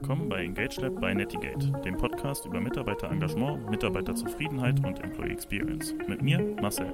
Willkommen 0.00 0.30
bei 0.30 0.42
Engage 0.42 0.80
Lab 0.80 0.98
bei 0.98 1.12
Netigate, 1.12 1.70
dem 1.84 1.94
Podcast 1.94 2.46
über 2.46 2.58
Mitarbeiterengagement, 2.58 3.68
Mitarbeiterzufriedenheit 3.68 4.82
und 4.82 4.98
Employee 5.04 5.32
Experience. 5.32 5.94
Mit 6.08 6.22
mir, 6.22 6.38
Marcel. 6.62 6.90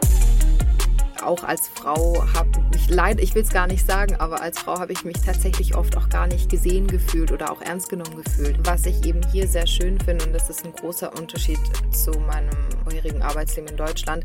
Auch 1.23 1.45
als 1.45 1.69
Frau 1.69 2.27
habe 2.35 2.51
ich 2.75 2.91
leider, 2.91 3.23
ich 3.23 3.33
will 3.37 3.43
es 3.43 3.51
gar 3.51 3.69
nicht 3.69 3.87
sagen, 3.87 4.17
aber 4.17 4.43
als 4.43 4.59
Frau 4.59 4.81
habe 4.81 4.93
ich 4.93 5.05
mich 5.05 5.19
tatsächlich 5.25 5.77
oft 5.77 5.97
auch 5.97 6.09
gar 6.09 6.27
nicht 6.27 6.51
gesehen 6.51 6.89
gefühlt 6.89 7.31
oder 7.31 7.53
auch 7.53 7.63
ernst 7.63 7.91
genommen 7.91 8.17
gefühlt. 8.25 8.59
Was 8.67 8.85
ich 8.87 9.07
eben 9.07 9.21
hier 9.31 9.47
sehr 9.47 9.69
schön 9.69 10.01
finde 10.01 10.27
und 10.27 10.33
das 10.33 10.51
ist 10.51 10.67
ein 10.67 10.73
großer 10.73 11.17
Unterschied 11.17 11.61
zu 11.93 12.11
meinem 12.11 12.51
vorherigen 12.83 13.23
Arbeitsleben 13.23 13.71
in 13.71 13.77
Deutschland. 13.77 14.25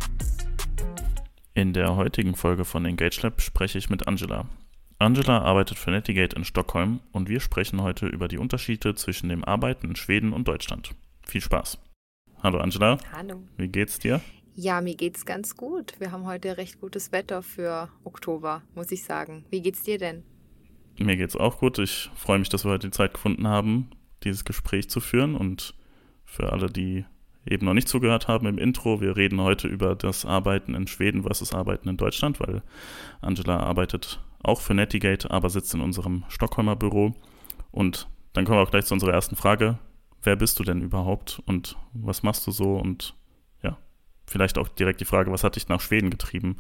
In 1.54 1.74
der 1.74 1.96
heutigen 1.96 2.34
Folge 2.34 2.66
von 2.66 2.84
Engage 2.86 3.22
Lab 3.22 3.42
spreche 3.42 3.78
ich 3.78 3.92
mit 3.92 4.08
Angela. 4.08 4.48
Angela 5.02 5.40
arbeitet 5.40 5.80
für 5.80 5.90
Netigate 5.90 6.36
in 6.36 6.46
Stockholm 6.46 7.00
und 7.12 7.28
wir 7.28 7.40
sprechen 7.40 7.82
heute 7.82 8.06
über 8.06 8.28
die 8.28 8.38
Unterschiede 8.38 8.94
zwischen 8.94 9.30
dem 9.30 9.44
Arbeiten 9.44 9.88
in 9.88 9.96
Schweden 9.96 10.32
und 10.32 10.48
Deutschland. 10.48 10.92
Viel 11.26 11.42
Spaß. 11.42 11.80
Hallo 12.44 12.60
Angela. 12.60 13.00
Hallo. 13.12 13.42
Wie 13.58 13.68
geht's 13.68 13.98
dir? 13.98 14.22
Ja, 14.54 14.80
mir 14.80 14.96
geht's 14.96 15.26
ganz 15.26 15.58
gut. 15.58 15.96
Wir 15.98 16.12
haben 16.12 16.28
heute 16.28 16.56
recht 16.58 16.80
gutes 16.80 17.12
Wetter 17.12 17.42
für 17.42 17.90
Oktober, 18.04 18.62
muss 18.76 18.92
ich 18.92 19.04
sagen. 19.04 19.44
Wie 19.50 19.62
geht's 19.64 19.82
dir 19.82 19.98
denn? 19.98 20.22
Mir 21.00 21.18
geht's 21.18 21.36
auch 21.36 21.58
gut. 21.58 21.80
Ich 21.80 22.12
freue 22.14 22.38
mich, 22.38 22.50
dass 22.50 22.64
wir 22.64 22.70
heute 22.70 22.90
die 22.90 22.96
Zeit 22.96 23.16
gefunden 23.16 23.48
haben, 23.48 23.90
dieses 24.24 24.46
Gespräch 24.46 24.88
zu 24.88 25.00
führen. 25.00 25.36
Und 25.36 25.74
für 26.26 26.54
alle, 26.54 26.68
die 26.68 27.06
eben 27.48 27.66
noch 27.66 27.74
nicht 27.74 27.88
zugehört 27.88 28.28
haben 28.28 28.46
im 28.46 28.60
Intro, 28.60 29.02
wir 29.02 29.18
reden 29.18 29.42
heute 29.42 29.68
über 29.68 29.96
das 29.96 30.26
Arbeiten 30.26 30.76
in 30.76 30.86
Schweden 30.86 31.24
versus 31.24 31.56
Arbeiten 31.56 31.90
in 31.90 31.98
Deutschland, 31.98 32.40
weil 32.40 32.62
Angela 33.20 33.62
arbeitet 33.62 34.20
auch 34.44 34.62
für 34.62 34.74
Netigate, 34.74 35.30
aber 35.32 35.50
sitzt 35.50 35.74
in 35.74 35.82
unserem 35.82 36.24
Stockholmer 36.30 36.76
Büro. 36.76 37.14
Und 37.72 38.08
dann 38.34 38.46
kommen 38.46 38.58
wir 38.58 38.64
auch 38.64 38.72
gleich 38.72 38.86
zu 38.86 38.94
unserer 38.94 39.14
ersten 39.14 39.36
Frage. 39.36 39.78
Wer 40.24 40.36
bist 40.36 40.60
du 40.60 40.64
denn 40.64 40.82
überhaupt 40.82 41.42
und 41.46 41.78
was 41.94 42.24
machst 42.24 42.46
du 42.46 42.52
so? 42.52 42.76
Und 42.76 43.16
ja, 43.64 43.78
vielleicht 44.28 44.58
auch 44.58 44.68
direkt 44.68 45.02
die 45.02 45.06
Frage, 45.06 45.32
was 45.32 45.44
hat 45.44 45.56
dich 45.56 45.68
nach 45.68 45.82
Schweden 45.82 46.10
getrieben? 46.10 46.58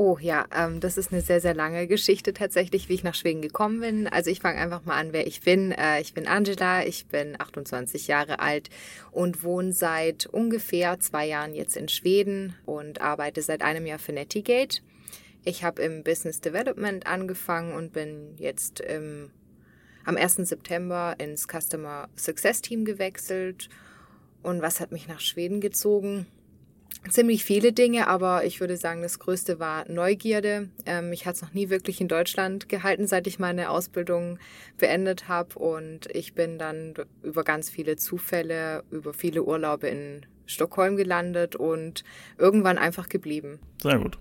Oh 0.00 0.16
ja, 0.20 0.46
ähm, 0.54 0.78
das 0.78 0.96
ist 0.96 1.12
eine 1.12 1.22
sehr, 1.22 1.40
sehr 1.40 1.54
lange 1.54 1.88
Geschichte 1.88 2.32
tatsächlich, 2.32 2.88
wie 2.88 2.94
ich 2.94 3.02
nach 3.02 3.16
Schweden 3.16 3.42
gekommen 3.42 3.80
bin. 3.80 4.06
Also 4.06 4.30
ich 4.30 4.38
fange 4.38 4.60
einfach 4.60 4.84
mal 4.84 4.94
an, 4.94 5.12
wer 5.12 5.26
ich 5.26 5.40
bin. 5.40 5.72
Äh, 5.72 6.00
ich 6.00 6.14
bin 6.14 6.28
Angela, 6.28 6.86
ich 6.86 7.06
bin 7.08 7.34
28 7.36 8.06
Jahre 8.06 8.38
alt 8.38 8.70
und 9.10 9.42
wohne 9.42 9.72
seit 9.72 10.26
ungefähr 10.26 11.00
zwei 11.00 11.26
Jahren 11.26 11.52
jetzt 11.52 11.76
in 11.76 11.88
Schweden 11.88 12.54
und 12.64 13.00
arbeite 13.00 13.42
seit 13.42 13.60
einem 13.62 13.86
Jahr 13.86 13.98
für 13.98 14.12
Netigate. 14.12 14.82
Ich 15.44 15.64
habe 15.64 15.82
im 15.82 16.02
Business 16.02 16.40
Development 16.40 17.06
angefangen 17.06 17.72
und 17.72 17.92
bin 17.92 18.36
jetzt 18.36 18.80
im, 18.80 19.30
am 20.04 20.16
1. 20.16 20.36
September 20.36 21.14
ins 21.18 21.46
Customer 21.46 22.08
Success 22.16 22.60
Team 22.60 22.84
gewechselt. 22.84 23.68
Und 24.42 24.62
was 24.62 24.80
hat 24.80 24.92
mich 24.92 25.08
nach 25.08 25.20
Schweden 25.20 25.60
gezogen? 25.60 26.26
Ziemlich 27.08 27.44
viele 27.44 27.72
Dinge, 27.72 28.08
aber 28.08 28.44
ich 28.44 28.60
würde 28.60 28.76
sagen, 28.76 29.02
das 29.02 29.18
Größte 29.18 29.60
war 29.60 29.88
Neugierde. 29.88 30.68
Ähm, 30.84 31.10
mich 31.10 31.26
hat 31.26 31.36
es 31.36 31.42
noch 31.42 31.54
nie 31.54 31.70
wirklich 31.70 32.00
in 32.00 32.08
Deutschland 32.08 32.68
gehalten, 32.68 33.06
seit 33.06 33.26
ich 33.26 33.38
meine 33.38 33.70
Ausbildung 33.70 34.38
beendet 34.78 35.28
habe. 35.28 35.58
Und 35.58 36.08
ich 36.14 36.34
bin 36.34 36.58
dann 36.58 36.94
über 37.22 37.44
ganz 37.44 37.70
viele 37.70 37.96
Zufälle, 37.96 38.82
über 38.90 39.14
viele 39.14 39.44
Urlaube 39.44 39.88
in 39.88 40.26
Stockholm 40.46 40.96
gelandet 40.96 41.56
und 41.56 42.04
irgendwann 42.36 42.78
einfach 42.78 43.08
geblieben. 43.08 43.60
Sehr 43.80 43.98
gut. 43.98 44.18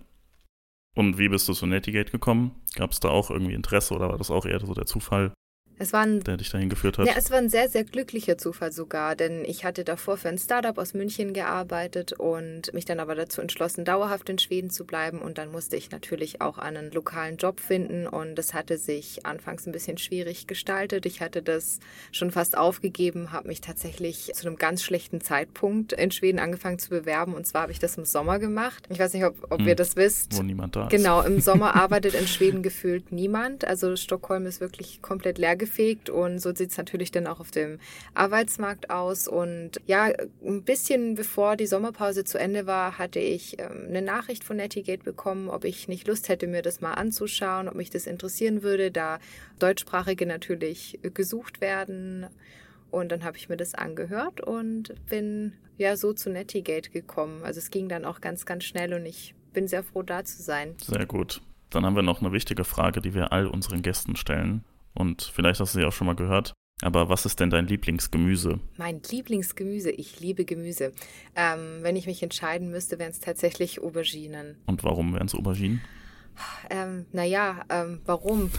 Und 0.98 1.20
wie 1.20 1.30
bist 1.30 1.48
du 1.48 1.53
zu 1.53 1.67
Netigate 1.67 2.12
gekommen? 2.12 2.56
Gab 2.73 2.92
es 2.92 3.00
da 3.00 3.09
auch 3.09 3.30
irgendwie 3.30 3.53
Interesse 3.53 3.94
oder 3.94 4.09
war 4.09 4.17
das 4.17 4.31
auch 4.31 4.48
eher 4.48 4.59
so 4.59 4.73
der 4.73 4.88
Zufall? 4.88 5.31
Es 5.80 5.94
war 5.94 6.02
ein, 6.02 6.22
der 6.22 6.38
dich 6.38 6.50
dahin 6.50 6.70
geführt 6.70 6.97
hat? 6.97 7.06
Ja, 7.06 7.14
es 7.17 7.30
war 7.30 7.38
ein 7.38 7.50
sehr, 7.50 7.70
sehr 7.70 7.83
glücklicher 7.83 8.38
Zufall 8.38 8.72
sogar, 8.72 9.16
denn 9.16 9.45
ich 9.45 9.64
hatte 9.64 9.83
davor 9.83 10.17
für 10.17 10.30
ein 10.30 10.39
Startup 10.39 10.78
aus 10.78 10.94
München 10.94 11.33
gearbeitet 11.33 12.14
und 12.14 12.73
mich 12.73 12.86
dann 12.86 13.00
aber 13.00 13.14
dazu 13.14 13.42
entschlossen, 13.42 13.86
dauerhaft 13.86 14.30
in 14.30 14.39
Schweden 14.39 14.71
zu 14.71 14.86
bleiben. 14.86 15.21
Und 15.21 15.37
dann 15.37 15.52
musste 15.52 15.76
ich 15.76 15.92
natürlich 15.92 16.42
auch 16.42 16.58
einen 16.58 16.92
lokalen 16.92 17.37
Job 17.37 17.60
finden 17.60 18.08
und 18.08 18.36
das 18.36 18.54
hatte 18.54 18.77
sich 18.77 19.26
anfangs 19.26 19.67
ein 19.67 19.71
bisschen 19.71 19.98
schwierig 19.98 20.48
gestaltet. 20.48 21.05
Ich 21.05 21.21
hatte 21.21 21.43
das 21.43 21.80
schon 22.11 22.32
fast 22.32 22.58
aufgegeben, 22.58 23.32
habe 23.32 23.48
mich 23.48 23.61
tatsächlich 23.61 24.32
zu 24.33 24.48
einem 24.48 24.58
ganz 24.58 24.83
schlechten 24.83 25.21
Zeitpunkt 25.21 25.93
in 25.93 26.10
Schweden 26.10 26.39
angefangen 26.39 26.80
zu 26.80 26.89
bewerben 26.89 27.36
und 27.36 27.45
zwar 27.45 27.64
habe 27.64 27.71
ich 27.71 27.80
das 27.80 27.98
im 27.98 28.05
Sommer 28.05 28.39
gemacht. 28.39 28.86
Ich 28.89 28.98
weiß 28.99 29.14
nicht, 29.14 29.26
ob, 29.26 29.36
ob 29.52 29.60
hm, 29.60 29.67
ihr 29.67 29.76
das 29.76 29.95
wisst. 29.95 30.36
Wo 30.37 30.42
niemand 30.42 30.76
da 30.76 30.86
ist. 30.86 30.89
Genau, 30.89 31.21
im 31.21 31.39
Sommer 31.39 31.76
arbeitet 31.82 32.16
in 32.16 32.27
Schweden 32.27 32.64
gefühlt 32.64 33.11
niemand. 33.11 33.66
Also 33.66 33.95
Stockholm 33.95 34.48
ist 34.48 34.60
wirklich 34.60 35.02
komplett 35.02 35.37
leer 35.37 35.55
gefegt 35.67 36.10
und 36.10 36.39
so 36.39 36.54
sieht 36.55 36.72
es 36.72 36.78
natürlich 36.78 37.11
dann 37.11 37.28
auch 37.28 37.39
auf 37.39 37.52
dem 37.52 37.80
Arbeitsmarkt 38.14 38.89
aus. 38.89 39.28
Und 39.28 39.82
ja, 39.86 40.11
ein 40.45 40.64
bisschen 40.64 41.16
bevor 41.16 41.55
die 41.55 41.67
Sommerpause 41.67 42.23
zu 42.23 42.39
Ende 42.39 42.66
war, 42.66 42.98
hatte 42.98 43.20
ich 43.20 43.60
ähm, 43.60 43.86
eine 43.89 44.02
Nachricht 44.02 44.44
von 44.44 44.58
Netigate 44.58 45.04
bekommen, 45.04 45.50
ob 45.50 45.66
ich 45.66 45.88
nicht 45.88 46.08
Lust 46.08 46.30
hätte, 46.30 46.48
mir 46.48 46.61
das 46.61 46.82
mal 46.82 46.94
anzuschauen, 46.94 47.67
ob 47.67 47.76
mich 47.76 47.89
das 47.89 48.08
interessieren 48.08 48.64
würde, 48.64 48.92
da 48.92 49.20
Deutschsprachige 49.60 50.26
natürlich 50.26 51.00
gesucht 51.14 51.61
werden. 51.61 52.28
Und 52.89 53.11
dann 53.11 53.26
habe 53.26 53.38
ich 53.38 53.49
mir 53.49 53.58
das 53.58 53.76
angehört 53.76 54.39
und 54.39 54.94
bin 55.08 55.54
ja 55.78 55.98
so 55.98 56.14
zu 56.14 56.30
Netigate 56.30 56.89
gekommen. 56.89 57.44
Also 57.44 57.60
es 57.60 57.70
ging 57.70 57.89
dann 57.89 58.05
auch 58.05 58.22
ganz, 58.22 58.45
ganz 58.45 58.64
schnell 58.64 58.94
und 58.94 59.05
ich 59.05 59.36
bin 59.54 59.67
sehr 59.67 59.84
froh, 59.84 60.02
da 60.02 60.23
zu 60.23 60.42
sein. 60.42 60.76
Sehr 60.82 61.05
gut. 61.05 61.42
Dann 61.70 61.86
haben 61.86 61.98
wir 61.98 62.04
noch 62.04 62.22
eine 62.22 62.32
wichtige 62.32 62.64
Frage, 62.64 63.02
die 63.02 63.14
wir 63.14 63.34
all 63.34 63.45
unseren 63.45 63.82
Gästen 63.82 64.16
stellen 64.16 64.64
und 64.98 65.22
vielleicht 65.34 65.60
hast 65.60 65.76
du 65.76 65.80
sie 65.80 65.86
auch 65.86 65.94
schon 65.94 66.08
mal 66.08 66.16
gehört. 66.16 66.54
Aber 66.82 67.10
was 67.10 67.26
ist 67.26 67.40
denn 67.40 67.50
dein 67.50 67.66
Lieblingsgemüse? 67.66 68.60
Mein 68.78 69.02
Lieblingsgemüse, 69.10 69.90
ich 69.90 70.20
liebe 70.20 70.46
Gemüse. 70.46 70.94
Ähm, 71.36 71.80
wenn 71.82 71.96
ich 71.96 72.06
mich 72.06 72.22
entscheiden 72.22 72.70
müsste, 72.70 73.00
wären 73.00 73.12
es 73.12 73.20
tatsächlich 73.20 73.82
Auberginen. 73.82 74.58
Und 74.68 74.84
warum 74.84 75.14
wären 75.14 75.26
es 75.26 75.34
Auberginen? 75.34 75.82
Ähm, 76.70 77.08
naja, 77.12 77.64
ähm, 77.70 78.02
warum? 78.06 78.52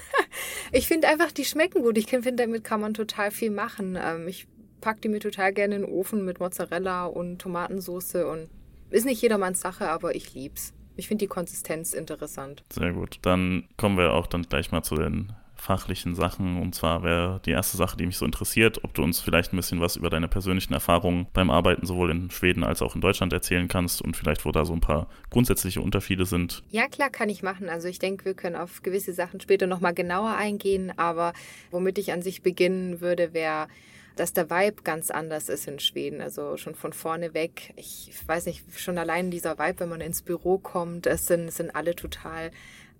ich 0.72 0.86
finde 0.86 1.08
einfach, 1.08 1.32
die 1.32 1.44
schmecken 1.44 1.82
gut. 1.82 1.98
Ich 1.98 2.06
finde, 2.06 2.32
damit 2.36 2.64
kann 2.64 2.80
man 2.80 2.94
total 2.94 3.30
viel 3.30 3.50
machen. 3.50 3.98
Ähm, 4.02 4.26
ich 4.26 4.46
packe 4.80 5.02
die 5.02 5.08
mir 5.10 5.20
total 5.20 5.52
gerne 5.52 5.76
in 5.76 5.82
den 5.82 5.90
Ofen 5.90 6.24
mit 6.24 6.40
Mozzarella 6.40 7.04
und 7.04 7.40
Tomatensauce 7.40 8.14
und 8.14 8.48
ist 8.88 9.04
nicht 9.04 9.20
jedermanns 9.20 9.60
Sache, 9.60 9.90
aber 9.90 10.14
ich 10.14 10.32
lieb's. 10.32 10.72
Ich 10.96 11.08
finde 11.08 11.24
die 11.24 11.28
Konsistenz 11.28 11.92
interessant. 11.92 12.64
Sehr 12.72 12.92
gut. 12.92 13.18
Dann 13.22 13.68
kommen 13.76 13.98
wir 13.98 14.12
auch 14.12 14.26
dann 14.26 14.42
gleich 14.42 14.72
mal 14.72 14.82
zu 14.82 14.96
den 14.96 15.32
fachlichen 15.60 16.14
Sachen. 16.14 16.60
Und 16.60 16.74
zwar 16.74 17.02
wäre 17.02 17.40
die 17.44 17.50
erste 17.50 17.76
Sache, 17.76 17.96
die 17.96 18.06
mich 18.06 18.16
so 18.16 18.24
interessiert, 18.24 18.82
ob 18.84 18.94
du 18.94 19.02
uns 19.02 19.20
vielleicht 19.20 19.52
ein 19.52 19.56
bisschen 19.56 19.80
was 19.80 19.96
über 19.96 20.10
deine 20.10 20.28
persönlichen 20.28 20.72
Erfahrungen 20.72 21.26
beim 21.32 21.50
Arbeiten 21.50 21.86
sowohl 21.86 22.10
in 22.10 22.30
Schweden 22.30 22.64
als 22.64 22.82
auch 22.82 22.94
in 22.94 23.00
Deutschland 23.00 23.32
erzählen 23.32 23.68
kannst 23.68 24.02
und 24.02 24.16
vielleicht, 24.16 24.44
wo 24.44 24.52
da 24.52 24.64
so 24.64 24.72
ein 24.72 24.80
paar 24.80 25.08
grundsätzliche 25.30 25.80
Unterschiede 25.80 26.26
sind. 26.26 26.62
Ja, 26.70 26.88
klar, 26.88 27.10
kann 27.10 27.28
ich 27.28 27.42
machen. 27.42 27.68
Also 27.68 27.88
ich 27.88 27.98
denke, 27.98 28.24
wir 28.24 28.34
können 28.34 28.56
auf 28.56 28.82
gewisse 28.82 29.12
Sachen 29.12 29.40
später 29.40 29.66
nochmal 29.66 29.94
genauer 29.94 30.34
eingehen, 30.36 30.92
aber 30.96 31.32
womit 31.70 31.98
ich 31.98 32.12
an 32.12 32.22
sich 32.22 32.42
beginnen 32.42 33.00
würde, 33.00 33.34
wäre 33.34 33.68
dass 34.16 34.34
der 34.34 34.50
Vibe 34.50 34.82
ganz 34.82 35.10
anders 35.10 35.48
ist 35.48 35.66
in 35.66 35.78
Schweden. 35.78 36.20
Also 36.20 36.58
schon 36.58 36.74
von 36.74 36.92
vorne 36.92 37.32
weg. 37.32 37.72
Ich 37.76 38.10
weiß 38.26 38.46
nicht, 38.46 38.64
schon 38.76 38.98
allein 38.98 39.30
dieser 39.30 39.58
Vibe, 39.58 39.80
wenn 39.80 39.88
man 39.88 40.02
ins 40.02 40.20
Büro 40.20 40.58
kommt, 40.58 41.06
es 41.06 41.26
sind, 41.26 41.50
sind 41.50 41.74
alle 41.74 41.96
total 41.96 42.50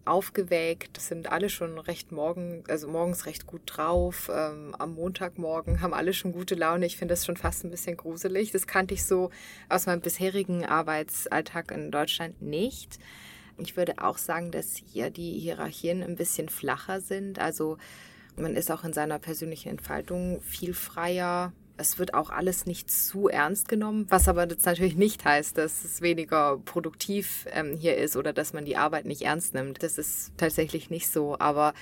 aufgeweckt, 0.05 1.01
sind 1.01 1.31
alle 1.31 1.51
schon 1.51 1.79
recht 1.79 2.13
morgen, 2.13 2.65
also 2.69 2.89
morgens 2.89 3.27
recht 3.27 3.47
gut 3.47 3.63
drauf. 3.67 4.31
Ähm, 4.35 4.75
am 4.79 4.95
Montagmorgen 4.95 5.81
haben 5.81 5.95
alle 5.95 6.13
schon 6.13 6.33
gute 6.33 6.55
Laune. 6.55 6.87
Ich 6.87 6.97
finde 6.97 7.13
das 7.13 7.27
schon 7.27 7.37
fast 7.37 7.65
ein 7.65 7.71
bisschen 7.71 7.97
gruselig. 7.97 8.53
Das 8.53 8.67
kannte 8.67 8.95
ich 8.95 9.05
so 9.05 9.31
aus 9.69 9.87
meinem 9.87 10.01
bisherigen 10.01 10.65
Arbeitsalltag 10.65 11.71
in 11.71 11.91
Deutschland 11.91 12.41
nicht. 12.43 12.99
Ich 13.59 13.77
würde 13.77 13.95
auch 14.03 14.19
sagen, 14.19 14.51
dass 14.51 14.77
hier 14.77 15.11
die 15.11 15.39
Hierarchien 15.39 16.03
ein 16.03 16.17
bisschen 16.17 16.49
flacher 16.49 17.01
sind. 17.01 17.39
Also 17.39 17.77
man 18.37 18.57
ist 18.57 18.71
auch 18.71 18.85
in 18.85 18.93
seiner 18.93 19.19
persönlichen 19.19 19.69
Entfaltung 19.69 20.41
viel 20.41 20.73
freier. 20.75 21.53
Es 21.81 21.99
wird 21.99 22.13
auch 22.13 22.29
alles 22.29 22.67
nicht 22.67 22.91
zu 22.91 23.29
ernst 23.29 23.67
genommen, 23.67 24.07
was 24.11 24.29
aber 24.29 24.47
jetzt 24.47 24.67
natürlich 24.67 24.97
nicht 24.97 25.25
heißt, 25.25 25.57
dass 25.57 25.83
es 25.83 26.03
weniger 26.03 26.59
produktiv 26.59 27.47
ähm, 27.53 27.75
hier 27.75 27.97
ist 27.97 28.17
oder 28.17 28.35
dass 28.35 28.53
man 28.53 28.67
die 28.67 28.77
Arbeit 28.77 29.07
nicht 29.07 29.23
ernst 29.23 29.55
nimmt. 29.55 29.83
Das 29.83 29.97
ist 29.97 30.33
tatsächlich 30.37 30.91
nicht 30.91 31.11
so. 31.11 31.39
Aber 31.39 31.73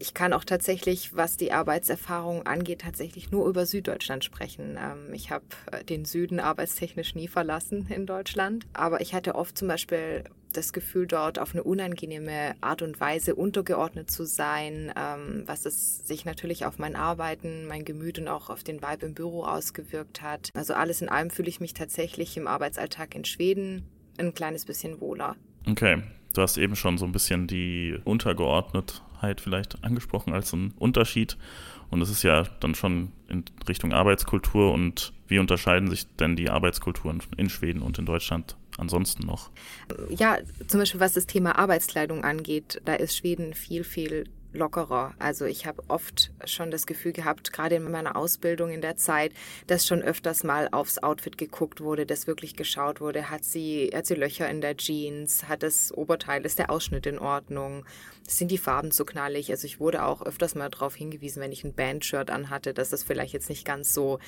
ich 0.00 0.14
kann 0.14 0.32
auch 0.32 0.44
tatsächlich, 0.44 1.14
was 1.14 1.36
die 1.36 1.52
Arbeitserfahrung 1.52 2.46
angeht, 2.46 2.80
tatsächlich 2.80 3.30
nur 3.30 3.46
über 3.46 3.66
Süddeutschland 3.66 4.24
sprechen. 4.24 4.78
Ähm, 4.80 5.12
ich 5.12 5.30
habe 5.30 5.44
äh, 5.70 5.84
den 5.84 6.06
Süden 6.06 6.40
arbeitstechnisch 6.40 7.14
nie 7.14 7.28
verlassen 7.28 7.86
in 7.90 8.06
Deutschland, 8.06 8.66
aber 8.72 9.02
ich 9.02 9.14
hatte 9.14 9.34
oft 9.34 9.56
zum 9.56 9.68
Beispiel 9.68 10.24
das 10.54 10.72
Gefühl, 10.72 11.06
dort 11.06 11.38
auf 11.38 11.52
eine 11.52 11.62
unangenehme 11.62 12.54
Art 12.60 12.82
und 12.82 12.98
Weise 12.98 13.34
untergeordnet 13.34 14.10
zu 14.10 14.24
sein, 14.24 14.92
ähm, 14.96 15.42
was 15.44 15.66
es 15.66 15.98
sich 15.98 16.24
natürlich 16.24 16.64
auf 16.64 16.78
mein 16.78 16.96
Arbeiten, 16.96 17.66
mein 17.66 17.84
Gemüt 17.84 18.18
und 18.18 18.26
auch 18.26 18.48
auf 18.48 18.64
den 18.64 18.82
Vibe 18.82 19.06
im 19.06 19.14
Büro 19.14 19.44
ausgewirkt 19.44 20.22
hat. 20.22 20.48
Also 20.54 20.72
alles 20.72 21.02
in 21.02 21.10
allem 21.10 21.30
fühle 21.30 21.50
ich 21.50 21.60
mich 21.60 21.74
tatsächlich 21.74 22.36
im 22.38 22.48
Arbeitsalltag 22.48 23.14
in 23.14 23.26
Schweden 23.26 23.86
ein 24.18 24.34
kleines 24.34 24.64
bisschen 24.64 25.00
wohler. 25.00 25.36
Okay. 25.68 26.02
Du 26.32 26.42
hast 26.42 26.58
eben 26.58 26.76
schon 26.76 26.96
so 26.96 27.04
ein 27.04 27.12
bisschen 27.12 27.48
die 27.48 27.98
Untergeordnetheit 28.04 29.02
Besonderheit 29.20 29.40
vielleicht 29.40 29.84
angesprochen 29.84 30.32
als 30.32 30.52
ein 30.52 30.72
Unterschied. 30.78 31.36
Und 31.90 32.00
es 32.02 32.10
ist 32.10 32.22
ja 32.22 32.44
dann 32.60 32.74
schon 32.74 33.12
in 33.28 33.44
Richtung 33.68 33.92
Arbeitskultur. 33.92 34.72
Und 34.72 35.12
wie 35.28 35.38
unterscheiden 35.38 35.90
sich 35.90 36.06
denn 36.16 36.36
die 36.36 36.50
Arbeitskulturen 36.50 37.22
in 37.36 37.50
Schweden 37.50 37.82
und 37.82 37.98
in 37.98 38.06
Deutschland 38.06 38.56
ansonsten 38.78 39.26
noch? 39.26 39.50
Ja, 40.08 40.38
zum 40.66 40.80
Beispiel 40.80 41.00
was 41.00 41.12
das 41.12 41.26
Thema 41.26 41.58
Arbeitskleidung 41.58 42.24
angeht, 42.24 42.80
da 42.84 42.94
ist 42.94 43.16
Schweden 43.16 43.54
viel, 43.54 43.84
viel 43.84 44.24
lockerer. 44.52 45.14
Also 45.18 45.44
ich 45.44 45.66
habe 45.66 45.82
oft 45.88 46.32
schon 46.44 46.70
das 46.70 46.86
Gefühl 46.86 47.12
gehabt, 47.12 47.52
gerade 47.52 47.76
in 47.76 47.90
meiner 47.90 48.16
Ausbildung 48.16 48.70
in 48.70 48.80
der 48.80 48.96
Zeit, 48.96 49.32
dass 49.66 49.86
schon 49.86 50.02
öfters 50.02 50.44
mal 50.44 50.68
aufs 50.72 50.98
Outfit 50.98 51.38
geguckt 51.38 51.80
wurde, 51.80 52.06
dass 52.06 52.26
wirklich 52.26 52.56
geschaut 52.56 53.00
wurde, 53.00 53.30
hat 53.30 53.44
sie, 53.44 53.90
hat 53.94 54.06
sie 54.06 54.14
Löcher 54.14 54.48
in 54.48 54.60
der 54.60 54.76
Jeans, 54.76 55.48
hat 55.48 55.62
das 55.62 55.92
Oberteil, 55.92 56.44
ist 56.44 56.58
der 56.58 56.70
Ausschnitt 56.70 57.06
in 57.06 57.18
Ordnung, 57.18 57.84
sind 58.26 58.50
die 58.50 58.58
Farben 58.58 58.90
zu 58.90 59.04
knallig. 59.04 59.50
Also 59.50 59.66
ich 59.66 59.80
wurde 59.80 60.04
auch 60.04 60.22
öfters 60.22 60.54
mal 60.54 60.70
darauf 60.70 60.94
hingewiesen, 60.94 61.42
wenn 61.42 61.52
ich 61.52 61.64
ein 61.64 61.74
Bandshirt 61.74 62.30
anhatte, 62.30 62.74
dass 62.74 62.90
das 62.90 63.04
vielleicht 63.04 63.32
jetzt 63.32 63.48
nicht 63.48 63.64
ganz 63.64 63.94
so 63.94 64.18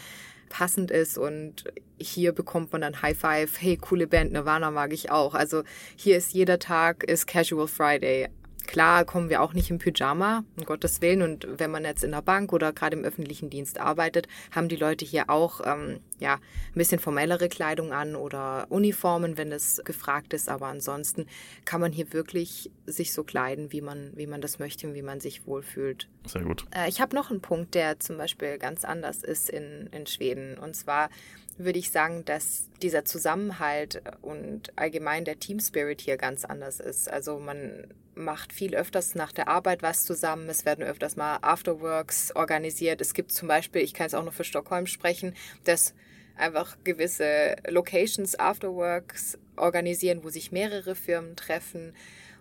passend 0.48 0.90
ist 0.90 1.16
und 1.16 1.64
hier 1.98 2.32
bekommt 2.32 2.72
man 2.72 2.82
dann 2.82 3.00
High 3.00 3.16
Five, 3.16 3.60
hey, 3.60 3.78
coole 3.78 4.06
Band, 4.06 4.32
Nirvana 4.32 4.70
mag 4.70 4.92
ich 4.92 5.10
auch. 5.10 5.34
Also 5.34 5.62
hier 5.96 6.18
ist 6.18 6.34
jeder 6.34 6.58
Tag 6.58 7.04
ist 7.04 7.26
Casual 7.26 7.66
Friday. 7.66 8.28
Klar 8.66 9.04
kommen 9.04 9.28
wir 9.28 9.42
auch 9.42 9.52
nicht 9.52 9.70
im 9.70 9.78
Pyjama, 9.78 10.44
um 10.56 10.64
Gottes 10.64 11.00
Willen. 11.00 11.22
Und 11.22 11.46
wenn 11.58 11.70
man 11.70 11.84
jetzt 11.84 12.04
in 12.04 12.12
der 12.12 12.22
Bank 12.22 12.52
oder 12.52 12.72
gerade 12.72 12.96
im 12.96 13.04
öffentlichen 13.04 13.50
Dienst 13.50 13.78
arbeitet, 13.78 14.28
haben 14.50 14.68
die 14.68 14.76
Leute 14.76 15.04
hier 15.04 15.30
auch 15.30 15.60
ähm, 15.64 16.00
ja, 16.18 16.34
ein 16.34 16.74
bisschen 16.74 16.98
formellere 16.98 17.48
Kleidung 17.48 17.92
an 17.92 18.16
oder 18.16 18.66
Uniformen, 18.70 19.36
wenn 19.36 19.50
das 19.50 19.82
gefragt 19.84 20.32
ist. 20.32 20.48
Aber 20.48 20.66
ansonsten 20.66 21.26
kann 21.64 21.80
man 21.80 21.92
hier 21.92 22.12
wirklich 22.12 22.70
sich 22.86 23.12
so 23.12 23.24
kleiden, 23.24 23.72
wie 23.72 23.80
man, 23.80 24.12
wie 24.14 24.26
man 24.26 24.40
das 24.40 24.58
möchte 24.58 24.86
und 24.86 24.94
wie 24.94 25.02
man 25.02 25.20
sich 25.20 25.46
wohlfühlt. 25.46 26.08
Sehr 26.26 26.42
gut. 26.42 26.66
Äh, 26.74 26.88
ich 26.88 27.00
habe 27.00 27.14
noch 27.14 27.30
einen 27.30 27.40
Punkt, 27.40 27.74
der 27.74 28.00
zum 28.00 28.16
Beispiel 28.16 28.58
ganz 28.58 28.84
anders 28.84 29.22
ist 29.22 29.50
in, 29.50 29.88
in 29.92 30.06
Schweden. 30.06 30.58
Und 30.58 30.74
zwar 30.76 31.10
würde 31.58 31.78
ich 31.78 31.90
sagen, 31.90 32.24
dass 32.24 32.68
dieser 32.80 33.04
Zusammenhalt 33.04 34.02
und 34.22 34.72
allgemein 34.76 35.24
der 35.24 35.38
Team 35.38 35.60
Spirit 35.60 36.00
hier 36.00 36.16
ganz 36.16 36.44
anders 36.44 36.80
ist. 36.80 37.10
Also 37.10 37.38
man 37.38 37.86
macht 38.14 38.52
viel 38.52 38.74
öfters 38.74 39.14
nach 39.14 39.32
der 39.32 39.48
Arbeit 39.48 39.82
was 39.82 40.04
zusammen. 40.04 40.48
Es 40.48 40.64
werden 40.64 40.84
öfters 40.84 41.16
mal 41.16 41.38
Afterworks 41.42 42.34
organisiert. 42.34 43.00
Es 43.00 43.14
gibt 43.14 43.32
zum 43.32 43.48
Beispiel, 43.48 43.82
ich 43.82 43.94
kann 43.94 44.06
es 44.06 44.14
auch 44.14 44.24
noch 44.24 44.32
für 44.34 44.44
Stockholm 44.44 44.86
sprechen, 44.86 45.34
dass 45.64 45.94
einfach 46.36 46.76
gewisse 46.84 47.56
Locations 47.68 48.38
Afterworks 48.38 49.38
organisieren, 49.56 50.24
wo 50.24 50.30
sich 50.30 50.52
mehrere 50.52 50.94
Firmen 50.94 51.36
treffen. 51.36 51.94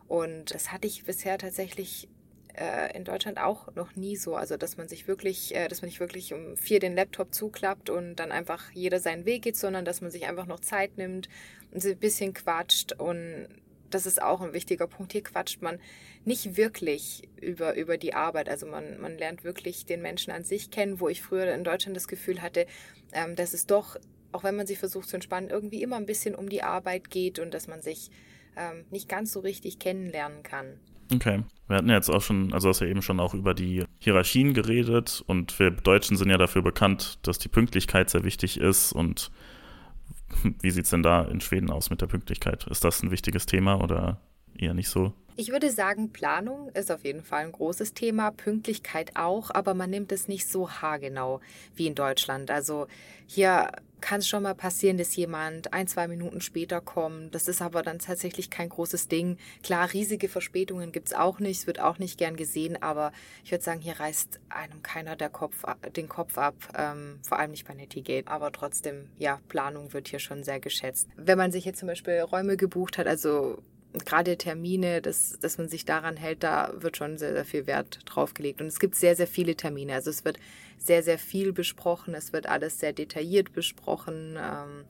Und 0.08 0.54
das 0.54 0.72
hatte 0.72 0.88
ich 0.88 1.04
bisher 1.06 1.38
tatsächlich 1.38 2.10
äh, 2.54 2.96
in 2.96 3.04
Deutschland 3.04 3.38
auch 3.38 3.74
noch 3.76 3.96
nie 3.96 4.16
so. 4.16 4.36
Also, 4.36 4.58
dass 4.58 4.78
man 4.78 4.88
sich 4.88 5.08
wirklich, 5.08 5.56
äh, 5.56 5.68
dass 5.68 5.82
man 5.82 5.88
nicht 5.88 6.00
wirklich 6.00 6.34
um 6.34 6.58
vier 6.58 6.80
den 6.80 6.96
Laptop 6.96 7.34
zuklappt 7.34 7.90
und 7.90 8.16
dann 8.16 8.32
einfach 8.32 8.72
jeder 8.72 9.00
seinen 9.00 9.26
Weg 9.26 9.44
geht, 9.44 9.58
sondern 9.58 9.86
dass 9.86 10.02
man 10.02 10.12
sich 10.12 10.28
einfach 10.28 10.46
noch 10.46 10.60
Zeit 10.60 10.98
nimmt 10.98 11.30
und 11.72 11.84
ein 11.86 11.98
bisschen 11.98 12.34
quatscht. 12.34 12.94
Und 12.94 13.48
das 13.94 14.06
ist 14.06 14.22
auch 14.22 14.42
ein 14.42 14.54
wichtiger 14.54 14.88
Punkt. 14.88 15.12
Hier 15.12 15.24
quatscht 15.24 15.62
man 15.62 15.80
nicht 16.26 16.58
wirklich 16.58 17.30
über, 17.40 17.76
über 17.76 17.98
die 17.98 18.14
Arbeit. 18.14 18.50
Also 18.50 18.66
man, 18.66 19.00
man 19.00 19.18
lernt 19.18 19.44
wirklich 19.44 19.86
den 19.86 20.02
Menschen 20.02 20.32
an 20.32 20.44
sich 20.44 20.72
kennen, 20.72 21.00
wo 21.00 21.10
ich 21.10 21.22
früher 21.22 21.54
in 21.54 21.64
Deutschland 21.64 21.96
das 21.96 22.08
Gefühl 22.08 22.42
hatte, 22.42 22.66
ähm, 23.14 23.36
dass 23.36 23.54
es 23.54 23.66
doch, 23.66 23.98
auch 24.32 24.44
wenn 24.44 24.56
man 24.56 24.68
sich 24.68 24.80
versucht 24.80 25.10
zu 25.10 25.16
entspannen, 25.16 25.50
irgendwie 25.50 25.82
immer 25.82 25.98
ein 25.98 26.06
bisschen 26.06 26.36
um 26.36 26.50
die 26.50 26.64
Arbeit 26.64 27.10
geht 27.10 27.40
und 27.40 27.54
dass 27.54 27.68
man 27.68 27.82
sich 27.82 28.10
ähm, 28.58 28.86
nicht 28.90 29.10
ganz 29.10 29.32
so 29.32 29.40
richtig 29.40 29.80
kennenlernen 29.80 30.44
kann. 30.44 30.80
Okay. 31.14 31.44
Wir 31.68 31.78
hatten 31.78 31.90
ja 31.90 31.96
jetzt 31.96 32.10
auch 32.10 32.22
schon, 32.22 32.54
also 32.54 32.70
hast 32.70 32.82
ja 32.82 32.88
eben 32.88 33.02
schon 33.02 33.20
auch 33.20 33.34
über 33.34 33.54
die 33.54 33.86
Hierarchien 34.00 34.54
geredet 34.54 35.24
und 35.26 35.58
wir 35.60 35.72
Deutschen 35.72 36.18
sind 36.18 36.30
ja 36.30 36.38
dafür 36.38 36.62
bekannt, 36.62 37.20
dass 37.24 37.38
die 37.38 37.50
Pünktlichkeit 37.50 38.10
sehr 38.10 38.24
wichtig 38.24 38.60
ist 38.60 38.94
und 38.94 39.32
wie 40.62 40.72
sieht 40.72 40.86
es 40.86 40.92
denn 40.92 41.04
da 41.04 41.24
in 41.24 41.42
Schweden 41.42 41.70
aus 41.70 41.90
mit 41.90 42.02
der 42.02 42.08
Pünktlichkeit? 42.08 42.68
Ist 42.68 42.84
das 42.84 43.04
ein 43.04 43.12
wichtiges 43.12 43.46
Thema 43.46 43.82
oder 43.82 44.20
eher 44.58 44.74
nicht 44.74 44.90
so? 44.90 45.14
Ich 45.38 45.52
würde 45.52 45.72
sagen, 45.72 46.12
Planung 46.12 46.70
ist 46.70 46.92
auf 46.92 47.04
jeden 47.06 47.24
Fall 47.24 47.46
ein 47.46 47.52
großes 47.52 47.94
Thema, 47.94 48.32
Pünktlichkeit 48.32 49.12
auch, 49.16 49.50
aber 49.52 49.74
man 49.74 49.90
nimmt 49.90 50.12
es 50.12 50.28
nicht 50.28 50.48
so 50.48 50.70
haargenau 50.70 51.40
wie 51.76 51.88
in 51.88 51.96
Deutschland. 51.96 52.52
Also 52.52 52.88
hier 53.28 53.72
kann 54.02 54.20
es 54.20 54.28
schon 54.28 54.44
mal 54.44 54.56
passieren, 54.56 54.98
dass 54.98 55.16
jemand 55.16 55.74
ein, 55.74 55.88
zwei 55.88 56.08
Minuten 56.08 56.42
später 56.42 56.82
kommt. 56.82 57.34
Das 57.34 57.48
ist 57.48 57.62
aber 57.62 57.84
dann 57.84 58.00
tatsächlich 58.00 58.50
kein 58.50 58.70
großes 58.70 59.08
Ding. 59.08 59.38
Klar, 59.64 59.94
riesige 59.94 60.28
Verspätungen 60.28 60.92
gibt 60.92 61.08
es 61.08 61.14
auch 61.14 61.40
nicht, 61.40 61.60
es 61.60 61.68
wird 61.68 61.80
auch 61.80 62.00
nicht 62.00 62.18
gern 62.18 62.36
gesehen, 62.36 62.82
aber 62.82 63.12
ich 63.44 63.52
würde 63.52 63.64
sagen, 63.64 63.80
hier 63.80 64.00
reißt 64.00 64.40
einem 64.50 64.82
keiner 64.84 65.16
der 65.16 65.30
Kopf, 65.30 65.64
den 65.96 66.10
Kopf 66.10 66.38
ab, 66.38 66.56
ähm, 66.78 67.20
vor 67.22 67.40
allem 67.40 67.52
nicht 67.52 67.68
bei 67.68 67.74
Netigate. 67.74 68.28
Aber 68.28 68.52
trotzdem, 68.52 69.08
ja, 69.18 69.40
Planung 69.48 69.94
wird 69.94 70.08
hier 70.08 70.20
schon 70.20 70.44
sehr 70.44 70.60
geschätzt. 70.60 71.08
Wenn 71.16 71.38
man 71.38 71.52
sich 71.52 71.66
jetzt 71.66 71.80
zum 71.80 71.88
Beispiel 71.88 72.20
Räume 72.22 72.58
gebucht 72.58 72.98
hat, 72.98 73.08
also 73.08 73.62
gerade 73.94 74.38
Termine, 74.38 75.02
dass, 75.02 75.38
dass 75.40 75.58
man 75.58 75.68
sich 75.68 75.86
daran 75.86 76.18
hält, 76.18 76.44
da 76.44 76.74
wird 76.76 76.98
schon 76.98 77.18
sehr, 77.18 77.34
sehr 77.34 77.46
viel 77.46 77.68
Wert 77.68 78.00
drauf 78.06 78.34
gelegt. 78.34 78.62
Und 78.62 78.68
es 78.68 78.80
gibt 78.80 78.96
sehr, 78.96 79.16
sehr 79.16 79.28
viele 79.28 79.56
Termine. 79.56 79.94
Also 79.94 80.10
es 80.10 80.24
wird 80.26 80.38
sehr, 80.78 81.04
sehr 81.04 81.20
viel 81.20 81.54
besprochen. 81.54 82.14
Es 82.14 82.34
wird 82.34 82.48
alles 82.48 82.80
sehr 82.80 82.94
detailliert 82.94 83.54
besprochen. 83.54 84.38
Ähm, 84.38 84.86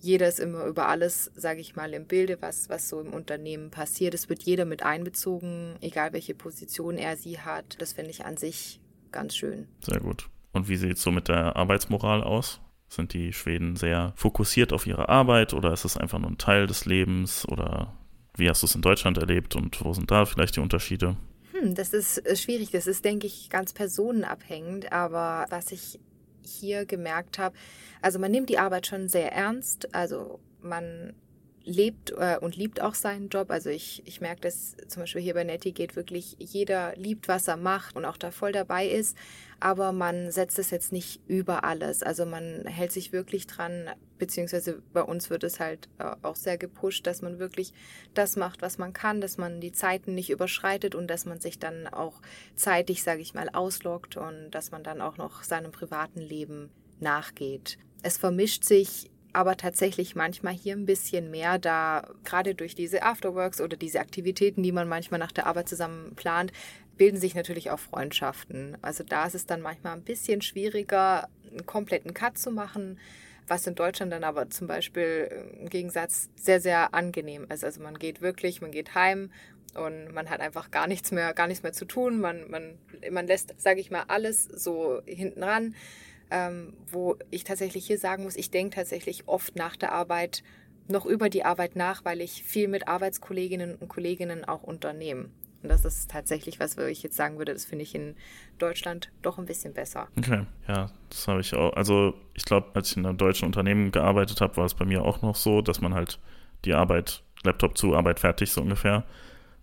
jeder 0.00 0.28
ist 0.28 0.38
immer 0.38 0.66
über 0.66 0.88
alles, 0.88 1.30
sage 1.34 1.60
ich 1.60 1.76
mal, 1.76 1.94
im 1.94 2.06
Bilde, 2.06 2.38
was, 2.40 2.68
was 2.68 2.88
so 2.88 3.00
im 3.00 3.12
Unternehmen 3.12 3.70
passiert. 3.70 4.14
Es 4.14 4.28
wird 4.28 4.42
jeder 4.42 4.66
mit 4.66 4.82
einbezogen, 4.82 5.76
egal 5.80 6.12
welche 6.12 6.34
Position 6.34 6.98
er 6.98 7.16
sie 7.16 7.40
hat. 7.40 7.80
Das 7.80 7.94
finde 7.94 8.10
ich 8.10 8.24
an 8.24 8.36
sich 8.36 8.80
ganz 9.12 9.34
schön. 9.34 9.66
Sehr 9.80 10.00
gut. 10.00 10.28
Und 10.52 10.68
wie 10.68 10.76
sieht 10.76 10.98
es 10.98 11.02
so 11.02 11.10
mit 11.10 11.28
der 11.28 11.56
Arbeitsmoral 11.56 12.22
aus? 12.22 12.60
Sind 12.88 13.12
die 13.14 13.32
Schweden 13.32 13.76
sehr 13.76 14.12
fokussiert 14.14 14.72
auf 14.72 14.86
ihre 14.86 15.08
Arbeit 15.08 15.54
oder 15.54 15.72
ist 15.72 15.84
es 15.84 15.96
einfach 15.96 16.18
nur 16.18 16.30
ein 16.30 16.38
Teil 16.38 16.66
des 16.66 16.84
Lebens 16.84 17.48
oder 17.48 17.94
wie 18.36 18.48
hast 18.48 18.62
du 18.62 18.66
es 18.66 18.74
in 18.74 18.82
Deutschland 18.82 19.18
erlebt 19.18 19.56
und 19.56 19.84
wo 19.84 19.92
sind 19.92 20.10
da 20.10 20.24
vielleicht 20.24 20.56
die 20.56 20.60
Unterschiede? 20.60 21.16
Hm, 21.52 21.74
das 21.74 21.92
ist 21.92 22.18
äh, 22.18 22.36
schwierig. 22.36 22.70
Das 22.70 22.86
ist, 22.86 23.04
denke 23.04 23.26
ich, 23.26 23.48
ganz 23.50 23.72
personenabhängig. 23.72 24.92
Aber 24.92 25.46
was 25.50 25.72
ich 25.72 26.00
hier 26.42 26.84
gemerkt 26.84 27.38
habe, 27.38 27.56
also 28.02 28.18
man 28.18 28.30
nimmt 28.30 28.50
die 28.50 28.58
Arbeit 28.58 28.86
schon 28.86 29.08
sehr 29.08 29.32
ernst. 29.32 29.94
Also 29.94 30.40
man 30.60 31.14
lebt 31.64 32.12
äh, 32.12 32.38
und 32.40 32.56
liebt 32.56 32.80
auch 32.80 32.94
seinen 32.94 33.28
Job. 33.28 33.50
Also 33.50 33.70
ich, 33.70 34.02
ich 34.06 34.20
merke 34.20 34.42
das 34.42 34.76
zum 34.88 35.02
Beispiel 35.02 35.22
hier 35.22 35.34
bei 35.34 35.44
Netty 35.44 35.72
geht 35.72 35.96
wirklich, 35.96 36.36
jeder 36.38 36.94
liebt, 36.96 37.28
was 37.28 37.48
er 37.48 37.56
macht 37.56 37.96
und 37.96 38.04
auch 38.04 38.16
da 38.16 38.30
voll 38.30 38.52
dabei 38.52 38.86
ist. 38.86 39.16
Aber 39.60 39.92
man 39.92 40.30
setzt 40.30 40.58
es 40.58 40.70
jetzt 40.70 40.92
nicht 40.92 41.20
über 41.26 41.64
alles. 41.64 42.02
Also 42.02 42.26
man 42.26 42.66
hält 42.66 42.92
sich 42.92 43.12
wirklich 43.12 43.46
dran, 43.46 43.88
beziehungsweise 44.18 44.82
bei 44.92 45.02
uns 45.02 45.30
wird 45.30 45.44
es 45.44 45.60
halt 45.60 45.88
äh, 45.98 46.14
auch 46.22 46.36
sehr 46.36 46.58
gepusht, 46.58 47.06
dass 47.06 47.22
man 47.22 47.38
wirklich 47.38 47.72
das 48.14 48.36
macht, 48.36 48.62
was 48.62 48.78
man 48.78 48.92
kann, 48.92 49.20
dass 49.20 49.38
man 49.38 49.60
die 49.60 49.72
Zeiten 49.72 50.14
nicht 50.14 50.30
überschreitet 50.30 50.94
und 50.94 51.08
dass 51.08 51.24
man 51.24 51.40
sich 51.40 51.58
dann 51.58 51.86
auch 51.86 52.20
zeitig, 52.54 53.02
sage 53.02 53.22
ich 53.22 53.34
mal, 53.34 53.48
ausloggt 53.48 54.16
und 54.16 54.50
dass 54.50 54.70
man 54.70 54.84
dann 54.84 55.00
auch 55.00 55.16
noch 55.16 55.42
seinem 55.42 55.72
privaten 55.72 56.20
Leben 56.20 56.70
nachgeht. 57.00 57.78
Es 58.02 58.18
vermischt 58.18 58.64
sich 58.64 59.10
aber 59.34 59.56
tatsächlich 59.56 60.14
manchmal 60.14 60.54
hier 60.54 60.74
ein 60.74 60.86
bisschen 60.86 61.30
mehr, 61.30 61.58
da 61.58 62.08
gerade 62.24 62.54
durch 62.54 62.76
diese 62.76 63.02
Afterworks 63.02 63.60
oder 63.60 63.76
diese 63.76 63.98
Aktivitäten, 63.98 64.62
die 64.62 64.70
man 64.70 64.88
manchmal 64.88 65.18
nach 65.18 65.32
der 65.32 65.46
Arbeit 65.46 65.68
zusammen 65.68 66.14
plant, 66.14 66.52
bilden 66.96 67.18
sich 67.18 67.34
natürlich 67.34 67.70
auch 67.70 67.80
Freundschaften. 67.80 68.78
Also 68.80 69.02
da 69.02 69.26
ist 69.26 69.34
es 69.34 69.46
dann 69.46 69.60
manchmal 69.60 69.94
ein 69.94 70.04
bisschen 70.04 70.40
schwieriger, 70.40 71.28
einen 71.50 71.66
kompletten 71.66 72.14
Cut 72.14 72.38
zu 72.38 72.52
machen, 72.52 72.98
was 73.46 73.66
in 73.66 73.74
Deutschland 73.74 74.12
dann 74.12 74.24
aber 74.24 74.50
zum 74.50 74.66
Beispiel 74.66 75.30
im 75.60 75.68
Gegensatz 75.68 76.30
sehr, 76.36 76.60
sehr 76.60 76.94
angenehm 76.94 77.46
ist. 77.50 77.64
Also 77.64 77.82
man 77.82 77.98
geht 77.98 78.20
wirklich, 78.20 78.60
man 78.60 78.70
geht 78.70 78.94
heim 78.94 79.30
und 79.74 80.12
man 80.12 80.30
hat 80.30 80.40
einfach 80.40 80.70
gar 80.70 80.86
nichts 80.86 81.10
mehr, 81.10 81.34
gar 81.34 81.46
nichts 81.46 81.62
mehr 81.62 81.72
zu 81.72 81.84
tun. 81.84 82.20
Man, 82.20 82.50
man, 82.50 82.78
man 83.10 83.26
lässt, 83.26 83.54
sage 83.58 83.80
ich 83.80 83.90
mal, 83.90 84.04
alles 84.08 84.44
so 84.44 85.00
hinten 85.06 85.42
ran 85.42 85.74
ähm, 86.30 86.72
wo 86.90 87.16
ich 87.30 87.44
tatsächlich 87.44 87.86
hier 87.86 87.98
sagen 87.98 88.24
muss, 88.24 88.36
ich 88.36 88.50
denke 88.50 88.74
tatsächlich 88.76 89.28
oft 89.28 89.56
nach 89.56 89.76
der 89.76 89.92
Arbeit 89.92 90.42
noch 90.88 91.06
über 91.06 91.30
die 91.30 91.44
Arbeit 91.44 91.76
nach, 91.76 92.04
weil 92.04 92.20
ich 92.20 92.42
viel 92.42 92.68
mit 92.68 92.88
Arbeitskolleginnen 92.88 93.76
und 93.76 93.88
Kolleginnen 93.88 94.44
auch 94.44 94.62
unternehme. 94.62 95.30
Und 95.64 95.70
das 95.70 95.86
ist 95.86 96.10
tatsächlich 96.10 96.60
was, 96.60 96.76
wo 96.76 96.82
ich 96.82 97.02
jetzt 97.02 97.16
sagen 97.16 97.38
würde, 97.38 97.54
das 97.54 97.64
finde 97.64 97.84
ich 97.84 97.94
in 97.94 98.16
Deutschland 98.58 99.10
doch 99.22 99.38
ein 99.38 99.46
bisschen 99.46 99.72
besser. 99.72 100.08
Okay, 100.18 100.44
ja, 100.68 100.90
das 101.08 101.26
habe 101.26 101.40
ich 101.40 101.54
auch. 101.54 101.72
Also 101.72 102.12
ich 102.34 102.44
glaube, 102.44 102.68
als 102.74 102.90
ich 102.90 102.98
in 102.98 103.06
einem 103.06 103.16
deutschen 103.16 103.46
Unternehmen 103.46 103.90
gearbeitet 103.90 104.42
habe, 104.42 104.58
war 104.58 104.66
es 104.66 104.74
bei 104.74 104.84
mir 104.84 105.02
auch 105.02 105.22
noch 105.22 105.36
so, 105.36 105.62
dass 105.62 105.80
man 105.80 105.94
halt 105.94 106.20
die 106.66 106.74
Arbeit, 106.74 107.22
Laptop 107.44 107.78
zu, 107.78 107.96
Arbeit 107.96 108.20
fertig, 108.20 108.52
so 108.52 108.60
ungefähr. 108.60 109.04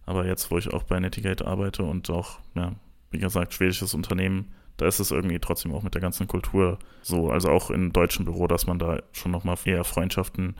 Aber 0.08 0.25
jetzt, 0.25 0.50
wo 0.50 0.58
ich 0.58 0.74
auch 0.74 0.81
bei 0.81 1.00
Netigate 1.00 1.46
arbeite 1.46 1.84
und 1.84 2.10
auch, 2.10 2.39
ja, 2.55 2.74
wie 3.12 3.20
gesagt, 3.20 3.53
schwedisches 3.53 3.93
Unternehmen, 3.93 4.51
da 4.77 4.88
ist 4.88 5.00
es 5.00 5.12
irgendwie 5.12 5.38
trotzdem 5.38 5.72
auch 5.72 5.84
mit 5.84 5.93
der 5.93 6.01
ganzen 6.01 6.27
Kultur 6.27 6.79
so. 7.03 7.29
Also 7.29 7.50
auch 7.50 7.70
im 7.70 7.93
deutschen 7.93 8.25
Büro, 8.25 8.48
dass 8.48 8.65
man 8.65 8.79
da 8.79 9.03
schon 9.12 9.31
nochmal 9.31 9.58
eher 9.65 9.84
Freundschaften 9.84 10.55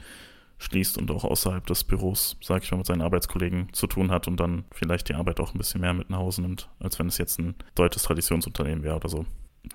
schließt 0.62 0.98
und 0.98 1.10
auch 1.12 1.24
außerhalb 1.24 1.66
des 1.66 1.84
Büros, 1.84 2.38
sage 2.42 2.64
ich 2.64 2.72
mal, 2.72 2.78
mit 2.78 2.86
seinen 2.86 3.02
Arbeitskollegen 3.02 3.74
zu 3.74 3.88
tun 3.88 4.12
hat 4.12 4.28
und 4.28 4.40
dann 4.40 4.66
vielleicht 4.72 5.10
die 5.10 5.16
Arbeit 5.16 5.40
auch 5.40 5.54
ein 5.54 5.58
bisschen 5.58 5.82
mehr 5.82 5.94
mit 5.94 6.10
nach 6.10 6.20
Hause 6.20 6.44
nimmt, 6.44 6.70
als 6.80 7.00
wenn 7.00 7.08
es 7.08 7.18
jetzt 7.18 7.40
ein 7.40 7.56
deutsches 7.76 8.04
Traditionsunternehmen 8.04 8.84
wäre 8.84 8.96
oder 8.96 9.10
so. 9.10 9.26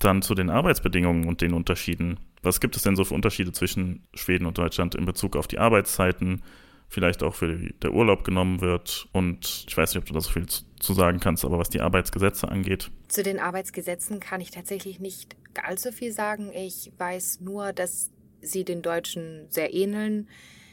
Dann 0.00 0.22
zu 0.22 0.34
den 0.34 0.50
Arbeitsbedingungen 0.50 1.28
und 1.28 1.40
den 1.40 1.52
Unterschieden. 1.52 2.18
Was 2.42 2.60
gibt 2.60 2.76
es 2.76 2.82
denn 2.82 2.96
so 2.96 3.04
für 3.04 3.14
Unterschiede 3.14 3.52
zwischen 3.52 4.06
Schweden 4.14 4.46
und 4.46 4.58
Deutschland 4.58 4.94
in 4.94 5.04
Bezug 5.04 5.36
auf 5.36 5.46
die 5.46 5.58
Arbeitszeiten, 5.58 6.42
vielleicht 6.88 7.22
auch 7.22 7.34
für 7.34 7.56
der 7.82 7.92
Urlaub 7.92 8.24
genommen 8.24 8.60
wird. 8.60 9.08
Und 9.12 9.64
ich 9.68 9.76
weiß 9.76 9.94
nicht, 9.94 10.02
ob 10.02 10.06
du 10.06 10.14
da 10.14 10.20
so 10.20 10.30
viel 10.30 10.46
zu 10.46 10.94
sagen 10.94 11.20
kannst, 11.20 11.44
aber 11.44 11.58
was 11.58 11.68
die 11.68 11.80
Arbeitsgesetze 11.80 12.48
angeht. 12.48 12.90
Zu 13.08 13.22
den 13.22 13.38
Arbeitsgesetzen 13.38 14.20
kann 14.20 14.40
ich 14.40 14.50
tatsächlich 14.50 15.00
nicht 15.00 15.36
allzu 15.62 15.92
viel 15.92 16.12
sagen. 16.12 16.52
Ich 16.54 16.92
weiß 16.96 17.40
nur, 17.40 17.72
dass 17.72 18.10
sie 18.40 18.64
den 18.64 18.82
Deutschen 18.82 19.46
sehr 19.50 19.74
ähneln. 19.74 20.28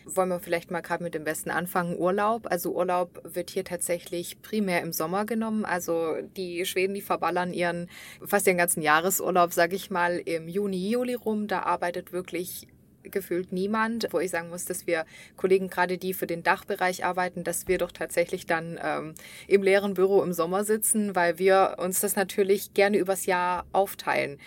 Wollen 0.06 0.30
wir 0.30 0.40
vielleicht 0.40 0.72
mal 0.72 0.82
gerade 0.82 1.04
mit 1.04 1.14
dem 1.14 1.24
besten 1.24 1.50
anfangen? 1.50 1.98
Urlaub. 1.98 2.48
Also 2.52 2.74
Urlaub 2.74 3.22
wird 3.24 3.50
hier 3.50 3.64
tatsächlich 3.64 4.42
primär 4.42 4.82
im 4.82 4.94
Sommer 4.94 5.26
genommen. 5.26 5.66
Also 5.66 6.16
die 6.36 6.66
Schweden, 6.66 6.94
die 6.94 7.02
verballern 7.02 7.54
ihren 7.54 7.90
fast 8.26 8.48
den 8.48 8.58
ganzen 8.58 8.82
Jahresurlaub, 8.82 9.54
sage 9.54 9.76
ich 9.76 9.90
mal, 9.90 10.18
im 10.18 10.48
Juni, 10.48 10.90
Juli 10.90 11.14
rum. 11.14 11.48
Da 11.48 11.64
arbeitet 11.64 12.12
wirklich 12.12 12.68
gefühlt 13.04 13.52
niemand, 13.52 14.08
wo 14.12 14.20
ich 14.20 14.32
sagen 14.32 14.50
muss, 14.50 14.66
dass 14.66 14.88
wir 14.88 15.06
Kollegen, 15.36 15.70
gerade 15.70 15.98
die 15.98 16.14
für 16.14 16.28
den 16.28 16.44
Dachbereich 16.44 17.06
arbeiten, 17.06 17.44
dass 17.44 17.68
wir 17.68 17.78
doch 17.78 17.92
tatsächlich 17.92 18.46
dann 18.46 18.80
ähm, 18.82 19.14
im 19.48 19.64
leeren 19.64 19.94
Büro 19.94 20.22
im 20.24 20.34
Sommer 20.34 20.64
sitzen, 20.64 21.16
weil 21.16 21.38
wir 21.38 21.76
uns 21.80 22.00
das 22.00 22.16
natürlich 22.16 22.74
gerne 22.74 22.98
übers 22.98 23.26
Jahr 23.26 23.66
aufteilen. 23.72 24.40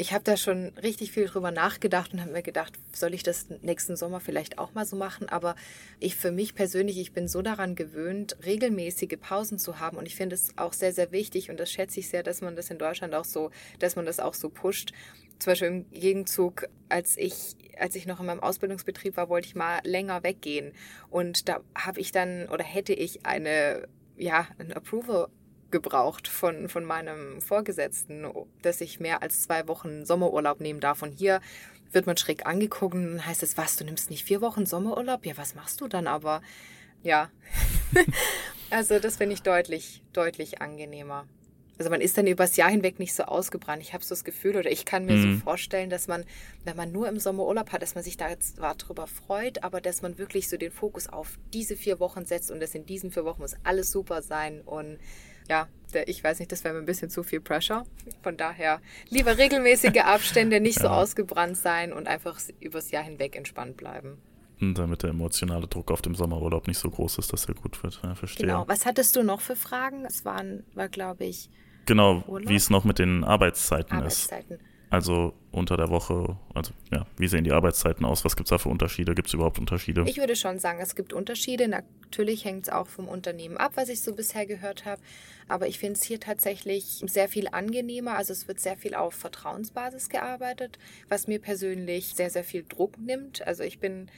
Ich 0.00 0.14
habe 0.14 0.24
da 0.24 0.38
schon 0.38 0.68
richtig 0.82 1.12
viel 1.12 1.26
drüber 1.26 1.50
nachgedacht 1.50 2.14
und 2.14 2.22
habe 2.22 2.32
mir 2.32 2.40
gedacht, 2.40 2.72
soll 2.90 3.12
ich 3.12 3.22
das 3.22 3.50
nächsten 3.60 3.96
Sommer 3.96 4.18
vielleicht 4.18 4.56
auch 4.56 4.72
mal 4.72 4.86
so 4.86 4.96
machen? 4.96 5.28
Aber 5.28 5.56
ich 5.98 6.16
für 6.16 6.32
mich 6.32 6.54
persönlich, 6.54 6.98
ich 6.98 7.12
bin 7.12 7.28
so 7.28 7.42
daran 7.42 7.74
gewöhnt, 7.74 8.34
regelmäßige 8.42 9.18
Pausen 9.20 9.58
zu 9.58 9.78
haben 9.78 9.98
und 9.98 10.06
ich 10.06 10.16
finde 10.16 10.36
es 10.36 10.56
auch 10.56 10.72
sehr, 10.72 10.94
sehr 10.94 11.12
wichtig 11.12 11.50
und 11.50 11.60
das 11.60 11.70
schätze 11.70 12.00
ich 12.00 12.08
sehr, 12.08 12.22
dass 12.22 12.40
man 12.40 12.56
das 12.56 12.70
in 12.70 12.78
Deutschland 12.78 13.14
auch 13.14 13.26
so, 13.26 13.50
dass 13.78 13.94
man 13.94 14.06
das 14.06 14.20
auch 14.20 14.32
so 14.32 14.48
pusht. 14.48 14.94
Zum 15.38 15.50
Beispiel 15.50 15.68
im 15.68 15.90
Gegenzug, 15.90 16.66
als 16.88 17.18
ich 17.18 17.56
als 17.78 17.94
ich 17.94 18.06
noch 18.06 18.20
in 18.20 18.26
meinem 18.26 18.40
Ausbildungsbetrieb 18.40 19.18
war, 19.18 19.28
wollte 19.28 19.48
ich 19.48 19.54
mal 19.54 19.80
länger 19.84 20.22
weggehen. 20.22 20.72
Und 21.10 21.46
da 21.46 21.60
habe 21.74 22.00
ich 22.00 22.10
dann 22.10 22.48
oder 22.48 22.64
hätte 22.64 22.94
ich 22.94 23.26
eine, 23.26 23.86
ja, 24.16 24.48
ein 24.58 24.72
Approval 24.72 25.28
gebraucht 25.70 26.28
von, 26.28 26.68
von 26.68 26.84
meinem 26.84 27.40
Vorgesetzten, 27.40 28.26
dass 28.62 28.80
ich 28.80 29.00
mehr 29.00 29.22
als 29.22 29.42
zwei 29.42 29.68
Wochen 29.68 30.04
Sommerurlaub 30.04 30.60
nehmen 30.60 30.80
darf. 30.80 31.02
Und 31.02 31.12
hier 31.12 31.40
wird 31.92 32.06
man 32.06 32.16
schräg 32.16 32.46
angeguckt 32.46 32.94
und 32.94 33.24
heißt 33.26 33.42
es, 33.42 33.56
was, 33.56 33.76
du 33.76 33.84
nimmst 33.84 34.10
nicht 34.10 34.24
vier 34.24 34.40
Wochen 34.40 34.66
Sommerurlaub? 34.66 35.26
Ja, 35.26 35.36
was 35.36 35.54
machst 35.54 35.80
du 35.80 35.88
dann 35.88 36.06
aber? 36.06 36.42
Ja. 37.02 37.30
also 38.70 38.98
das 38.98 39.16
finde 39.16 39.34
ich 39.34 39.42
deutlich, 39.42 40.02
deutlich 40.12 40.60
angenehmer. 40.60 41.26
Also 41.80 41.88
man 41.88 42.02
ist 42.02 42.18
dann 42.18 42.26
übers 42.26 42.56
Jahr 42.56 42.68
hinweg 42.68 42.98
nicht 42.98 43.14
so 43.14 43.22
ausgebrannt. 43.22 43.80
Ich 43.80 43.94
habe 43.94 44.04
so 44.04 44.10
das 44.10 44.22
Gefühl 44.22 44.56
oder 44.56 44.70
ich 44.70 44.84
kann 44.84 45.06
mir 45.06 45.14
mhm. 45.14 45.38
so 45.38 45.44
vorstellen, 45.44 45.88
dass 45.88 46.08
man, 46.08 46.26
wenn 46.64 46.76
man 46.76 46.92
nur 46.92 47.08
im 47.08 47.18
Sommer 47.18 47.46
Urlaub 47.46 47.72
hat, 47.72 47.80
dass 47.80 47.94
man 47.94 48.04
sich 48.04 48.18
da 48.18 48.28
jetzt 48.28 48.56
zwar 48.56 48.74
drüber 48.74 49.06
freut, 49.06 49.64
aber 49.64 49.80
dass 49.80 50.02
man 50.02 50.18
wirklich 50.18 50.50
so 50.50 50.58
den 50.58 50.72
Fokus 50.72 51.08
auf 51.08 51.38
diese 51.54 51.76
vier 51.76 51.98
Wochen 51.98 52.26
setzt 52.26 52.50
und 52.50 52.60
dass 52.60 52.74
in 52.74 52.84
diesen 52.84 53.10
vier 53.10 53.24
Wochen 53.24 53.40
muss 53.40 53.56
alles 53.64 53.90
super 53.90 54.20
sein 54.20 54.60
und 54.60 54.98
ja, 55.50 55.68
ich 56.06 56.22
weiß 56.22 56.38
nicht, 56.38 56.52
das 56.52 56.62
wäre 56.62 56.74
mir 56.74 56.80
ein 56.80 56.86
bisschen 56.86 57.10
zu 57.10 57.24
viel 57.24 57.40
Pressure. 57.40 57.84
Von 58.22 58.36
daher 58.36 58.80
lieber 59.08 59.36
regelmäßige 59.36 59.98
Abstände, 59.98 60.60
nicht 60.60 60.78
so 60.78 60.84
ja. 60.84 60.92
ausgebrannt 60.92 61.56
sein 61.56 61.92
und 61.92 62.06
einfach 62.06 62.40
übers 62.60 62.92
Jahr 62.92 63.02
hinweg 63.02 63.36
entspannt 63.36 63.76
bleiben. 63.76 64.18
Damit 64.60 65.02
der 65.02 65.10
emotionale 65.10 65.66
Druck 65.66 65.90
auf 65.90 66.02
dem 66.02 66.14
Sommerurlaub 66.14 66.68
nicht 66.68 66.78
so 66.78 66.90
groß 66.90 67.18
ist, 67.18 67.32
dass 67.32 67.46
er 67.46 67.54
gut 67.54 67.82
wird. 67.82 68.00
Ja, 68.04 68.14
verstehe. 68.14 68.46
Genau. 68.46 68.68
Was 68.68 68.86
hattest 68.86 69.16
du 69.16 69.22
noch 69.22 69.40
für 69.40 69.56
Fragen? 69.56 70.04
Es 70.04 70.24
waren, 70.24 70.64
war, 70.74 70.88
glaube 70.88 71.24
ich, 71.24 71.50
Genau, 71.86 72.22
wie 72.28 72.54
es 72.54 72.70
noch 72.70 72.84
mit 72.84 73.00
den 73.00 73.24
Arbeitszeiten, 73.24 73.96
Arbeitszeiten, 73.96 74.56
ist. 74.56 74.62
Also 74.90 75.34
unter 75.52 75.76
der 75.76 75.88
Woche, 75.88 76.36
also 76.52 76.72
ja, 76.92 77.06
wie 77.16 77.28
sehen 77.28 77.44
die 77.44 77.52
Arbeitszeiten 77.52 78.04
aus? 78.04 78.24
Was 78.24 78.34
gibt 78.34 78.48
es 78.48 78.50
da 78.50 78.58
für 78.58 78.68
Unterschiede? 78.68 79.14
Gibt 79.14 79.28
es 79.28 79.34
überhaupt 79.34 79.60
Unterschiede? 79.60 80.04
Ich 80.06 80.18
würde 80.18 80.34
schon 80.34 80.58
sagen, 80.58 80.80
es 80.80 80.96
gibt 80.96 81.12
Unterschiede. 81.12 81.68
Natürlich 81.68 82.44
hängt 82.44 82.66
es 82.66 82.72
auch 82.72 82.88
vom 82.88 83.06
Unternehmen 83.06 83.56
ab, 83.56 83.72
was 83.76 83.88
ich 83.88 84.02
so 84.02 84.14
bisher 84.14 84.46
gehört 84.46 84.84
habe. 84.86 85.00
Aber 85.46 85.68
ich 85.68 85.78
finde 85.78 85.94
es 85.94 86.02
hier 86.02 86.18
tatsächlich 86.18 87.04
sehr 87.06 87.28
viel 87.28 87.46
angenehmer. 87.48 88.16
Also 88.16 88.32
es 88.32 88.48
wird 88.48 88.58
sehr 88.58 88.76
viel 88.76 88.94
auf 88.96 89.14
Vertrauensbasis 89.14 90.08
gearbeitet, 90.08 90.78
was 91.08 91.28
mir 91.28 91.40
persönlich 91.40 92.14
sehr, 92.14 92.30
sehr 92.30 92.44
viel 92.44 92.64
Druck 92.68 92.98
nimmt. 92.98 93.46
Also 93.46 93.62
ich 93.62 93.78
bin 93.78 94.10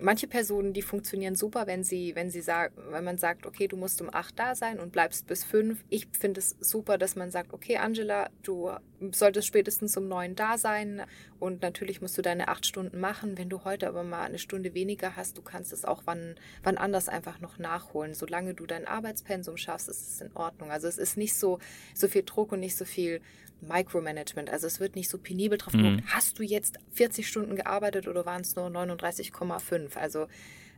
manche 0.00 0.26
Personen, 0.26 0.72
die 0.72 0.82
funktionieren 0.82 1.34
super, 1.34 1.66
wenn 1.66 1.84
sie, 1.84 2.14
wenn 2.14 2.30
sie 2.30 2.40
sagen, 2.40 2.74
wenn 2.90 3.04
man 3.04 3.18
sagt, 3.18 3.46
okay, 3.46 3.68
du 3.68 3.76
musst 3.76 4.00
um 4.00 4.12
acht 4.12 4.38
da 4.38 4.54
sein 4.54 4.80
und 4.80 4.92
bleibst 4.92 5.26
bis 5.26 5.44
fünf. 5.44 5.84
Ich 5.88 6.08
finde 6.18 6.40
es 6.40 6.56
super, 6.60 6.98
dass 6.98 7.16
man 7.16 7.30
sagt, 7.30 7.52
okay, 7.52 7.76
Angela, 7.76 8.30
du 8.42 8.70
solltest 9.12 9.46
spätestens 9.46 9.96
um 9.96 10.08
neun 10.08 10.34
da 10.34 10.58
sein 10.58 11.02
und 11.38 11.62
natürlich 11.62 12.00
musst 12.00 12.18
du 12.18 12.22
deine 12.22 12.48
acht 12.48 12.66
Stunden 12.66 13.00
machen. 13.00 13.38
Wenn 13.38 13.48
du 13.48 13.64
heute 13.64 13.88
aber 13.88 14.02
mal 14.02 14.22
eine 14.22 14.38
Stunde 14.38 14.74
weniger 14.74 15.16
hast, 15.16 15.38
du 15.38 15.42
kannst 15.42 15.72
es 15.72 15.84
auch 15.84 16.02
wann, 16.06 16.34
wann 16.62 16.78
anders 16.78 17.08
einfach 17.08 17.40
noch 17.40 17.58
nachholen. 17.58 18.14
Solange 18.14 18.54
du 18.54 18.66
dein 18.66 18.86
Arbeitspensum 18.86 19.56
schaffst, 19.56 19.88
ist 19.88 20.08
es 20.08 20.20
in 20.20 20.34
Ordnung. 20.34 20.70
Also 20.70 20.88
es 20.88 20.98
ist 20.98 21.16
nicht 21.16 21.34
so, 21.34 21.58
so 21.94 22.08
viel 22.08 22.22
Druck 22.24 22.52
und 22.52 22.60
nicht 22.60 22.76
so 22.76 22.84
viel 22.84 23.20
Micromanagement. 23.62 24.50
Also 24.50 24.66
es 24.66 24.80
wird 24.80 24.96
nicht 24.96 25.08
so 25.08 25.18
penibel 25.18 25.58
drauf 25.58 25.74
mhm. 25.74 25.82
geguckt, 25.82 26.14
hast 26.14 26.38
du 26.38 26.42
jetzt 26.42 26.78
40 26.92 27.26
Stunden 27.26 27.56
gearbeitet 27.56 28.08
oder 28.08 28.26
waren 28.26 28.42
es 28.42 28.56
nur 28.56 28.66
39,5? 28.66 29.96
Also 29.96 30.26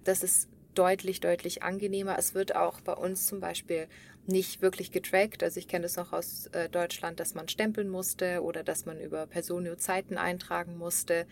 das 0.05 0.23
ist 0.23 0.49
deutlich, 0.75 1.21
deutlich 1.21 1.63
angenehmer. 1.63 2.17
Es 2.19 2.35
wird 2.35 2.57
auch 2.57 2.81
bei 2.81 2.95
uns 2.95 3.27
zum 3.27 3.41
Beispiel 3.41 3.89
nicht 4.27 4.63
wirklich 4.63 4.93
getrackt. 4.93 5.43
Also 5.43 5.59
ich 5.59 5.69
kenne 5.69 5.83
das 5.83 5.97
noch 5.97 6.13
aus 6.13 6.47
äh, 6.49 6.69
Deutschland, 6.69 7.21
dass 7.21 7.35
man 7.35 7.49
stempeln 7.49 7.89
musste 7.89 8.43
oder 8.43 8.63
dass 8.63 8.87
man 8.87 9.01
über 9.01 9.27
Personio 9.27 9.77
Zeiten 9.77 10.17
eintragen 10.17 10.79
musste. 10.79 11.27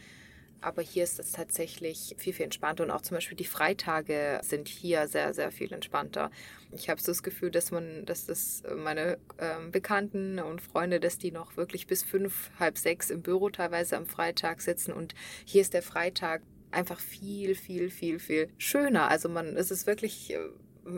Aber 0.61 0.83
hier 0.83 1.05
ist 1.05 1.19
es 1.19 1.33
tatsächlich 1.33 2.14
viel, 2.19 2.33
viel 2.33 2.45
entspannter 2.45 2.85
und 2.85 2.90
auch 2.90 3.00
zum 3.00 3.17
Beispiel 3.17 3.37
die 3.37 3.45
Freitage 3.45 4.40
sind 4.43 4.69
hier 4.69 5.09
sehr, 5.09 5.33
sehr 5.33 5.50
viel 5.50 5.73
entspannter. 5.73 6.31
Ich 6.73 6.90
habe 6.90 7.00
so 7.00 7.12
das 7.12 7.23
Gefühl, 7.23 7.50
dass 7.50 7.71
man, 7.71 8.05
dass 8.05 8.26
das 8.26 8.62
meine 8.76 9.19
ähm, 9.38 9.71
Bekannten 9.71 10.38
und 10.38 10.61
Freunde, 10.61 11.00
dass 11.00 11.19
die 11.19 11.33
noch 11.33 11.57
wirklich 11.57 11.87
bis 11.87 12.02
fünf, 12.02 12.50
halb 12.59 12.79
sechs 12.79 13.11
im 13.11 13.23
Büro 13.23 13.50
teilweise 13.50 13.97
am 13.97 14.07
Freitag 14.07 14.61
sitzen 14.61 14.93
und 14.93 15.14
hier 15.45 15.62
ist 15.62 15.75
der 15.75 15.83
Freitag 15.83 16.43
einfach 16.71 17.00
viel, 17.00 17.55
viel, 17.55 17.90
viel, 17.90 18.19
viel 18.19 18.49
schöner. 18.59 19.09
Also 19.09 19.29
man, 19.29 19.57
es 19.57 19.71
ist 19.71 19.87
wirklich 19.87 20.33
äh, 20.33 20.38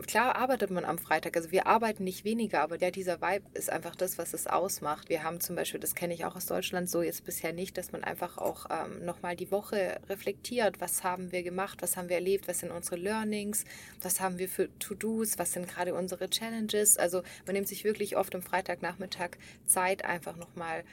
klar 0.01 0.35
arbeitet 0.35 0.71
man 0.71 0.85
am 0.85 0.97
Freitag. 0.97 1.35
Also 1.37 1.51
wir 1.51 1.67
arbeiten 1.67 2.03
nicht 2.03 2.23
weniger, 2.25 2.61
aber 2.61 2.79
ja, 2.79 2.91
dieser 2.91 3.21
Vibe 3.21 3.45
ist 3.53 3.69
einfach 3.69 3.95
das, 3.95 4.17
was 4.17 4.33
es 4.33 4.47
ausmacht. 4.47 5.09
Wir 5.09 5.23
haben 5.23 5.39
zum 5.39 5.55
Beispiel, 5.55 5.79
das 5.79 5.95
kenne 5.95 6.13
ich 6.13 6.25
auch 6.25 6.35
aus 6.35 6.45
Deutschland 6.45 6.89
so 6.89 7.01
jetzt 7.01 7.25
bisher 7.25 7.53
nicht, 7.53 7.77
dass 7.77 7.91
man 7.91 8.03
einfach 8.03 8.37
auch 8.37 8.67
ähm, 8.69 9.05
nochmal 9.05 9.35
die 9.35 9.51
Woche 9.51 9.99
reflektiert. 10.09 10.81
Was 10.81 11.03
haben 11.03 11.31
wir 11.31 11.43
gemacht? 11.43 11.81
Was 11.81 11.97
haben 11.97 12.09
wir 12.09 12.15
erlebt? 12.15 12.47
Was 12.47 12.59
sind 12.59 12.71
unsere 12.71 12.95
Learnings? 12.95 13.65
Was 14.01 14.19
haben 14.19 14.37
wir 14.37 14.49
für 14.49 14.69
To-Dos? 14.79 15.37
Was 15.37 15.53
sind 15.53 15.67
gerade 15.67 15.93
unsere 15.93 16.29
Challenges? 16.29 16.97
Also 16.97 17.23
man 17.45 17.53
nimmt 17.53 17.67
sich 17.67 17.83
wirklich 17.83 18.17
oft 18.17 18.33
am 18.35 18.41
Freitagnachmittag 18.41 19.37
Zeit, 19.65 20.05
einfach 20.05 20.35
nochmal 20.35 20.83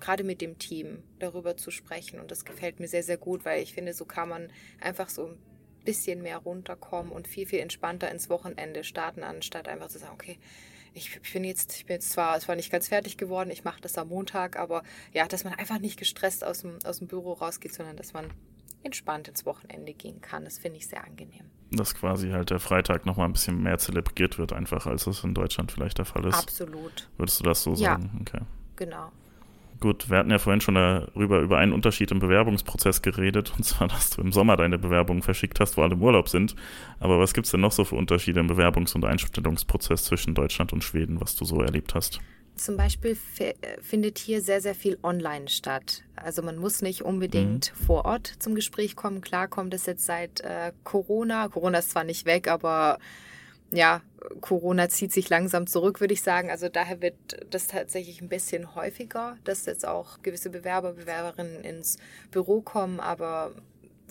gerade 0.00 0.24
mit 0.24 0.40
dem 0.40 0.58
Team 0.58 1.02
darüber 1.18 1.56
zu 1.56 1.70
sprechen. 1.70 2.18
Und 2.18 2.30
das 2.30 2.44
gefällt 2.44 2.80
mir 2.80 2.88
sehr, 2.88 3.02
sehr 3.02 3.18
gut, 3.18 3.44
weil 3.44 3.62
ich 3.62 3.74
finde, 3.74 3.92
so 3.94 4.04
kann 4.04 4.28
man 4.28 4.50
einfach 4.80 5.08
so 5.08 5.36
bisschen 5.84 6.22
mehr 6.22 6.38
runterkommen 6.38 7.12
und 7.12 7.28
viel, 7.28 7.46
viel 7.46 7.60
entspannter 7.60 8.10
ins 8.10 8.30
Wochenende 8.30 8.84
starten, 8.84 9.22
anstatt 9.22 9.68
einfach 9.68 9.88
zu 9.88 9.98
sagen, 9.98 10.14
okay, 10.14 10.38
ich 10.92 11.20
bin 11.32 11.44
jetzt, 11.44 11.76
ich 11.76 11.86
bin 11.86 11.94
jetzt 11.94 12.10
zwar, 12.10 12.36
es 12.36 12.48
war 12.48 12.56
nicht 12.56 12.72
ganz 12.72 12.88
fertig 12.88 13.16
geworden, 13.16 13.50
ich 13.50 13.64
mache 13.64 13.80
das 13.80 13.96
am 13.96 14.08
Montag, 14.08 14.58
aber 14.58 14.82
ja, 15.12 15.26
dass 15.26 15.44
man 15.44 15.54
einfach 15.54 15.78
nicht 15.78 15.98
gestresst 15.98 16.44
aus 16.44 16.62
dem, 16.62 16.78
aus 16.84 16.98
dem 16.98 17.06
Büro 17.06 17.32
rausgeht, 17.32 17.72
sondern 17.72 17.96
dass 17.96 18.12
man 18.12 18.26
entspannt 18.82 19.28
ins 19.28 19.44
Wochenende 19.46 19.92
gehen 19.92 20.20
kann. 20.20 20.44
Das 20.44 20.58
finde 20.58 20.78
ich 20.78 20.86
sehr 20.86 21.04
angenehm. 21.04 21.50
Dass 21.70 21.94
quasi 21.94 22.30
halt 22.30 22.50
der 22.50 22.58
Freitag 22.58 23.06
nochmal 23.06 23.26
ein 23.26 23.32
bisschen 23.32 23.62
mehr 23.62 23.78
zelebriert 23.78 24.38
wird, 24.38 24.52
einfach 24.52 24.86
als 24.86 25.06
es 25.06 25.22
in 25.22 25.34
Deutschland 25.34 25.70
vielleicht 25.70 25.98
der 25.98 26.06
Fall 26.06 26.24
ist. 26.26 26.34
Absolut. 26.34 27.08
Würdest 27.16 27.40
du 27.40 27.44
das 27.44 27.62
so 27.62 27.74
sagen? 27.74 28.10
Ja, 28.14 28.20
okay. 28.20 28.44
genau. 28.76 29.12
Gut, 29.80 30.10
wir 30.10 30.18
hatten 30.18 30.30
ja 30.30 30.38
vorhin 30.38 30.60
schon 30.60 30.74
darüber 30.74 31.40
über 31.40 31.56
einen 31.56 31.72
Unterschied 31.72 32.10
im 32.10 32.18
Bewerbungsprozess 32.18 33.00
geredet, 33.00 33.52
und 33.56 33.64
zwar, 33.64 33.88
dass 33.88 34.10
du 34.10 34.20
im 34.20 34.30
Sommer 34.30 34.58
deine 34.58 34.78
Bewerbungen 34.78 35.22
verschickt 35.22 35.58
hast, 35.58 35.78
wo 35.78 35.82
alle 35.82 35.94
im 35.94 36.02
Urlaub 36.02 36.28
sind. 36.28 36.54
Aber 36.98 37.18
was 37.18 37.32
gibt 37.32 37.46
es 37.46 37.50
denn 37.50 37.62
noch 37.62 37.72
so 37.72 37.84
für 37.86 37.96
Unterschiede 37.96 38.40
im 38.40 38.50
Bewerbungs- 38.50 38.94
und 38.94 39.06
Einstellungsprozess 39.06 40.04
zwischen 40.04 40.34
Deutschland 40.34 40.74
und 40.74 40.84
Schweden, 40.84 41.20
was 41.20 41.34
du 41.34 41.46
so 41.46 41.62
erlebt 41.62 41.94
hast? 41.94 42.20
Zum 42.56 42.76
Beispiel 42.76 43.16
findet 43.80 44.18
hier 44.18 44.42
sehr, 44.42 44.60
sehr 44.60 44.74
viel 44.74 44.98
online 45.02 45.48
statt. 45.48 46.02
Also 46.14 46.42
man 46.42 46.58
muss 46.58 46.82
nicht 46.82 47.00
unbedingt 47.00 47.72
mhm. 47.72 47.84
vor 47.86 48.04
Ort 48.04 48.34
zum 48.38 48.54
Gespräch 48.54 48.96
kommen. 48.96 49.22
Klar 49.22 49.48
kommt 49.48 49.72
es 49.72 49.86
jetzt 49.86 50.04
seit 50.04 50.40
äh, 50.40 50.72
Corona. 50.84 51.48
Corona 51.48 51.78
ist 51.78 51.92
zwar 51.92 52.04
nicht 52.04 52.26
weg, 52.26 52.48
aber 52.48 52.98
ja, 53.72 54.02
Corona 54.40 54.88
zieht 54.88 55.12
sich 55.12 55.28
langsam 55.28 55.66
zurück, 55.66 56.00
würde 56.00 56.14
ich 56.14 56.22
sagen. 56.22 56.50
Also 56.50 56.68
daher 56.68 57.00
wird 57.00 57.16
das 57.50 57.66
tatsächlich 57.66 58.20
ein 58.20 58.28
bisschen 58.28 58.74
häufiger, 58.74 59.36
dass 59.44 59.66
jetzt 59.66 59.86
auch 59.86 60.22
gewisse 60.22 60.50
Bewerber, 60.50 60.92
Bewerberinnen 60.92 61.62
ins 61.64 61.98
Büro 62.30 62.60
kommen. 62.60 63.00
Aber 63.00 63.52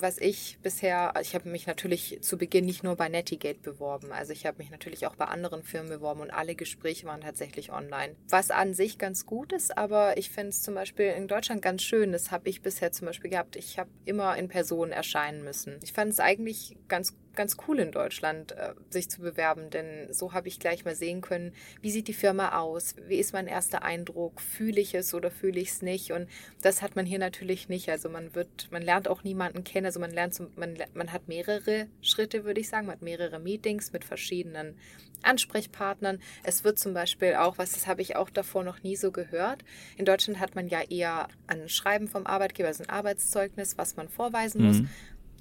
was 0.01 0.17
ich 0.17 0.57
bisher, 0.61 1.13
ich 1.21 1.35
habe 1.35 1.49
mich 1.49 1.67
natürlich 1.67 2.19
zu 2.21 2.37
Beginn 2.37 2.65
nicht 2.65 2.83
nur 2.83 2.95
bei 2.95 3.09
Netigate 3.09 3.59
beworben, 3.59 4.11
also 4.11 4.33
ich 4.33 4.45
habe 4.45 4.59
mich 4.59 4.71
natürlich 4.71 5.05
auch 5.07 5.15
bei 5.15 5.25
anderen 5.25 5.63
Firmen 5.63 5.89
beworben 5.89 6.21
und 6.21 6.31
alle 6.31 6.55
Gespräche 6.55 7.05
waren 7.07 7.21
tatsächlich 7.21 7.71
online. 7.71 8.15
Was 8.29 8.51
an 8.51 8.73
sich 8.73 8.97
ganz 8.97 9.25
gut 9.25 9.53
ist, 9.53 9.77
aber 9.77 10.17
ich 10.17 10.29
finde 10.29 10.49
es 10.49 10.61
zum 10.61 10.75
Beispiel 10.75 11.07
in 11.07 11.27
Deutschland 11.27 11.61
ganz 11.61 11.81
schön, 11.81 12.11
das 12.11 12.31
habe 12.31 12.49
ich 12.49 12.61
bisher 12.61 12.91
zum 12.91 13.07
Beispiel 13.07 13.29
gehabt. 13.29 13.55
Ich 13.55 13.77
habe 13.77 13.89
immer 14.05 14.37
in 14.37 14.47
Person 14.47 14.91
erscheinen 14.91 15.43
müssen. 15.43 15.79
Ich 15.83 15.93
fand 15.93 16.11
es 16.11 16.19
eigentlich 16.19 16.77
ganz 16.87 17.11
gut 17.11 17.28
ganz 17.35 17.57
cool 17.67 17.79
in 17.79 17.91
Deutschland, 17.91 18.51
äh, 18.53 18.73
sich 18.89 19.09
zu 19.09 19.21
bewerben, 19.21 19.69
denn 19.69 20.11
so 20.11 20.33
habe 20.33 20.47
ich 20.47 20.59
gleich 20.59 20.85
mal 20.85 20.95
sehen 20.95 21.21
können, 21.21 21.53
wie 21.81 21.91
sieht 21.91 22.07
die 22.07 22.13
Firma 22.13 22.59
aus, 22.59 22.95
wie 23.07 23.17
ist 23.17 23.33
mein 23.33 23.47
erster 23.47 23.83
Eindruck, 23.83 24.41
fühle 24.41 24.81
ich 24.81 24.93
es 24.93 25.13
oder 25.13 25.31
fühle 25.31 25.59
ich 25.59 25.69
es 25.69 25.81
nicht 25.81 26.11
und 26.11 26.27
das 26.61 26.81
hat 26.81 26.95
man 26.95 27.05
hier 27.05 27.19
natürlich 27.19 27.69
nicht. 27.69 27.89
Also 27.89 28.09
man 28.09 28.35
wird, 28.35 28.69
man 28.71 28.81
lernt 28.81 29.07
auch 29.07 29.23
niemanden 29.23 29.63
kennen, 29.63 29.85
also 29.85 29.99
man 29.99 30.11
lernt, 30.11 30.39
man, 30.57 30.77
man 30.93 31.11
hat 31.11 31.27
mehrere 31.27 31.87
Schritte, 32.01 32.43
würde 32.43 32.61
ich 32.61 32.69
sagen, 32.69 32.87
man 32.87 32.95
hat 32.95 33.01
mehrere 33.01 33.39
Meetings 33.39 33.93
mit 33.93 34.03
verschiedenen 34.03 34.75
Ansprechpartnern. 35.21 36.19
Es 36.43 36.63
wird 36.63 36.79
zum 36.79 36.93
Beispiel 36.93 37.35
auch, 37.35 37.57
was 37.57 37.73
das 37.73 37.87
habe 37.87 38.01
ich 38.01 38.15
auch 38.15 38.29
davor 38.29 38.63
noch 38.63 38.83
nie 38.83 38.95
so 38.95 39.11
gehört. 39.11 39.63
In 39.97 40.05
Deutschland 40.05 40.39
hat 40.39 40.55
man 40.55 40.67
ja 40.67 40.81
eher 40.81 41.27
ein 41.47 41.67
Schreiben 41.69 42.07
vom 42.07 42.25
Arbeitgeber, 42.25 42.69
also 42.69 42.83
ein 42.83 42.89
Arbeitszeugnis, 42.89 43.77
was 43.77 43.95
man 43.97 44.09
vorweisen 44.09 44.61
mhm. 44.61 44.67
muss 44.67 44.81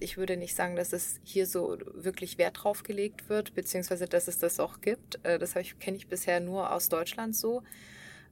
ich 0.00 0.16
würde 0.16 0.36
nicht 0.36 0.54
sagen, 0.54 0.76
dass 0.76 0.92
es 0.92 1.20
hier 1.24 1.46
so 1.46 1.78
wirklich 1.94 2.38
Wert 2.38 2.62
drauf 2.62 2.82
gelegt 2.82 3.28
wird, 3.28 3.54
beziehungsweise 3.54 4.06
dass 4.06 4.28
es 4.28 4.38
das 4.38 4.60
auch 4.60 4.80
gibt. 4.80 5.24
Äh, 5.24 5.38
das 5.38 5.54
kenne 5.54 5.96
ich 5.96 6.08
bisher 6.08 6.40
nur 6.40 6.72
aus 6.72 6.88
Deutschland 6.88 7.36
so. 7.36 7.62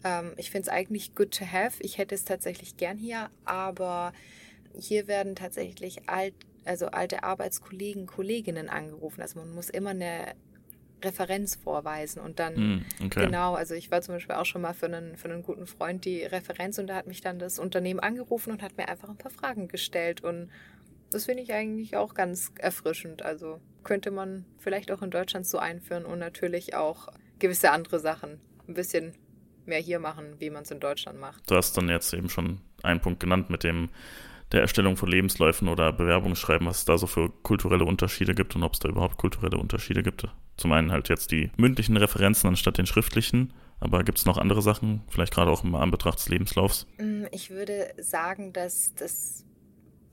Ähm, 0.04 0.32
ich 0.36 0.50
finde 0.50 0.68
es 0.68 0.68
eigentlich 0.68 1.14
good 1.14 1.36
to 1.36 1.44
have. 1.44 1.82
Ich 1.82 1.98
hätte 1.98 2.14
es 2.14 2.24
tatsächlich 2.24 2.76
gern 2.76 2.98
hier, 2.98 3.30
aber 3.44 4.12
hier 4.78 5.06
werden 5.06 5.36
tatsächlich 5.36 6.08
alt, 6.08 6.34
also 6.64 6.86
alte 6.86 7.22
Arbeitskollegen, 7.22 8.06
Kolleginnen 8.06 8.68
angerufen. 8.68 9.22
Also 9.22 9.38
man 9.38 9.54
muss 9.54 9.70
immer 9.70 9.90
eine 9.90 10.34
Referenz 11.02 11.56
vorweisen 11.56 12.20
und 12.20 12.38
dann 12.38 12.54
mm, 12.54 12.84
okay. 13.04 13.26
genau, 13.26 13.54
also 13.54 13.74
ich 13.74 13.90
war 13.90 14.00
zum 14.00 14.14
Beispiel 14.14 14.34
auch 14.34 14.46
schon 14.46 14.62
mal 14.62 14.72
für 14.72 14.86
einen, 14.86 15.16
für 15.16 15.28
einen 15.28 15.42
guten 15.42 15.66
Freund 15.66 16.04
die 16.04 16.22
Referenz 16.22 16.78
und 16.78 16.86
da 16.86 16.94
hat 16.94 17.06
mich 17.06 17.20
dann 17.20 17.38
das 17.38 17.58
Unternehmen 17.58 18.00
angerufen 18.00 18.50
und 18.50 18.62
hat 18.62 18.76
mir 18.76 18.88
einfach 18.88 19.08
ein 19.08 19.18
paar 19.18 19.30
Fragen 19.30 19.68
gestellt 19.68 20.22
und 20.22 20.50
das 21.10 21.26
finde 21.26 21.42
ich 21.42 21.52
eigentlich 21.52 21.96
auch 21.96 22.14
ganz 22.14 22.52
erfrischend. 22.58 23.22
Also 23.22 23.60
könnte 23.84 24.10
man 24.10 24.44
vielleicht 24.58 24.90
auch 24.90 25.02
in 25.02 25.10
Deutschland 25.10 25.46
so 25.46 25.58
einführen 25.58 26.04
und 26.04 26.18
natürlich 26.18 26.74
auch 26.74 27.08
gewisse 27.38 27.70
andere 27.70 28.00
Sachen 28.00 28.40
ein 28.68 28.74
bisschen 28.74 29.12
mehr 29.64 29.80
hier 29.80 29.98
machen, 29.98 30.36
wie 30.38 30.50
man 30.50 30.62
es 30.62 30.70
in 30.70 30.80
Deutschland 30.80 31.20
macht. 31.20 31.50
Du 31.50 31.56
hast 31.56 31.76
dann 31.76 31.88
jetzt 31.88 32.12
eben 32.12 32.28
schon 32.28 32.60
einen 32.82 33.00
Punkt 33.00 33.20
genannt 33.20 33.50
mit 33.50 33.64
dem 33.64 33.88
der 34.52 34.60
Erstellung 34.60 34.96
von 34.96 35.08
Lebensläufen 35.08 35.68
oder 35.68 35.92
Bewerbungsschreiben, 35.92 36.66
was 36.66 36.78
es 36.78 36.84
da 36.84 36.98
so 36.98 37.06
für 37.06 37.30
kulturelle 37.42 37.84
Unterschiede 37.84 38.34
gibt 38.34 38.54
und 38.54 38.62
ob 38.62 38.74
es 38.74 38.78
da 38.78 38.88
überhaupt 38.88 39.16
kulturelle 39.16 39.58
Unterschiede 39.58 40.04
gibt. 40.04 40.28
Zum 40.56 40.72
einen 40.72 40.92
halt 40.92 41.08
jetzt 41.08 41.32
die 41.32 41.50
mündlichen 41.56 41.96
Referenzen 41.96 42.48
anstatt 42.48 42.78
den 42.78 42.86
schriftlichen, 42.86 43.52
aber 43.80 44.04
gibt 44.04 44.18
es 44.18 44.24
noch 44.24 44.38
andere 44.38 44.62
Sachen, 44.62 45.02
vielleicht 45.08 45.34
gerade 45.34 45.50
auch 45.50 45.64
im 45.64 45.74
Anbetracht 45.74 46.18
des 46.18 46.28
Lebenslaufs? 46.28 46.86
Mm, 46.98 47.24
ich 47.32 47.50
würde 47.50 47.92
sagen, 47.98 48.52
dass 48.52 48.94
das 48.94 49.44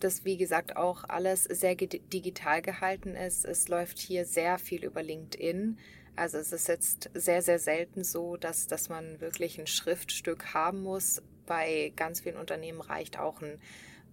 dass, 0.03 0.25
wie 0.25 0.37
gesagt, 0.37 0.75
auch 0.75 1.03
alles 1.07 1.43
sehr 1.43 1.75
digital 1.75 2.61
gehalten 2.61 3.15
ist. 3.15 3.45
Es 3.45 3.67
läuft 3.67 3.99
hier 3.99 4.25
sehr 4.25 4.57
viel 4.57 4.83
über 4.83 5.01
LinkedIn. 5.01 5.77
Also 6.15 6.37
es 6.37 6.51
ist 6.51 6.67
jetzt 6.67 7.09
sehr, 7.13 7.41
sehr 7.41 7.59
selten 7.59 8.03
so, 8.03 8.37
dass, 8.37 8.67
dass 8.67 8.89
man 8.89 9.19
wirklich 9.19 9.59
ein 9.59 9.67
Schriftstück 9.67 10.53
haben 10.53 10.83
muss. 10.83 11.21
Bei 11.45 11.91
ganz 11.95 12.21
vielen 12.21 12.37
Unternehmen 12.37 12.81
reicht 12.81 13.17
auch 13.17 13.41
ein 13.41 13.59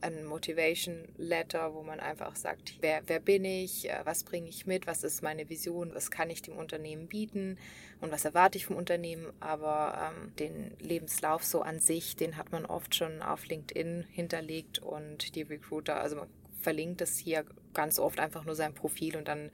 ein 0.02 0.24
Motivation 0.24 1.08
Letter, 1.16 1.74
wo 1.74 1.82
man 1.82 2.00
einfach 2.00 2.36
sagt, 2.36 2.74
wer, 2.80 3.02
wer 3.06 3.20
bin 3.20 3.44
ich, 3.44 3.88
äh, 3.88 4.00
was 4.04 4.24
bringe 4.24 4.48
ich 4.48 4.66
mit, 4.66 4.86
was 4.86 5.04
ist 5.04 5.22
meine 5.22 5.48
Vision, 5.48 5.94
was 5.94 6.10
kann 6.10 6.30
ich 6.30 6.42
dem 6.42 6.56
Unternehmen 6.56 7.06
bieten 7.06 7.58
und 8.00 8.10
was 8.10 8.24
erwarte 8.24 8.58
ich 8.58 8.66
vom 8.66 8.76
Unternehmen. 8.76 9.32
Aber 9.40 10.12
ähm, 10.12 10.34
den 10.36 10.72
Lebenslauf 10.80 11.44
so 11.44 11.62
an 11.62 11.80
sich, 11.80 12.16
den 12.16 12.36
hat 12.36 12.52
man 12.52 12.66
oft 12.66 12.94
schon 12.94 13.22
auf 13.22 13.46
LinkedIn 13.46 14.04
hinterlegt 14.10 14.78
und 14.78 15.34
die 15.34 15.42
Recruiter, 15.42 16.00
also 16.00 16.16
man 16.16 16.28
verlinkt 16.60 17.00
es 17.00 17.18
hier 17.18 17.44
ganz 17.74 17.98
oft 17.98 18.20
einfach 18.20 18.44
nur 18.44 18.54
sein 18.54 18.74
Profil 18.74 19.16
und 19.16 19.28
dann 19.28 19.50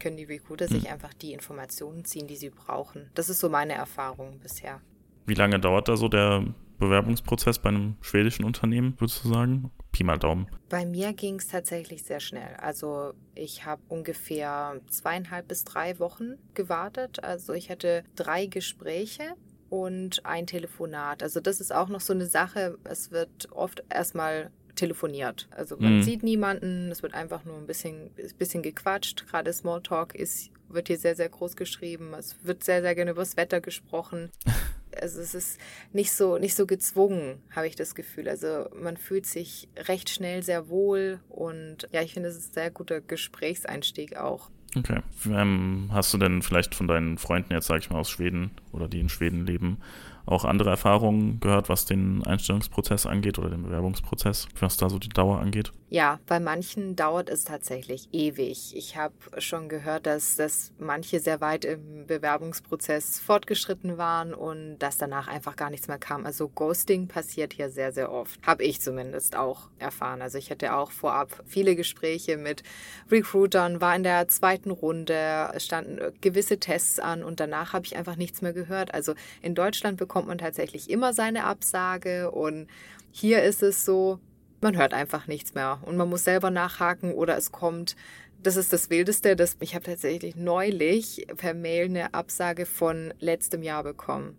können 0.00 0.16
die 0.16 0.24
Recruiter 0.24 0.66
hm. 0.66 0.80
sich 0.80 0.90
einfach 0.90 1.14
die 1.14 1.32
Informationen 1.32 2.04
ziehen, 2.04 2.26
die 2.26 2.36
sie 2.36 2.50
brauchen. 2.50 3.10
Das 3.14 3.28
ist 3.28 3.40
so 3.40 3.48
meine 3.48 3.74
Erfahrung 3.74 4.40
bisher. 4.40 4.80
Wie 5.26 5.34
lange 5.34 5.60
dauert 5.60 5.88
da 5.88 5.96
so 5.96 6.08
der 6.08 6.44
Bewerbungsprozess 6.80 7.60
bei 7.60 7.68
einem 7.68 7.96
schwedischen 8.00 8.44
Unternehmen, 8.44 8.94
würdest 8.98 9.24
du 9.24 9.28
sagen? 9.28 9.70
Pi 9.92 10.04
mal 10.04 10.18
Daumen. 10.18 10.48
Bei 10.68 10.84
mir 10.84 11.12
ging 11.12 11.36
es 11.36 11.48
tatsächlich 11.48 12.02
sehr 12.02 12.20
schnell. 12.20 12.56
Also 12.58 13.12
ich 13.34 13.64
habe 13.64 13.82
ungefähr 13.88 14.80
zweieinhalb 14.88 15.48
bis 15.48 15.64
drei 15.64 15.98
Wochen 15.98 16.34
gewartet. 16.54 17.22
Also 17.22 17.52
ich 17.52 17.70
hatte 17.70 18.04
drei 18.16 18.46
Gespräche 18.46 19.34
und 19.68 20.24
ein 20.26 20.46
Telefonat. 20.46 21.22
Also 21.22 21.40
das 21.40 21.60
ist 21.60 21.72
auch 21.72 21.88
noch 21.88 22.00
so 22.00 22.12
eine 22.12 22.26
Sache. 22.26 22.78
Es 22.84 23.10
wird 23.10 23.48
oft 23.52 23.84
erstmal 23.88 24.50
telefoniert. 24.74 25.48
Also 25.50 25.76
man 25.78 25.98
mhm. 25.98 26.02
sieht 26.02 26.22
niemanden, 26.22 26.90
es 26.90 27.02
wird 27.02 27.14
einfach 27.14 27.44
nur 27.44 27.56
ein 27.56 27.66
bisschen, 27.66 28.10
ein 28.16 28.36
bisschen 28.38 28.62
gequatscht. 28.62 29.26
Gerade 29.26 29.52
Smalltalk 29.52 30.14
ist, 30.14 30.50
wird 30.68 30.88
hier 30.88 30.98
sehr, 30.98 31.16
sehr 31.16 31.28
groß 31.28 31.56
geschrieben. 31.56 32.14
Es 32.14 32.36
wird 32.44 32.64
sehr, 32.64 32.80
sehr 32.80 32.94
gerne 32.94 33.10
über 33.10 33.22
das 33.22 33.36
Wetter 33.36 33.60
gesprochen. 33.60 34.30
also 35.00 35.20
es 35.20 35.34
ist 35.34 35.58
nicht 35.92 36.12
so, 36.12 36.38
nicht 36.38 36.54
so 36.54 36.66
gezwungen, 36.66 37.42
habe 37.54 37.66
ich 37.66 37.76
das 37.76 37.94
Gefühl. 37.94 38.28
Also 38.28 38.68
man 38.74 38.96
fühlt 38.96 39.26
sich 39.26 39.68
recht 39.76 40.10
schnell 40.10 40.42
sehr 40.42 40.68
wohl 40.68 41.20
und 41.28 41.88
ja, 41.92 42.02
ich 42.02 42.14
finde, 42.14 42.28
es 42.28 42.36
ist 42.36 42.50
ein 42.50 42.54
sehr 42.54 42.70
guter 42.70 43.00
Gesprächseinstieg 43.00 44.16
auch. 44.16 44.50
Okay. 44.76 45.00
Ähm, 45.26 45.90
hast 45.92 46.14
du 46.14 46.18
denn 46.18 46.42
vielleicht 46.42 46.74
von 46.74 46.86
deinen 46.86 47.18
Freunden 47.18 47.52
jetzt, 47.52 47.66
sage 47.66 47.80
ich 47.80 47.90
mal, 47.90 47.98
aus 47.98 48.10
Schweden 48.10 48.52
oder 48.72 48.88
die 48.88 49.00
in 49.00 49.08
Schweden 49.08 49.44
leben, 49.44 49.78
auch 50.26 50.44
andere 50.44 50.70
Erfahrungen 50.70 51.40
gehört, 51.40 51.68
was 51.68 51.84
den 51.84 52.24
Einstellungsprozess 52.24 53.06
angeht 53.06 53.38
oder 53.38 53.50
den 53.50 53.62
Bewerbungsprozess, 53.62 54.48
was 54.58 54.76
da 54.76 54.88
so 54.88 54.98
die 54.98 55.08
Dauer 55.08 55.40
angeht? 55.40 55.72
Ja, 55.92 56.20
bei 56.28 56.38
manchen 56.38 56.94
dauert 56.94 57.28
es 57.28 57.42
tatsächlich 57.42 58.08
ewig. 58.12 58.76
Ich 58.76 58.96
habe 58.96 59.12
schon 59.38 59.68
gehört, 59.68 60.06
dass, 60.06 60.36
dass 60.36 60.72
manche 60.78 61.18
sehr 61.18 61.40
weit 61.40 61.64
im 61.64 62.06
Bewerbungsprozess 62.06 63.18
fortgeschritten 63.18 63.98
waren 63.98 64.32
und 64.32 64.78
dass 64.78 64.98
danach 64.98 65.26
einfach 65.26 65.56
gar 65.56 65.68
nichts 65.68 65.88
mehr 65.88 65.98
kam. 65.98 66.26
Also 66.26 66.48
Ghosting 66.48 67.08
passiert 67.08 67.54
hier 67.54 67.70
sehr, 67.70 67.90
sehr 67.90 68.12
oft. 68.12 68.38
Habe 68.46 68.62
ich 68.62 68.80
zumindest 68.80 69.34
auch 69.34 69.68
erfahren. 69.80 70.22
Also 70.22 70.38
ich 70.38 70.52
hatte 70.52 70.76
auch 70.76 70.92
vorab 70.92 71.42
viele 71.44 71.74
Gespräche 71.74 72.36
mit 72.36 72.62
Recruitern, 73.10 73.80
war 73.80 73.96
in 73.96 74.04
der 74.04 74.28
zweiten 74.28 74.70
Runde, 74.70 75.52
standen 75.56 75.98
gewisse 76.20 76.60
Tests 76.60 77.00
an 77.00 77.24
und 77.24 77.40
danach 77.40 77.72
habe 77.72 77.84
ich 77.86 77.96
einfach 77.96 78.14
nichts 78.14 78.42
mehr 78.42 78.52
gehört. 78.52 78.94
Also 78.94 79.14
in 79.42 79.56
Deutschland 79.56 79.96
bekommt 79.96 80.19
man 80.26 80.38
tatsächlich 80.38 80.90
immer 80.90 81.12
seine 81.12 81.44
Absage 81.44 82.30
und 82.30 82.68
hier 83.10 83.42
ist 83.42 83.62
es 83.62 83.84
so, 83.84 84.20
man 84.60 84.76
hört 84.76 84.94
einfach 84.94 85.26
nichts 85.26 85.54
mehr 85.54 85.80
und 85.84 85.96
man 85.96 86.08
muss 86.08 86.24
selber 86.24 86.50
nachhaken 86.50 87.12
oder 87.12 87.36
es 87.36 87.52
kommt. 87.52 87.96
Das 88.42 88.56
ist 88.56 88.72
das 88.72 88.88
Wildeste. 88.88 89.36
Das, 89.36 89.56
ich 89.60 89.74
habe 89.74 89.84
tatsächlich 89.84 90.34
neulich 90.34 91.26
per 91.36 91.52
Mail 91.52 91.86
eine 91.86 92.14
Absage 92.14 92.64
von 92.64 93.12
letztem 93.20 93.62
Jahr 93.62 93.82
bekommen. 93.82 94.38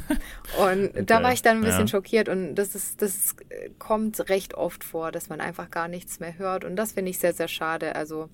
Und 0.58 0.88
okay. 0.88 1.04
da 1.04 1.22
war 1.22 1.34
ich 1.34 1.42
dann 1.42 1.58
ein 1.58 1.62
bisschen 1.62 1.80
ja. 1.82 1.88
schockiert. 1.88 2.30
Und 2.30 2.54
das, 2.54 2.74
ist, 2.74 3.02
das 3.02 3.36
kommt 3.78 4.30
recht 4.30 4.54
oft 4.54 4.84
vor, 4.84 5.12
dass 5.12 5.28
man 5.28 5.42
einfach 5.42 5.70
gar 5.70 5.88
nichts 5.88 6.18
mehr 6.18 6.38
hört. 6.38 6.64
Und 6.64 6.76
das 6.76 6.92
finde 6.92 7.10
ich 7.10 7.18
sehr, 7.18 7.34
sehr 7.34 7.48
schade. 7.48 7.94
Also 7.94 8.30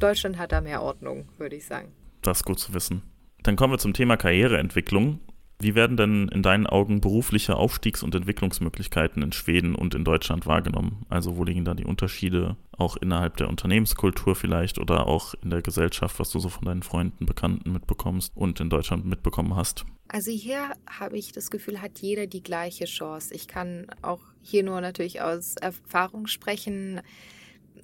Deutschland 0.00 0.36
hat 0.36 0.50
da 0.50 0.60
mehr 0.60 0.82
Ordnung, 0.82 1.28
würde 1.38 1.54
ich 1.54 1.66
sagen. 1.66 1.92
Das 2.22 2.38
ist 2.38 2.44
gut 2.44 2.58
zu 2.58 2.74
wissen. 2.74 3.02
Dann 3.44 3.54
kommen 3.54 3.72
wir 3.72 3.78
zum 3.78 3.92
Thema 3.92 4.16
Karriereentwicklung. 4.16 5.20
Wie 5.60 5.74
werden 5.74 5.98
denn 5.98 6.28
in 6.28 6.42
deinen 6.42 6.66
Augen 6.66 7.02
berufliche 7.02 7.56
Aufstiegs- 7.56 8.02
und 8.02 8.14
Entwicklungsmöglichkeiten 8.14 9.22
in 9.22 9.32
Schweden 9.32 9.74
und 9.74 9.94
in 9.94 10.04
Deutschland 10.04 10.46
wahrgenommen? 10.46 11.04
Also 11.10 11.36
wo 11.36 11.44
liegen 11.44 11.66
da 11.66 11.74
die 11.74 11.84
Unterschiede 11.84 12.56
auch 12.78 12.96
innerhalb 12.96 13.36
der 13.36 13.48
Unternehmenskultur 13.48 14.34
vielleicht 14.34 14.78
oder 14.78 15.06
auch 15.06 15.34
in 15.42 15.50
der 15.50 15.60
Gesellschaft, 15.60 16.18
was 16.18 16.30
du 16.30 16.38
so 16.38 16.48
von 16.48 16.64
deinen 16.64 16.82
Freunden, 16.82 17.26
Bekannten 17.26 17.72
mitbekommst 17.72 18.32
und 18.34 18.58
in 18.58 18.70
Deutschland 18.70 19.04
mitbekommen 19.04 19.54
hast? 19.54 19.84
Also 20.08 20.30
hier 20.30 20.70
habe 20.88 21.18
ich 21.18 21.32
das 21.32 21.50
Gefühl, 21.50 21.82
hat 21.82 21.98
jeder 21.98 22.26
die 22.26 22.42
gleiche 22.42 22.86
Chance. 22.86 23.34
Ich 23.34 23.46
kann 23.46 23.86
auch 24.00 24.22
hier 24.40 24.62
nur 24.62 24.80
natürlich 24.80 25.20
aus 25.20 25.56
Erfahrung 25.56 26.26
sprechen. 26.26 27.02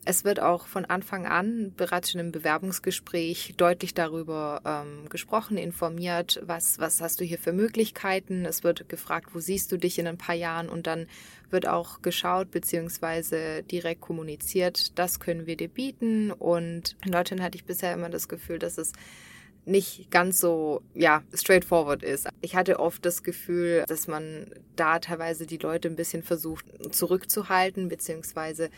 Es 0.09 0.23
wird 0.23 0.38
auch 0.38 0.69
von 0.69 0.85
Anfang 0.85 1.27
an 1.27 1.73
bereits 1.77 2.12
schon 2.12 2.21
im 2.21 2.31
Bewerbungsgespräch 2.31 3.55
deutlich 3.57 3.92
darüber 3.92 4.61
ähm, 4.64 5.09
gesprochen, 5.09 5.59
informiert, 5.59 6.40
was, 6.47 6.79
was 6.79 7.01
hast 7.01 7.21
du 7.21 7.25
hier 7.25 7.40
für 7.40 7.53
Möglichkeiten. 7.53 8.45
Es 8.45 8.62
wird 8.62 8.88
gefragt, 8.88 9.31
wo 9.35 9.40
siehst 9.40 9.73
du 9.73 9.77
dich 9.77 9.99
in 9.99 10.07
ein 10.07 10.16
paar 10.16 10.37
Jahren 10.37 10.69
und 10.69 10.87
dann 10.87 11.09
wird 11.51 11.66
auch 11.66 12.03
geschaut 12.03 12.53
bzw. 12.53 13.62
direkt 13.62 14.01
kommuniziert, 14.01 14.97
das 14.97 15.19
können 15.19 15.47
wir 15.47 15.57
dir 15.57 15.69
bieten. 15.69 16.31
Und 16.31 16.97
in 17.05 17.11
Deutschland 17.11 17.42
hatte 17.42 17.57
ich 17.57 17.64
bisher 17.64 17.92
immer 17.92 18.09
das 18.09 18.29
Gefühl, 18.29 18.61
dass 18.61 18.79
es 18.79 18.92
nicht 19.64 20.12
ganz 20.12 20.38
so, 20.38 20.83
ja, 20.95 21.25
straightforward 21.35 22.05
ist. 22.05 22.29
Ich 22.42 22.55
hatte 22.55 22.79
oft 22.79 23.05
das 23.05 23.25
Gefühl, 23.25 23.83
dass 23.88 24.07
man 24.07 24.55
da 24.77 25.01
teilweise 25.01 25.47
die 25.47 25.59
Leute 25.59 25.88
ein 25.88 25.97
bisschen 25.97 26.23
versucht 26.23 26.64
zurückzuhalten, 26.95 27.88
beziehungsweise 27.88 28.71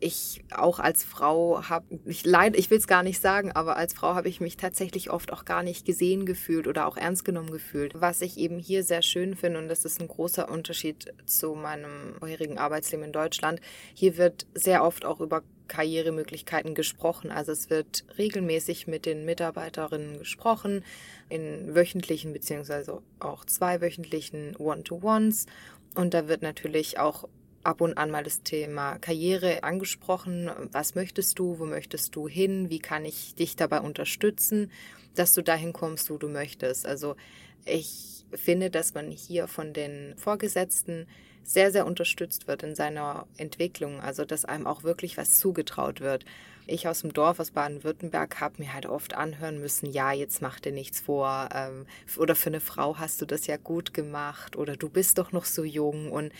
ich 0.00 0.44
auch 0.54 0.78
als 0.78 1.02
Frau 1.02 1.62
habe, 1.68 1.86
ich 2.04 2.24
ich 2.24 2.70
will 2.70 2.78
es 2.78 2.86
gar 2.86 3.02
nicht 3.02 3.20
sagen, 3.20 3.52
aber 3.52 3.76
als 3.76 3.94
Frau 3.94 4.14
habe 4.14 4.28
ich 4.28 4.40
mich 4.40 4.56
tatsächlich 4.56 5.10
oft 5.10 5.32
auch 5.32 5.44
gar 5.44 5.62
nicht 5.62 5.84
gesehen 5.84 6.26
gefühlt 6.26 6.66
oder 6.66 6.86
auch 6.86 6.96
ernst 6.96 7.24
genommen 7.24 7.50
gefühlt. 7.50 7.92
Was 7.94 8.20
ich 8.20 8.36
eben 8.38 8.58
hier 8.58 8.84
sehr 8.84 9.02
schön 9.02 9.34
finde, 9.34 9.58
und 9.58 9.68
das 9.68 9.84
ist 9.84 10.00
ein 10.00 10.08
großer 10.08 10.48
Unterschied 10.48 11.12
zu 11.26 11.54
meinem 11.54 12.14
vorherigen 12.18 12.58
Arbeitsleben 12.58 13.06
in 13.06 13.12
Deutschland, 13.12 13.60
hier 13.94 14.16
wird 14.16 14.46
sehr 14.54 14.84
oft 14.84 15.04
auch 15.04 15.20
über 15.20 15.42
Karrieremöglichkeiten 15.68 16.74
gesprochen. 16.74 17.30
Also 17.30 17.52
es 17.52 17.70
wird 17.70 18.04
regelmäßig 18.16 18.86
mit 18.86 19.06
den 19.06 19.24
Mitarbeiterinnen 19.24 20.18
gesprochen, 20.18 20.84
in 21.28 21.74
wöchentlichen 21.74 22.32
beziehungsweise 22.32 23.02
auch 23.20 23.44
zweiwöchentlichen 23.44 24.56
One-to-Ones. 24.56 25.46
Und 25.94 26.14
da 26.14 26.28
wird 26.28 26.42
natürlich 26.42 26.98
auch 26.98 27.28
ab 27.68 27.82
und 27.82 27.98
an 27.98 28.10
mal 28.10 28.24
das 28.24 28.42
Thema 28.42 28.98
Karriere 28.98 29.62
angesprochen. 29.62 30.50
Was 30.72 30.94
möchtest 30.94 31.38
du? 31.38 31.58
Wo 31.58 31.66
möchtest 31.66 32.16
du 32.16 32.26
hin? 32.26 32.70
Wie 32.70 32.78
kann 32.78 33.04
ich 33.04 33.34
dich 33.34 33.56
dabei 33.56 33.82
unterstützen, 33.82 34.72
dass 35.14 35.34
du 35.34 35.42
dahin 35.42 35.74
kommst, 35.74 36.08
wo 36.08 36.16
du 36.16 36.28
möchtest? 36.30 36.86
Also 36.86 37.14
ich 37.66 38.24
finde, 38.32 38.70
dass 38.70 38.94
man 38.94 39.10
hier 39.10 39.48
von 39.48 39.74
den 39.74 40.16
Vorgesetzten 40.16 41.06
sehr, 41.44 41.70
sehr 41.70 41.86
unterstützt 41.86 42.48
wird 42.48 42.62
in 42.62 42.74
seiner 42.74 43.26
Entwicklung. 43.36 44.00
Also 44.00 44.24
dass 44.24 44.46
einem 44.46 44.66
auch 44.66 44.82
wirklich 44.82 45.18
was 45.18 45.38
zugetraut 45.38 46.00
wird. 46.00 46.24
Ich 46.70 46.86
aus 46.86 47.00
dem 47.00 47.14
Dorf, 47.14 47.40
aus 47.40 47.50
Baden-Württemberg, 47.52 48.42
habe 48.42 48.62
mir 48.62 48.74
halt 48.74 48.84
oft 48.84 49.14
anhören 49.14 49.58
müssen, 49.58 49.90
ja, 49.90 50.12
jetzt 50.12 50.42
mach 50.42 50.60
dir 50.60 50.72
nichts 50.72 51.00
vor. 51.00 51.48
Ähm, 51.54 51.86
oder 52.18 52.34
für 52.34 52.50
eine 52.50 52.60
Frau 52.60 52.98
hast 52.98 53.22
du 53.22 53.26
das 53.26 53.46
ja 53.46 53.56
gut 53.56 53.94
gemacht. 53.94 54.54
Oder 54.54 54.76
du 54.76 54.90
bist 54.90 55.16
doch 55.16 55.32
noch 55.32 55.46
so 55.46 55.64
jung. 55.64 56.12
Und 56.12 56.30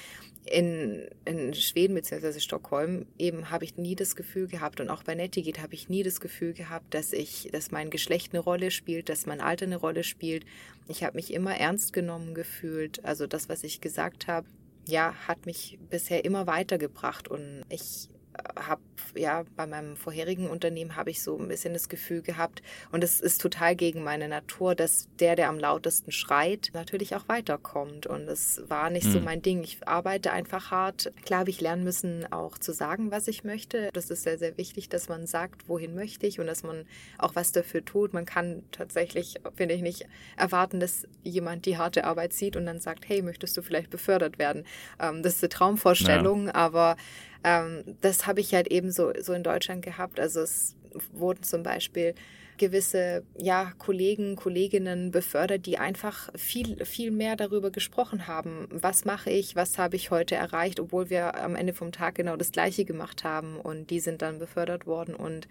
in, 0.50 1.06
in 1.24 1.54
Schweden 1.54 1.94
bzw. 1.94 2.40
Stockholm 2.40 3.06
eben 3.18 3.50
habe 3.50 3.64
ich 3.64 3.76
nie 3.76 3.94
das 3.94 4.16
Gefühl 4.16 4.48
gehabt 4.48 4.80
und 4.80 4.90
auch 4.90 5.02
bei 5.02 5.14
Nettigit 5.14 5.60
habe 5.60 5.74
ich 5.74 5.88
nie 5.88 6.02
das 6.02 6.20
Gefühl 6.20 6.52
gehabt, 6.52 6.94
dass 6.94 7.12
ich, 7.12 7.48
dass 7.52 7.70
mein 7.70 7.90
Geschlecht 7.90 8.32
eine 8.32 8.40
Rolle 8.40 8.70
spielt, 8.70 9.08
dass 9.08 9.26
mein 9.26 9.40
Alter 9.40 9.66
eine 9.66 9.76
Rolle 9.76 10.04
spielt. 10.04 10.44
Ich 10.88 11.04
habe 11.04 11.16
mich 11.16 11.32
immer 11.32 11.56
ernst 11.56 11.92
genommen 11.92 12.34
gefühlt. 12.34 13.04
Also 13.04 13.26
das, 13.26 13.48
was 13.48 13.64
ich 13.64 13.80
gesagt 13.80 14.26
habe, 14.26 14.46
ja, 14.86 15.14
hat 15.26 15.46
mich 15.46 15.78
bisher 15.90 16.24
immer 16.24 16.46
weitergebracht 16.46 17.28
und 17.28 17.64
ich 17.68 18.08
habe 18.56 18.82
ja 19.14 19.44
bei 19.56 19.66
meinem 19.66 19.96
vorherigen 19.96 20.48
Unternehmen 20.48 20.96
habe 20.96 21.10
ich 21.10 21.22
so 21.22 21.38
ein 21.38 21.48
bisschen 21.48 21.72
das 21.72 21.88
Gefühl 21.88 22.22
gehabt 22.22 22.62
und 22.92 23.02
es 23.02 23.20
ist 23.20 23.40
total 23.40 23.76
gegen 23.76 24.02
meine 24.02 24.28
Natur, 24.28 24.74
dass 24.74 25.08
der, 25.18 25.36
der 25.36 25.48
am 25.48 25.58
lautesten 25.58 26.12
schreit, 26.12 26.70
natürlich 26.74 27.14
auch 27.16 27.28
weiterkommt 27.28 28.06
und 28.06 28.28
es 28.28 28.62
war 28.68 28.90
nicht 28.90 29.06
mhm. 29.06 29.12
so 29.12 29.20
mein 29.20 29.42
Ding. 29.42 29.62
Ich 29.62 29.86
arbeite 29.86 30.32
einfach 30.32 30.70
hart. 30.70 31.12
Klar 31.24 31.40
habe 31.40 31.50
ich 31.50 31.60
lernen 31.60 31.84
müssen, 31.84 32.30
auch 32.32 32.58
zu 32.58 32.72
sagen, 32.72 33.10
was 33.10 33.28
ich 33.28 33.44
möchte. 33.44 33.90
Das 33.92 34.10
ist 34.10 34.22
sehr, 34.22 34.38
sehr 34.38 34.56
wichtig, 34.56 34.88
dass 34.88 35.08
man 35.08 35.26
sagt, 35.26 35.68
wohin 35.68 35.94
möchte 35.94 36.26
ich 36.26 36.40
und 36.40 36.46
dass 36.46 36.62
man 36.62 36.84
auch 37.18 37.34
was 37.34 37.52
dafür 37.52 37.84
tut. 37.84 38.12
Man 38.12 38.26
kann 38.26 38.62
tatsächlich, 38.72 39.36
finde 39.54 39.74
ich, 39.74 39.82
nicht 39.82 40.06
erwarten, 40.36 40.80
dass 40.80 41.06
jemand 41.22 41.66
die 41.66 41.78
harte 41.78 42.04
Arbeit 42.04 42.32
sieht 42.32 42.56
und 42.56 42.66
dann 42.66 42.80
sagt, 42.80 43.08
hey, 43.08 43.22
möchtest 43.22 43.56
du 43.56 43.62
vielleicht 43.62 43.90
befördert 43.90 44.38
werden? 44.38 44.64
Ähm, 45.00 45.22
das 45.22 45.36
ist 45.36 45.44
eine 45.44 45.50
Traumvorstellung, 45.50 46.46
ja. 46.46 46.54
aber 46.54 46.96
ähm, 47.44 47.96
das 48.00 48.26
habe 48.26 48.40
ich 48.40 48.54
halt 48.54 48.68
eben 48.68 48.90
so, 48.90 49.12
so 49.20 49.32
in 49.32 49.42
Deutschland 49.42 49.84
gehabt. 49.84 50.20
Also 50.20 50.40
es 50.40 50.76
wurden 51.12 51.42
zum 51.42 51.62
Beispiel 51.62 52.14
gewisse 52.58 53.22
ja, 53.38 53.72
Kollegen, 53.78 54.36
Kolleginnen 54.36 55.10
befördert, 55.10 55.64
die 55.64 55.78
einfach 55.78 56.30
viel, 56.34 56.84
viel 56.84 57.10
mehr 57.10 57.36
darüber 57.36 57.70
gesprochen 57.70 58.26
haben. 58.26 58.68
Was 58.70 59.04
mache 59.04 59.30
ich, 59.30 59.56
was 59.56 59.78
habe 59.78 59.96
ich 59.96 60.10
heute 60.10 60.34
erreicht, 60.34 60.80
obwohl 60.80 61.08
wir 61.08 61.36
am 61.36 61.54
Ende 61.54 61.72
vom 61.72 61.92
Tag 61.92 62.16
genau 62.16 62.36
das 62.36 62.52
Gleiche 62.52 62.84
gemacht 62.84 63.24
haben 63.24 63.58
und 63.60 63.90
die 63.90 64.00
sind 64.00 64.22
dann 64.22 64.38
befördert 64.38 64.86
worden 64.86 65.14
und 65.14 65.48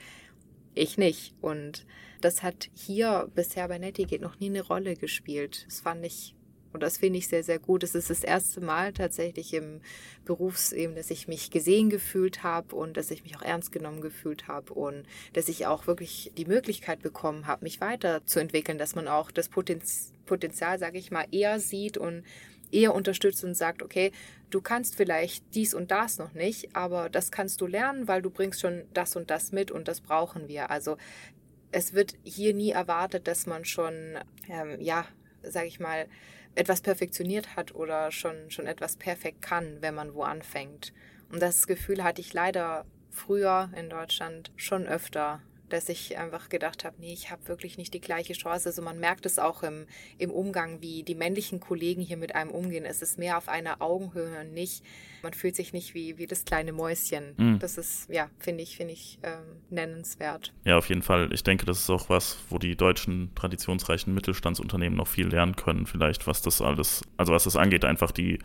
ich 0.76 0.98
nicht. 0.98 1.34
Und 1.42 1.86
das 2.22 2.44
hat 2.44 2.70
hier 2.74 3.30
bisher 3.34 3.68
bei 3.68 3.80
Nettigate 3.80 4.22
noch 4.22 4.40
nie 4.40 4.50
eine 4.50 4.62
Rolle 4.62 4.96
gespielt. 4.96 5.66
Das 5.66 5.80
fand 5.80 6.06
ich 6.06 6.36
und 6.74 6.84
das 6.84 6.98
finde 6.98 7.20
ich 7.20 7.28
sehr, 7.28 7.44
sehr 7.44 7.60
gut. 7.60 7.84
Es 7.84 7.96
ist 7.96 8.10
das 8.10 8.24
erste 8.24 8.62
Mal 8.62 8.94
tatsächlich 8.94 9.54
im 9.54 9.82
Berufsleben, 10.26 10.96
dass 10.96 11.12
ich 11.12 11.28
mich 11.28 11.52
gesehen 11.52 11.90
gefühlt 11.90 12.44
habe 12.44 12.76
und 12.76 12.98
dass 12.98 13.12
ich 13.12 13.24
mich 13.24 13.36
auch 13.38 13.42
ernst 13.42 13.72
genommen 13.72 14.02
gefühlt 14.02 14.48
habe 14.48 14.74
und 14.74 15.06
dass 15.34 15.50
ich 15.50 15.66
auch 15.66 15.88
wirklich 15.88 16.32
die 16.38 16.46
Möglichkeit 16.46 17.02
bekommen 17.02 17.48
habe, 17.48 17.64
mich 17.64 17.82
weiterzuentwickeln, 17.82 18.78
dass 18.78 18.96
man 18.96 19.08
auch 19.08 19.32
das 19.32 19.50
Potenz 19.50 20.14
Potenzial, 20.26 20.78
sage 20.78 20.98
ich 20.98 21.10
mal, 21.10 21.26
eher 21.32 21.60
sieht 21.60 21.98
und 21.98 22.24
eher 22.72 22.94
unterstützt 22.94 23.44
und 23.44 23.56
sagt, 23.56 23.82
okay, 23.82 24.12
du 24.50 24.62
kannst 24.62 24.96
vielleicht 24.96 25.44
dies 25.56 25.74
und 25.74 25.90
das 25.90 26.18
noch 26.18 26.34
nicht, 26.34 26.76
aber 26.76 27.10
das 27.10 27.32
kannst 27.32 27.62
du 27.62 27.68
lernen, 27.68 28.08
weil 28.08 28.22
du 28.22 28.30
bringst 28.30 28.62
schon 28.62 28.84
das 28.94 29.16
und 29.16 29.30
das 29.30 29.52
mit 29.52 29.72
und 29.72 29.88
das 29.88 30.02
brauchen 30.02 30.48
wir. 30.48 30.70
Also 30.70 30.98
es 31.72 31.94
wird 31.94 32.16
hier 32.24 32.54
nie 32.54 32.72
erwartet, 32.72 33.28
dass 33.28 33.46
man 33.46 33.66
schon, 33.66 33.94
ähm, 34.50 34.80
ja, 34.80 35.06
sage 35.44 35.68
ich 35.68 35.80
mal, 35.80 36.08
etwas 36.58 36.82
perfektioniert 36.82 37.56
hat 37.56 37.76
oder 37.76 38.12
schon, 38.12 38.50
schon 38.50 38.68
etwas 38.68 38.96
perfekt 38.96 39.42
kann, 39.42 39.78
wenn 39.82 39.94
man 39.94 40.14
wo 40.14 40.24
anfängt. 40.24 40.94
Und 41.30 41.42
das 41.42 41.68
Gefühl 41.68 42.04
hatte 42.04 42.22
ich 42.22 42.34
leider 42.34 42.86
früher 43.12 43.70
in 43.76 43.90
Deutschland 43.90 44.52
schon 44.56 44.88
öfter, 44.88 45.42
dass 45.70 45.90
ich 45.90 46.18
einfach 46.18 46.50
gedacht 46.50 46.84
habe, 46.84 46.96
nee, 47.00 47.14
ich 47.14 47.32
habe 47.32 47.48
wirklich 47.48 47.78
nicht 47.78 47.94
die 47.94 48.02
gleiche 48.02 48.34
Chance. 48.34 48.70
Also 48.70 48.82
man 48.82 49.00
merkt 49.00 49.26
es 49.26 49.40
auch 49.40 49.64
im, 49.64 49.86
im 50.18 50.32
Umgang, 50.32 50.82
wie 50.82 51.04
die 51.04 51.16
männlichen 51.16 51.60
Kollegen 51.60 52.02
hier 52.02 52.18
mit 52.18 52.36
einem 52.36 52.52
umgehen. 52.52 52.86
Es 52.86 53.02
ist 53.02 53.18
mehr 53.18 53.38
auf 53.38 53.50
einer 53.50 53.82
Augenhöhe 53.82 54.42
und 54.42 54.54
nicht, 54.54 54.84
man 55.24 55.34
fühlt 55.34 55.56
sich 55.56 55.74
nicht 55.74 55.94
wie, 55.94 56.18
wie 56.18 56.28
das 56.28 56.46
kleine 56.46 56.72
Mäuschen. 56.72 57.34
Mhm. 57.38 57.60
Das 57.60 57.78
ist, 57.78 58.10
ja, 58.10 58.30
finde 58.40 58.64
ich, 58.64 58.78
finde 58.78 58.94
ich 58.94 59.20
ähm, 59.24 59.62
nennenswert. 59.70 60.54
Ja, 60.64 60.78
auf 60.78 60.90
jeden 60.90 61.02
Fall. 61.02 61.32
Ich 61.34 61.44
denke, 61.44 61.66
das 61.66 61.80
ist 61.80 61.90
auch 61.90 62.10
was, 62.10 62.38
wo 62.50 62.58
die 62.58 62.76
deutschen 62.76 63.34
traditionsreichen 63.36 64.14
Mittelstandsunternehmen 64.14 64.98
noch 64.98 65.08
viel 65.08 65.28
lernen 65.28 65.56
können, 65.56 65.86
vielleicht, 65.86 66.28
was 66.28 66.42
das 66.42 66.62
alles, 66.62 67.02
also 67.18 67.34
was 67.34 67.44
das 67.44 67.56
angeht, 67.56 67.86
einfach 67.86 68.12
die 68.12 68.40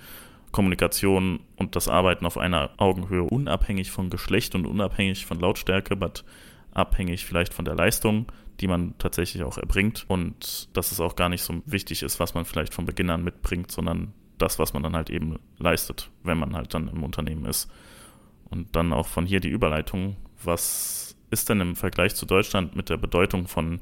Kommunikation 0.52 1.40
und 1.56 1.74
das 1.74 1.88
Arbeiten 1.88 2.26
auf 2.26 2.38
einer 2.38 2.70
Augenhöhe, 2.76 3.22
unabhängig 3.22 3.90
von 3.90 4.10
Geschlecht 4.10 4.54
und 4.54 4.66
unabhängig 4.66 5.26
von 5.26 5.40
Lautstärke, 5.40 5.96
but 5.96 6.24
abhängig 6.72 7.24
vielleicht 7.24 7.54
von 7.54 7.64
der 7.64 7.74
Leistung, 7.74 8.30
die 8.60 8.68
man 8.68 8.96
tatsächlich 8.98 9.42
auch 9.42 9.58
erbringt 9.58 10.04
und 10.08 10.68
dass 10.76 10.92
es 10.92 11.00
auch 11.00 11.16
gar 11.16 11.28
nicht 11.28 11.42
so 11.42 11.62
wichtig 11.66 12.02
ist, 12.02 12.20
was 12.20 12.34
man 12.34 12.44
vielleicht 12.44 12.74
von 12.74 12.86
Beginn 12.86 13.10
an 13.10 13.24
mitbringt, 13.24 13.70
sondern 13.70 14.12
das, 14.38 14.58
was 14.58 14.72
man 14.72 14.82
dann 14.82 14.96
halt 14.96 15.10
eben 15.10 15.38
leistet, 15.58 16.10
wenn 16.22 16.38
man 16.38 16.54
halt 16.54 16.74
dann 16.74 16.88
im 16.88 17.04
Unternehmen 17.04 17.44
ist. 17.44 17.70
Und 18.50 18.76
dann 18.76 18.92
auch 18.92 19.06
von 19.06 19.24
hier 19.24 19.40
die 19.40 19.48
Überleitung, 19.48 20.16
was 20.42 21.16
ist 21.30 21.48
denn 21.48 21.60
im 21.60 21.76
Vergleich 21.76 22.14
zu 22.14 22.26
Deutschland 22.26 22.76
mit 22.76 22.90
der 22.90 22.98
Bedeutung 22.98 23.48
von 23.48 23.80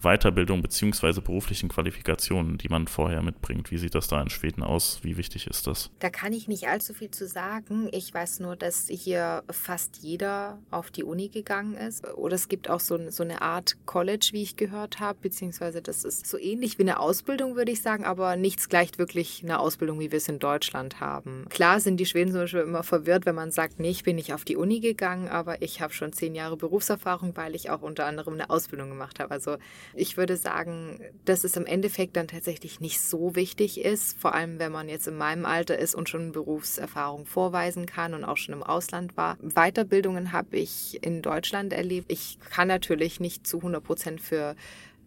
Weiterbildung 0.00 0.62
beziehungsweise 0.62 1.20
beruflichen 1.20 1.68
Qualifikationen, 1.68 2.56
die 2.56 2.68
man 2.68 2.86
vorher 2.86 3.22
mitbringt. 3.22 3.70
Wie 3.70 3.78
sieht 3.78 3.94
das 3.94 4.08
da 4.08 4.22
in 4.22 4.30
Schweden 4.30 4.62
aus? 4.62 5.00
Wie 5.02 5.16
wichtig 5.16 5.46
ist 5.46 5.66
das? 5.66 5.90
Da 5.98 6.08
kann 6.10 6.32
ich 6.32 6.46
nicht 6.46 6.68
allzu 6.68 6.94
viel 6.94 7.10
zu 7.10 7.26
sagen. 7.26 7.88
Ich 7.92 8.14
weiß 8.14 8.40
nur, 8.40 8.56
dass 8.56 8.86
hier 8.88 9.42
fast 9.50 9.98
jeder 9.98 10.58
auf 10.70 10.90
die 10.90 11.02
Uni 11.04 11.28
gegangen 11.28 11.74
ist. 11.74 12.06
Oder 12.14 12.36
es 12.36 12.48
gibt 12.48 12.70
auch 12.70 12.80
so, 12.80 13.10
so 13.10 13.22
eine 13.22 13.42
Art 13.42 13.76
College, 13.86 14.30
wie 14.32 14.42
ich 14.42 14.56
gehört 14.56 15.00
habe, 15.00 15.18
beziehungsweise 15.20 15.82
das 15.82 16.04
ist 16.04 16.26
so 16.26 16.38
ähnlich 16.38 16.78
wie 16.78 16.82
eine 16.82 17.00
Ausbildung, 17.00 17.56
würde 17.56 17.72
ich 17.72 17.82
sagen, 17.82 18.04
aber 18.04 18.36
nichts 18.36 18.68
gleicht 18.68 18.98
wirklich 18.98 19.42
eine 19.42 19.58
Ausbildung, 19.58 19.98
wie 20.00 20.12
wir 20.12 20.18
es 20.18 20.28
in 20.28 20.38
Deutschland 20.38 21.00
haben. 21.00 21.46
Klar 21.48 21.80
sind 21.80 21.98
die 21.98 22.06
Schweden 22.06 22.30
zum 22.30 22.42
Beispiel 22.42 22.60
immer 22.60 22.82
verwirrt, 22.82 23.26
wenn 23.26 23.34
man 23.34 23.50
sagt, 23.50 23.80
nee, 23.80 23.90
ich 23.90 24.04
bin 24.04 24.16
nicht 24.16 24.32
auf 24.32 24.44
die 24.44 24.56
Uni 24.56 24.80
gegangen, 24.80 25.28
aber 25.28 25.60
ich 25.62 25.80
habe 25.80 25.92
schon 25.92 26.12
zehn 26.12 26.34
Jahre 26.34 26.56
Berufserfahrung, 26.56 27.36
weil 27.36 27.54
ich 27.54 27.70
auch 27.70 27.82
unter 27.82 28.06
anderem 28.06 28.34
eine 28.34 28.50
Ausbildung 28.50 28.90
gemacht 28.90 29.18
habe. 29.18 29.32
Also 29.32 29.56
ich 29.94 30.16
würde 30.16 30.36
sagen, 30.36 31.00
dass 31.24 31.44
es 31.44 31.56
im 31.56 31.66
Endeffekt 31.66 32.16
dann 32.16 32.28
tatsächlich 32.28 32.80
nicht 32.80 33.00
so 33.00 33.34
wichtig 33.34 33.80
ist, 33.80 34.18
vor 34.18 34.34
allem 34.34 34.58
wenn 34.58 34.72
man 34.72 34.88
jetzt 34.88 35.08
in 35.08 35.16
meinem 35.16 35.46
Alter 35.46 35.78
ist 35.78 35.94
und 35.94 36.08
schon 36.08 36.32
Berufserfahrung 36.32 37.26
vorweisen 37.26 37.86
kann 37.86 38.14
und 38.14 38.24
auch 38.24 38.36
schon 38.36 38.54
im 38.54 38.62
Ausland 38.62 39.16
war. 39.16 39.36
Weiterbildungen 39.42 40.32
habe 40.32 40.56
ich 40.56 41.02
in 41.02 41.22
Deutschland 41.22 41.72
erlebt. 41.72 42.10
Ich 42.10 42.38
kann 42.50 42.68
natürlich 42.68 43.20
nicht 43.20 43.46
zu 43.46 43.58
100 43.58 43.82
Prozent 43.82 44.20
für 44.20 44.54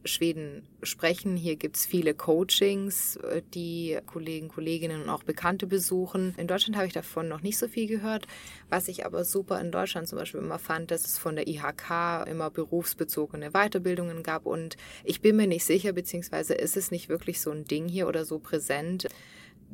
Schweden 0.03 0.67
sprechen. 0.83 1.35
Hier 1.35 1.55
gibt 1.55 1.75
es 1.75 1.85
viele 1.85 2.13
Coachings, 2.13 3.17
äh, 3.17 3.41
die 3.53 3.97
Kollegen, 4.05 4.47
Kolleginnen 4.47 5.03
und 5.03 5.09
auch 5.09 5.23
Bekannte 5.23 5.67
besuchen. 5.67 6.33
In 6.37 6.47
Deutschland 6.47 6.75
habe 6.75 6.87
ich 6.87 6.93
davon 6.93 7.27
noch 7.27 7.41
nicht 7.41 7.57
so 7.57 7.67
viel 7.67 7.87
gehört. 7.87 8.27
Was 8.69 8.87
ich 8.87 9.05
aber 9.05 9.23
super 9.25 9.59
in 9.59 9.71
Deutschland 9.71 10.07
zum 10.07 10.17
Beispiel 10.17 10.41
immer 10.41 10.59
fand, 10.59 10.91
dass 10.91 11.05
es 11.05 11.17
von 11.17 11.35
der 11.35 11.47
IHK 11.47 12.27
immer 12.27 12.49
berufsbezogene 12.49 13.51
Weiterbildungen 13.51 14.23
gab. 14.23 14.45
Und 14.45 14.77
ich 15.03 15.21
bin 15.21 15.35
mir 15.35 15.47
nicht 15.47 15.65
sicher, 15.65 15.93
beziehungsweise 15.93 16.53
ist 16.53 16.77
es 16.77 16.91
nicht 16.91 17.09
wirklich 17.09 17.41
so 17.41 17.51
ein 17.51 17.65
Ding 17.65 17.87
hier 17.87 18.07
oder 18.07 18.25
so 18.25 18.39
präsent 18.39 19.07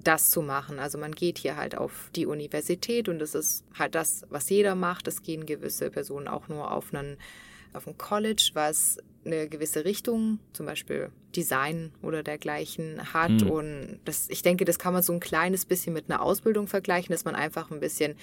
das 0.04 0.30
zu 0.30 0.42
machen. 0.42 0.80
Also 0.80 0.98
man 0.98 1.12
geht 1.12 1.40
hier 1.40 1.56
halt 1.56 1.76
auf 1.76 2.12
die 2.16 2.28
Universität 2.28 3.10
und 3.10 3.20
das 3.20 3.34
ist 3.34 3.64
halt 3.78 3.96
das, 3.96 4.26
was 4.30 4.50
jeder 4.50 4.76
macht. 4.76 5.08
Es 5.08 5.24
gehen 5.24 5.46
gewisse 5.46 5.90
Personen 5.90 6.28
auch 6.28 6.48
nur 6.48 6.72
auf 6.72 6.94
einen 6.94 7.18
auf 7.74 7.88
ein 7.88 7.98
College, 7.98 8.52
was 8.54 8.98
eine 9.28 9.48
gewisse 9.48 9.86
Richtung, 9.86 10.40
zum 10.54 10.66
Beispiel 10.66 11.10
Design 11.36 11.92
oder 12.02 12.24
dergleichen 12.24 13.14
hat. 13.14 13.30
Mhm. 13.30 13.52
Und 13.52 14.00
das, 14.06 14.30
ich 14.30 14.42
denke, 14.42 14.66
das 14.66 14.80
kann 14.80 14.94
man 14.94 15.04
so 15.04 15.14
ein 15.14 15.20
kleines 15.20 15.66
bisschen 15.66 15.94
mit 15.94 16.10
einer 16.10 16.22
Ausbildung 16.22 16.68
vergleichen, 16.68 17.12
dass 17.12 17.26
man 17.26 17.36
einfach 17.36 17.70
ein 17.70 17.80
bisschen 17.80 18.16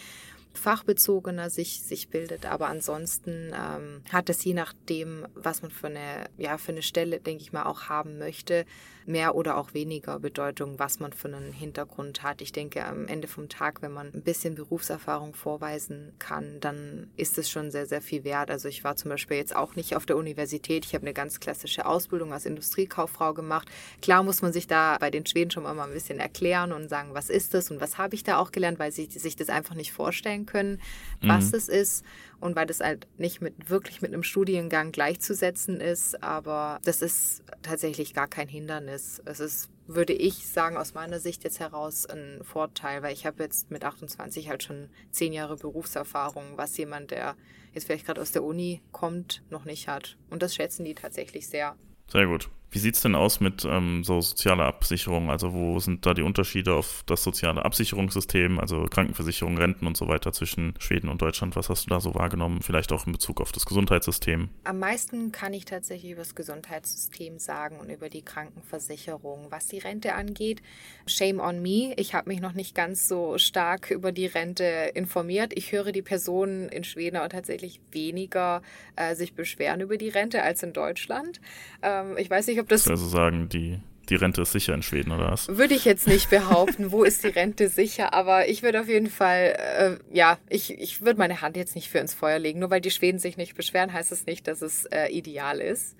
fachbezogener 0.52 1.50
sich, 1.50 1.82
sich 1.82 2.08
bildet. 2.08 2.46
Aber 2.46 2.68
ansonsten 2.68 3.52
ähm, 3.52 4.02
hat 4.10 4.30
es 4.30 4.44
je 4.44 4.54
nachdem, 4.54 5.26
was 5.34 5.62
man 5.62 5.70
für 5.70 5.88
eine, 5.88 6.26
ja, 6.38 6.58
für 6.58 6.72
eine 6.72 6.82
Stelle, 6.82 7.20
denke 7.20 7.42
ich 7.42 7.52
mal, 7.52 7.64
auch 7.64 7.88
haben 7.88 8.18
möchte, 8.18 8.64
mehr 9.06 9.34
oder 9.34 9.56
auch 9.56 9.74
weniger 9.74 10.18
Bedeutung, 10.18 10.78
was 10.78 11.00
man 11.00 11.12
für 11.12 11.28
einen 11.28 11.52
Hintergrund 11.52 12.22
hat. 12.22 12.40
Ich 12.40 12.52
denke, 12.52 12.84
am 12.84 13.06
Ende 13.06 13.28
vom 13.28 13.48
Tag, 13.48 13.82
wenn 13.82 13.92
man 13.92 14.12
ein 14.14 14.22
bisschen 14.22 14.54
Berufserfahrung 14.54 15.34
vorweisen 15.34 16.12
kann, 16.18 16.60
dann 16.60 17.10
ist 17.16 17.38
es 17.38 17.50
schon 17.50 17.70
sehr, 17.70 17.86
sehr 17.86 18.00
viel 18.00 18.24
wert. 18.24 18.50
Also 18.50 18.68
ich 18.68 18.84
war 18.84 18.96
zum 18.96 19.10
Beispiel 19.10 19.36
jetzt 19.36 19.54
auch 19.54 19.76
nicht 19.76 19.96
auf 19.96 20.06
der 20.06 20.16
Universität. 20.16 20.84
Ich 20.84 20.94
habe 20.94 21.02
eine 21.02 21.14
ganz 21.14 21.40
klassische 21.40 21.86
Ausbildung 21.86 22.32
als 22.32 22.46
Industriekauffrau 22.46 23.34
gemacht. 23.34 23.68
Klar 24.00 24.22
muss 24.22 24.42
man 24.42 24.52
sich 24.52 24.66
da 24.66 24.96
bei 24.98 25.10
den 25.10 25.26
Schweden 25.26 25.50
schon 25.50 25.64
mal 25.64 25.78
ein 25.78 25.92
bisschen 25.92 26.20
erklären 26.20 26.72
und 26.72 26.88
sagen, 26.88 27.10
was 27.12 27.30
ist 27.30 27.54
das 27.54 27.70
und 27.70 27.80
was 27.80 27.98
habe 27.98 28.14
ich 28.14 28.24
da 28.24 28.38
auch 28.38 28.52
gelernt, 28.52 28.78
weil 28.78 28.92
sie 28.92 29.06
sich 29.06 29.36
das 29.36 29.48
einfach 29.48 29.74
nicht 29.74 29.92
vorstellen 29.92 30.46
können, 30.46 30.80
was 31.20 31.50
mhm. 31.50 31.58
es 31.58 31.68
ist 31.68 32.04
und 32.40 32.56
weil 32.56 32.66
das 32.66 32.80
halt 32.80 33.06
nicht 33.18 33.40
mit 33.40 33.70
wirklich 33.70 34.02
mit 34.02 34.12
einem 34.12 34.22
Studiengang 34.22 34.92
gleichzusetzen 34.92 35.80
ist, 35.80 36.22
aber 36.22 36.78
das 36.84 37.02
ist 37.02 37.44
tatsächlich 37.62 38.14
gar 38.14 38.28
kein 38.28 38.48
Hindernis. 38.48 39.22
Es 39.24 39.40
ist, 39.40 39.70
würde 39.86 40.12
ich 40.12 40.46
sagen, 40.46 40.76
aus 40.76 40.94
meiner 40.94 41.20
Sicht 41.20 41.44
jetzt 41.44 41.60
heraus 41.60 42.06
ein 42.06 42.42
Vorteil, 42.42 43.02
weil 43.02 43.12
ich 43.12 43.26
habe 43.26 43.42
jetzt 43.42 43.70
mit 43.70 43.84
28 43.84 44.48
halt 44.48 44.62
schon 44.62 44.88
zehn 45.10 45.32
Jahre 45.32 45.56
Berufserfahrung, 45.56 46.56
was 46.56 46.76
jemand, 46.76 47.10
der 47.10 47.36
jetzt 47.72 47.86
vielleicht 47.86 48.06
gerade 48.06 48.20
aus 48.20 48.32
der 48.32 48.44
Uni 48.44 48.82
kommt, 48.92 49.42
noch 49.50 49.64
nicht 49.64 49.88
hat. 49.88 50.16
Und 50.30 50.42
das 50.42 50.54
schätzen 50.54 50.84
die 50.84 50.94
tatsächlich 50.94 51.48
sehr. 51.48 51.76
Sehr 52.08 52.26
gut. 52.26 52.50
Wie 52.74 52.80
sieht 52.80 52.96
es 52.96 53.02
denn 53.02 53.14
aus 53.14 53.38
mit 53.38 53.64
ähm, 53.64 54.02
so 54.02 54.20
sozialer 54.20 54.64
Absicherung? 54.64 55.30
Also 55.30 55.52
wo 55.52 55.78
sind 55.78 56.04
da 56.06 56.12
die 56.12 56.22
Unterschiede 56.22 56.74
auf 56.74 57.04
das 57.06 57.22
soziale 57.22 57.64
Absicherungssystem, 57.64 58.58
also 58.58 58.86
Krankenversicherung, 58.90 59.56
Renten 59.56 59.86
und 59.86 59.96
so 59.96 60.08
weiter 60.08 60.32
zwischen 60.32 60.74
Schweden 60.80 61.08
und 61.08 61.22
Deutschland? 61.22 61.54
Was 61.54 61.68
hast 61.68 61.86
du 61.86 61.90
da 61.90 62.00
so 62.00 62.16
wahrgenommen? 62.16 62.62
Vielleicht 62.62 62.90
auch 62.90 63.06
in 63.06 63.12
Bezug 63.12 63.40
auf 63.40 63.52
das 63.52 63.64
Gesundheitssystem? 63.64 64.48
Am 64.64 64.80
meisten 64.80 65.30
kann 65.30 65.54
ich 65.54 65.66
tatsächlich 65.66 66.10
über 66.10 66.22
das 66.22 66.34
Gesundheitssystem 66.34 67.38
sagen 67.38 67.78
und 67.78 67.90
über 67.90 68.08
die 68.08 68.22
Krankenversicherung. 68.22 69.46
Was 69.50 69.68
die 69.68 69.78
Rente 69.78 70.16
angeht, 70.16 70.60
shame 71.06 71.38
on 71.38 71.62
me. 71.62 71.94
Ich 71.96 72.12
habe 72.12 72.28
mich 72.28 72.40
noch 72.40 72.54
nicht 72.54 72.74
ganz 72.74 73.06
so 73.06 73.38
stark 73.38 73.92
über 73.92 74.10
die 74.10 74.26
Rente 74.26 74.90
informiert. 74.94 75.52
Ich 75.54 75.70
höre 75.70 75.92
die 75.92 76.02
Personen 76.02 76.68
in 76.70 76.82
Schweden 76.82 77.18
auch 77.18 77.28
tatsächlich 77.28 77.80
weniger 77.92 78.62
äh, 78.96 79.14
sich 79.14 79.34
beschweren 79.34 79.80
über 79.80 79.96
die 79.96 80.08
Rente 80.08 80.42
als 80.42 80.64
in 80.64 80.72
Deutschland. 80.72 81.40
Ähm, 81.80 82.18
ich 82.18 82.28
weiß 82.28 82.48
nicht, 82.48 82.58
ob 82.58 82.63
das. 82.68 82.88
Also 82.88 83.06
sagen, 83.06 83.48
die, 83.48 83.78
die 84.08 84.16
Rente 84.16 84.42
ist 84.42 84.52
sicher 84.52 84.74
in 84.74 84.82
Schweden, 84.82 85.12
oder 85.12 85.30
was? 85.30 85.48
Würde 85.48 85.74
ich 85.74 85.84
jetzt 85.84 86.06
nicht 86.06 86.30
behaupten, 86.30 86.92
wo 86.92 87.04
ist 87.04 87.24
die 87.24 87.28
Rente 87.28 87.68
sicher, 87.68 88.12
aber 88.14 88.48
ich 88.48 88.62
würde 88.62 88.80
auf 88.80 88.88
jeden 88.88 89.10
Fall, 89.10 89.56
äh, 89.58 90.16
ja, 90.16 90.38
ich, 90.48 90.78
ich 90.78 91.00
würde 91.02 91.18
meine 91.18 91.40
Hand 91.40 91.56
jetzt 91.56 91.74
nicht 91.74 91.88
für 91.88 91.98
ins 91.98 92.14
Feuer 92.14 92.38
legen. 92.38 92.60
Nur 92.60 92.70
weil 92.70 92.80
die 92.80 92.90
Schweden 92.90 93.18
sich 93.18 93.36
nicht 93.36 93.56
beschweren, 93.56 93.92
heißt 93.92 94.12
es 94.12 94.20
das 94.20 94.26
nicht, 94.26 94.46
dass 94.46 94.62
es 94.62 94.84
äh, 94.86 95.08
ideal 95.08 95.60
ist. 95.60 95.96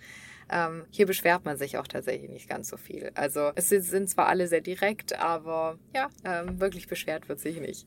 Ähm, 0.50 0.84
hier 0.90 1.06
beschwert 1.06 1.44
man 1.44 1.56
sich 1.56 1.78
auch 1.78 1.86
tatsächlich 1.86 2.30
nicht 2.30 2.48
ganz 2.48 2.68
so 2.68 2.76
viel. 2.76 3.10
Also 3.14 3.52
es 3.54 3.70
sind 3.70 4.10
zwar 4.10 4.26
alle 4.26 4.46
sehr 4.46 4.60
direkt, 4.60 5.18
aber 5.18 5.78
ja, 5.94 6.08
ähm, 6.24 6.60
wirklich 6.60 6.86
beschwert 6.86 7.28
wird 7.28 7.40
sich 7.40 7.60
nicht. 7.60 7.86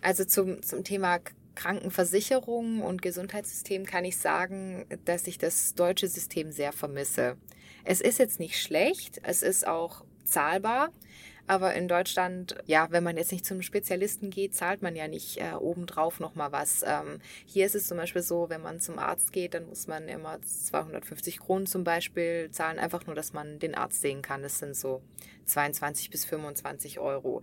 Also 0.00 0.24
zum, 0.24 0.62
zum 0.62 0.82
Thema 0.82 1.20
Krankenversicherung 1.54 2.82
und 2.82 3.02
Gesundheitssystem 3.02 3.86
kann 3.86 4.04
ich 4.04 4.16
sagen, 4.16 4.84
dass 5.04 5.26
ich 5.26 5.38
das 5.38 5.74
deutsche 5.74 6.08
System 6.08 6.50
sehr 6.50 6.72
vermisse. 6.72 7.36
Es 7.84 8.00
ist 8.00 8.18
jetzt 8.18 8.40
nicht 8.40 8.60
schlecht, 8.60 9.20
es 9.24 9.42
ist 9.42 9.66
auch 9.66 10.04
zahlbar. 10.24 10.90
Aber 11.48 11.74
in 11.74 11.88
Deutschland, 11.88 12.54
ja, 12.66 12.86
wenn 12.90 13.02
man 13.02 13.16
jetzt 13.16 13.32
nicht 13.32 13.44
zum 13.44 13.62
Spezialisten 13.62 14.30
geht, 14.30 14.54
zahlt 14.54 14.80
man 14.80 14.94
ja 14.94 15.08
nicht 15.08 15.38
äh, 15.38 15.54
obendrauf 15.54 16.20
nochmal 16.20 16.52
was. 16.52 16.84
Ähm, 16.86 17.20
hier 17.46 17.66
ist 17.66 17.74
es 17.74 17.88
zum 17.88 17.96
Beispiel 17.96 18.22
so, 18.22 18.48
wenn 18.48 18.62
man 18.62 18.80
zum 18.80 18.98
Arzt 18.98 19.32
geht, 19.32 19.54
dann 19.54 19.66
muss 19.66 19.88
man 19.88 20.06
immer 20.08 20.40
250 20.40 21.40
Kronen 21.40 21.66
zum 21.66 21.82
Beispiel 21.82 22.48
zahlen, 22.52 22.78
einfach 22.78 23.06
nur, 23.06 23.16
dass 23.16 23.32
man 23.32 23.58
den 23.58 23.74
Arzt 23.74 24.00
sehen 24.00 24.22
kann. 24.22 24.42
Das 24.42 24.60
sind 24.60 24.76
so 24.76 25.02
22 25.46 26.10
bis 26.10 26.24
25 26.24 27.00
Euro. 27.00 27.42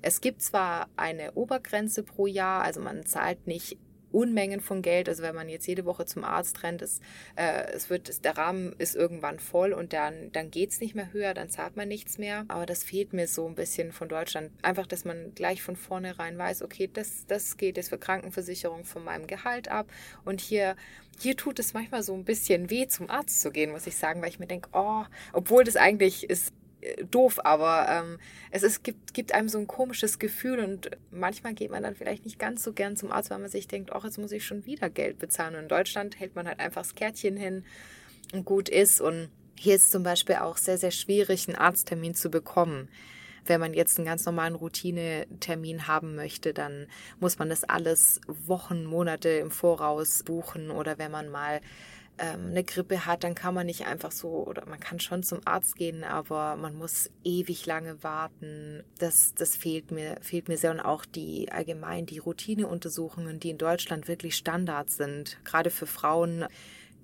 Es 0.00 0.20
gibt 0.20 0.42
zwar 0.42 0.88
eine 0.96 1.32
Obergrenze 1.32 2.04
pro 2.04 2.26
Jahr, 2.26 2.62
also 2.62 2.80
man 2.80 3.04
zahlt 3.04 3.46
nicht 3.46 3.76
Unmengen 4.12 4.60
von 4.60 4.82
Geld. 4.82 5.08
Also 5.08 5.22
wenn 5.22 5.34
man 5.34 5.48
jetzt 5.48 5.66
jede 5.66 5.84
Woche 5.84 6.04
zum 6.04 6.24
Arzt 6.24 6.62
rennt, 6.62 6.82
ist, 6.82 7.02
äh, 7.36 7.70
es 7.72 7.90
wird, 7.90 8.24
der 8.24 8.36
Rahmen 8.36 8.74
ist 8.78 8.96
irgendwann 8.96 9.38
voll 9.38 9.72
und 9.72 9.92
dann, 9.92 10.32
dann 10.32 10.50
geht 10.50 10.70
es 10.70 10.80
nicht 10.80 10.94
mehr 10.94 11.12
höher, 11.12 11.34
dann 11.34 11.48
zahlt 11.48 11.76
man 11.76 11.88
nichts 11.88 12.18
mehr. 12.18 12.44
Aber 12.48 12.66
das 12.66 12.82
fehlt 12.82 13.12
mir 13.12 13.26
so 13.26 13.46
ein 13.46 13.54
bisschen 13.54 13.92
von 13.92 14.08
Deutschland. 14.08 14.50
Einfach, 14.62 14.86
dass 14.86 15.04
man 15.04 15.34
gleich 15.34 15.62
von 15.62 15.76
vornherein 15.76 16.36
weiß, 16.38 16.62
okay, 16.62 16.88
das, 16.92 17.26
das 17.26 17.56
geht 17.56 17.76
jetzt 17.76 17.90
für 17.90 17.98
Krankenversicherung 17.98 18.84
von 18.84 19.04
meinem 19.04 19.26
Gehalt 19.26 19.68
ab. 19.68 19.86
Und 20.24 20.40
hier, 20.40 20.76
hier 21.18 21.36
tut 21.36 21.58
es 21.58 21.74
manchmal 21.74 22.02
so 22.02 22.14
ein 22.14 22.24
bisschen 22.24 22.70
weh, 22.70 22.86
zum 22.86 23.10
Arzt 23.10 23.40
zu 23.40 23.50
gehen, 23.50 23.70
muss 23.70 23.86
ich 23.86 23.96
sagen, 23.96 24.22
weil 24.22 24.30
ich 24.30 24.38
mir 24.38 24.46
denke, 24.46 24.70
oh, 24.72 25.04
obwohl 25.32 25.64
das 25.64 25.76
eigentlich 25.76 26.28
ist 26.28 26.52
doof, 27.10 27.40
aber 27.44 27.86
ähm, 27.88 28.18
es 28.50 28.62
ist, 28.62 28.82
gibt, 28.82 29.12
gibt 29.14 29.34
einem 29.34 29.48
so 29.48 29.58
ein 29.58 29.66
komisches 29.66 30.18
Gefühl 30.18 30.60
und 30.60 30.90
manchmal 31.10 31.54
geht 31.54 31.70
man 31.70 31.82
dann 31.82 31.94
vielleicht 31.94 32.24
nicht 32.24 32.38
ganz 32.38 32.62
so 32.62 32.72
gern 32.72 32.96
zum 32.96 33.12
Arzt, 33.12 33.30
weil 33.30 33.38
man 33.38 33.50
sich 33.50 33.68
denkt, 33.68 33.92
ach, 33.92 34.04
jetzt 34.04 34.18
muss 34.18 34.32
ich 34.32 34.44
schon 34.44 34.64
wieder 34.66 34.88
Geld 34.88 35.18
bezahlen. 35.18 35.54
Und 35.54 35.62
in 35.62 35.68
Deutschland 35.68 36.18
hält 36.18 36.34
man 36.34 36.46
halt 36.46 36.60
einfach 36.60 36.82
das 36.82 36.94
Kärtchen 36.94 37.36
hin 37.36 37.64
und 38.32 38.44
gut 38.44 38.68
ist. 38.68 39.00
Und 39.00 39.28
hier 39.58 39.74
ist 39.74 39.90
zum 39.90 40.02
Beispiel 40.02 40.36
auch 40.36 40.56
sehr, 40.56 40.78
sehr 40.78 40.90
schwierig, 40.90 41.48
einen 41.48 41.58
Arzttermin 41.58 42.14
zu 42.14 42.30
bekommen. 42.30 42.88
Wenn 43.44 43.60
man 43.60 43.74
jetzt 43.74 43.98
einen 43.98 44.06
ganz 44.06 44.24
normalen 44.26 44.54
Routinetermin 44.54 45.86
haben 45.86 46.14
möchte, 46.14 46.54
dann 46.54 46.86
muss 47.20 47.38
man 47.38 47.48
das 47.48 47.64
alles 47.64 48.20
Wochen, 48.26 48.84
Monate 48.84 49.28
im 49.30 49.50
Voraus 49.50 50.22
buchen 50.22 50.70
oder 50.70 50.98
wenn 50.98 51.10
man 51.10 51.28
mal 51.28 51.60
ähm, 52.20 52.48
eine 52.50 52.64
Grippe 52.64 53.06
hat, 53.06 53.24
dann 53.24 53.34
kann 53.34 53.54
man 53.54 53.66
nicht 53.66 53.86
einfach 53.86 54.12
so, 54.12 54.28
oder 54.46 54.66
man 54.66 54.78
kann 54.78 55.00
schon 55.00 55.22
zum 55.22 55.40
Arzt 55.46 55.74
gehen, 55.76 56.04
aber 56.04 56.56
man 56.56 56.76
muss 56.76 57.10
ewig 57.24 57.64
lange 57.64 58.02
warten. 58.04 58.84
Das, 58.98 59.34
das 59.34 59.56
fehlt 59.56 59.90
mir, 59.90 60.16
fehlt 60.20 60.48
mir 60.48 60.58
sehr. 60.58 60.70
Und 60.70 60.80
auch 60.80 61.06
die 61.06 61.50
allgemein 61.50 62.04
die 62.04 62.18
Routineuntersuchungen, 62.18 63.40
die 63.40 63.50
in 63.50 63.58
Deutschland 63.58 64.06
wirklich 64.06 64.36
Standard 64.36 64.90
sind, 64.90 65.38
gerade 65.44 65.70
für 65.70 65.86
Frauen. 65.86 66.44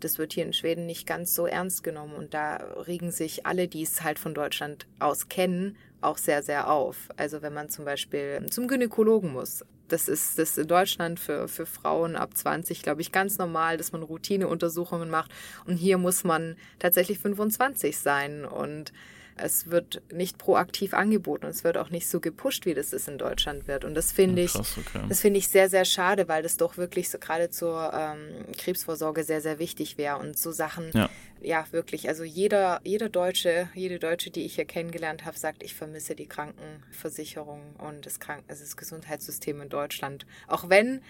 Das 0.01 0.19
wird 0.19 0.35
hier 0.35 0.45
in 0.45 0.53
Schweden 0.53 0.85
nicht 0.85 1.07
ganz 1.07 1.35
so 1.35 1.47
ernst 1.47 1.83
genommen 1.83 2.15
und 2.15 2.35
da 2.35 2.57
regen 2.87 3.11
sich 3.11 3.47
alle, 3.47 3.67
die 3.67 3.83
es 3.83 4.03
halt 4.03 4.19
von 4.19 4.35
Deutschland 4.35 4.87
aus 4.99 5.29
kennen, 5.29 5.79
auch 6.03 6.19
sehr, 6.19 6.43
sehr 6.43 6.71
auf. 6.71 7.09
Also 7.17 7.41
wenn 7.41 7.55
man 7.55 7.71
zum 7.71 7.87
Beispiel 7.87 8.45
zum 8.51 8.69
Gynäkologen 8.69 9.33
muss, 9.33 9.65
das 9.89 10.09
ist 10.09 10.39
das 10.39 10.59
in 10.59 10.67
Deutschland 10.67 11.21
für, 11.21 11.49
für 11.49 11.67
Frauen 11.67 12.17
ab 12.17 12.37
20, 12.37 12.83
glaube 12.83 13.01
ich, 13.01 13.13
ganz 13.13 13.39
normal, 13.39 13.77
dass 13.77 13.93
man 13.93 14.03
Routineuntersuchungen 14.03 15.11
macht. 15.11 15.31
Und 15.67 15.77
hier 15.77 15.99
muss 15.99 16.25
man 16.25 16.57
tatsächlich 16.79 17.19
25 17.19 17.99
sein. 17.99 18.45
Und 18.45 18.93
es 19.37 19.71
wird 19.71 20.03
nicht 20.13 20.39
proaktiv 20.39 20.95
angeboten. 20.95 21.47
Es 21.47 21.63
wird 21.63 21.77
auch 21.77 21.91
nicht 21.91 22.09
so 22.09 22.21
gepusht, 22.21 22.67
wie 22.67 22.75
das 22.75 22.93
ist 22.93 23.09
in 23.09 23.19
Deutschland 23.19 23.69
wird. 23.69 23.85
Und 23.85 23.95
das 23.95 24.13
finde 24.13 24.43
ich, 24.43 24.55
okay. 24.55 25.03
das 25.09 25.21
finde 25.21 25.39
ich 25.39 25.49
sehr, 25.49 25.69
sehr 25.69 25.85
schade, 25.85 26.29
weil 26.29 26.43
das 26.43 26.57
doch 26.57 26.77
wirklich 26.77 27.11
so 27.11 27.19
gerade 27.19 27.51
zur 27.51 27.93
ähm, 27.95 28.53
Krebsvorsorge 28.57 29.25
sehr, 29.25 29.41
sehr 29.41 29.59
wichtig 29.59 29.99
wäre. 29.99 30.19
Und 30.19 30.39
so 30.39 30.53
Sachen, 30.53 30.91
ja. 30.95 31.11
ja. 31.43 31.67
wirklich. 31.71 32.09
Also 32.09 32.25
jeder, 32.25 32.81
jeder 32.85 33.09
Deutsche, 33.09 33.69
jede 33.75 33.99
Deutsche, 33.99 34.31
die 34.31 34.45
ich 34.45 34.55
hier 34.55 34.65
kennengelernt 34.65 35.25
habe, 35.25 35.39
sagt, 35.39 35.63
ich 35.63 35.75
vermisse 35.75 36.15
die 36.15 36.27
Krankenversicherung 36.27 37.77
und 37.77 38.07
das, 38.07 38.21
Kranken 38.21 38.45
also 38.49 38.63
das 38.63 38.77
Gesundheitssystem 38.77 39.61
in 39.61 39.69
Deutschland. 39.69 40.27
Auch 40.49 40.69
wenn 40.71 41.03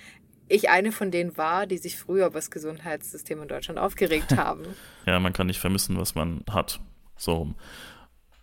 ich 0.48 0.68
eine 0.68 0.92
von 0.92 1.10
denen 1.10 1.36
war, 1.36 1.66
die 1.66 1.78
sich 1.78 1.96
früher 1.96 2.26
über 2.26 2.38
das 2.38 2.50
Gesundheitssystem 2.50 3.42
in 3.42 3.48
Deutschland 3.48 3.78
aufgeregt 3.78 4.32
haben. 4.36 4.64
ja, 5.06 5.18
man 5.20 5.32
kann 5.32 5.46
nicht 5.46 5.60
vermissen, 5.60 5.96
was 5.96 6.14
man 6.14 6.42
hat. 6.50 6.80
So. 7.16 7.54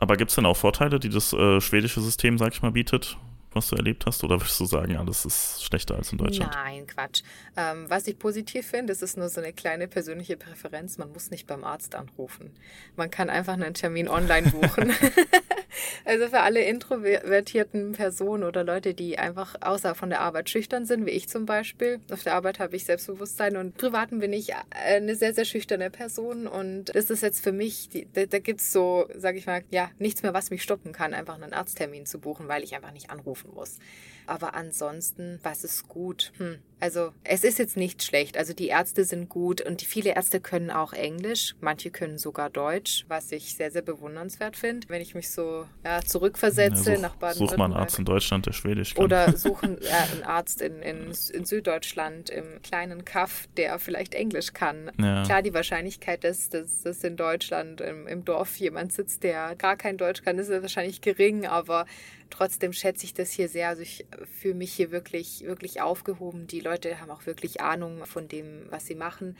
Aber 0.03 0.17
gibt 0.17 0.31
es 0.31 0.35
denn 0.35 0.45
auch 0.45 0.57
Vorteile, 0.57 0.99
die 0.99 1.07
das 1.07 1.31
äh, 1.31 1.61
schwedische 1.61 2.01
System, 2.01 2.37
sag 2.37 2.51
ich 2.51 2.61
mal, 2.61 2.73
bietet? 2.73 3.17
was 3.53 3.69
du 3.69 3.75
erlebt 3.75 4.05
hast? 4.05 4.23
Oder 4.23 4.41
würdest 4.41 4.59
du 4.59 4.65
sagen, 4.65 4.97
alles 4.97 5.25
ist 5.25 5.63
schlechter 5.63 5.95
als 5.95 6.11
in 6.11 6.17
Deutschland? 6.17 6.51
Nein, 6.53 6.87
Quatsch. 6.87 7.21
Ähm, 7.55 7.85
was 7.87 8.07
ich 8.07 8.17
positiv 8.17 8.67
finde, 8.67 8.91
das 8.91 9.01
ist 9.01 9.15
nur 9.15 9.29
so 9.29 9.39
eine 9.39 9.53
kleine 9.53 9.87
persönliche 9.87 10.37
Präferenz. 10.37 10.97
Man 10.97 11.11
muss 11.11 11.29
nicht 11.29 11.47
beim 11.47 11.63
Arzt 11.63 11.95
anrufen. 11.95 12.51
Man 12.95 13.11
kann 13.11 13.29
einfach 13.29 13.53
einen 13.53 13.75
Termin 13.75 14.09
online 14.09 14.49
buchen. 14.49 14.91
also 16.05 16.27
für 16.27 16.39
alle 16.39 16.63
introvertierten 16.63 17.91
Personen 17.91 18.43
oder 18.43 18.63
Leute, 18.63 18.95
die 18.95 19.19
einfach 19.19 19.55
außer 19.61 19.93
von 19.93 20.09
der 20.09 20.21
Arbeit 20.21 20.49
schüchtern 20.49 20.85
sind, 20.85 21.05
wie 21.05 21.11
ich 21.11 21.29
zum 21.29 21.45
Beispiel. 21.45 21.99
Auf 22.11 22.23
der 22.23 22.33
Arbeit 22.33 22.59
habe 22.59 22.75
ich 22.75 22.85
Selbstbewusstsein 22.85 23.55
und 23.57 23.77
privaten 23.77 24.19
bin 24.19 24.33
ich 24.33 24.51
eine 24.71 25.15
sehr, 25.15 25.33
sehr 25.33 25.45
schüchterne 25.45 25.91
Person. 25.91 26.47
Und 26.47 26.95
das 26.95 27.11
ist 27.11 27.21
jetzt 27.21 27.43
für 27.43 27.51
mich, 27.51 27.89
da, 28.13 28.25
da 28.25 28.39
gibt 28.39 28.61
es 28.61 28.71
so, 28.71 29.07
sage 29.15 29.37
ich 29.37 29.45
mal, 29.45 29.63
ja, 29.69 29.91
nichts 29.99 30.23
mehr, 30.23 30.33
was 30.33 30.49
mich 30.49 30.63
stoppen 30.63 30.91
kann, 30.91 31.13
einfach 31.13 31.35
einen 31.35 31.53
Arzttermin 31.53 32.07
zu 32.07 32.19
buchen, 32.19 32.47
weil 32.47 32.63
ich 32.63 32.75
einfach 32.75 32.91
nicht 32.91 33.09
anrufe 33.11 33.43
laufen 33.43 33.53
muss. 33.53 33.79
Aber 34.25 34.55
ansonsten, 34.55 35.39
was 35.43 35.63
ist 35.63 35.87
gut? 35.87 36.31
Hm. 36.37 36.59
Also 36.83 37.13
es 37.23 37.45
ist 37.45 37.59
jetzt 37.59 37.77
nicht 37.77 38.03
schlecht. 38.03 38.35
Also 38.37 38.53
die 38.53 38.67
Ärzte 38.67 39.05
sind 39.05 39.29
gut 39.29 39.61
und 39.61 39.79
die 39.79 39.85
viele 39.85 40.15
Ärzte 40.15 40.41
können 40.41 40.69
auch 40.69 40.91
Englisch. 40.91 41.55
Manche 41.61 41.91
können 41.91 42.17
sogar 42.17 42.49
Deutsch, 42.49 43.05
was 43.07 43.31
ich 43.31 43.55
sehr, 43.55 43.71
sehr 43.71 43.83
bewundernswert 43.83 44.57
finde. 44.57 44.89
Wenn 44.89 45.01
ich 45.01 45.15
mich 45.15 45.29
so 45.29 45.65
ja, 45.85 46.01
zurückversetze 46.01 46.89
ja, 46.89 46.95
such, 46.97 47.01
nach 47.01 47.15
Baden-Württemberg. 47.15 47.49
Such 47.51 47.57
mal 47.57 47.65
einen 47.65 47.73
Arzt 47.75 47.99
in 47.99 48.03
Deutschland, 48.03 48.47
der 48.47 48.51
Schwedisch 48.51 48.95
kann. 48.95 49.05
Oder 49.05 49.31
suchen 49.37 49.77
ja, 49.81 50.07
einen 50.11 50.23
Arzt 50.23 50.61
in, 50.61 50.81
in, 50.81 51.13
in, 51.33 51.45
Süddeutschland 51.45 52.29
im 52.29 52.61
kleinen 52.63 53.05
Kaff, 53.05 53.47
der 53.55 53.79
vielleicht 53.79 54.13
Englisch 54.13 54.51
kann. 54.51 54.91
Ja. 54.99 55.23
Klar, 55.23 55.41
die 55.41 55.53
Wahrscheinlichkeit, 55.53 56.25
dass, 56.25 56.49
dass, 56.49 56.81
dass 56.81 57.01
in 57.05 57.15
Deutschland 57.15 57.79
im, 57.79 58.07
im 58.07 58.25
Dorf 58.25 58.57
jemand 58.57 58.91
sitzt, 58.91 59.23
der 59.23 59.55
gar 59.55 59.77
kein 59.77 59.95
Deutsch 59.95 60.21
kann, 60.21 60.37
ist 60.37 60.49
wahrscheinlich 60.49 60.99
gering, 60.99 61.45
aber 61.45 61.85
trotzdem 62.33 62.73
schätze 62.73 63.05
ich 63.05 63.13
das 63.13 63.31
hier 63.31 63.47
sehr. 63.47 63.69
Also 63.69 63.83
ich 63.83 64.05
fühle 64.39 64.55
mich 64.55 64.73
hier 64.73 64.91
wirklich, 64.91 65.43
wirklich 65.45 65.81
aufgehoben. 65.81 66.47
Die 66.47 66.61
Leute 66.61 66.99
haben 66.99 67.11
auch 67.11 67.27
wirklich 67.27 67.61
Ahnung 67.61 68.05
von 68.05 68.27
dem, 68.27 68.65
was 68.69 68.87
sie 68.87 68.95
machen. 68.95 69.37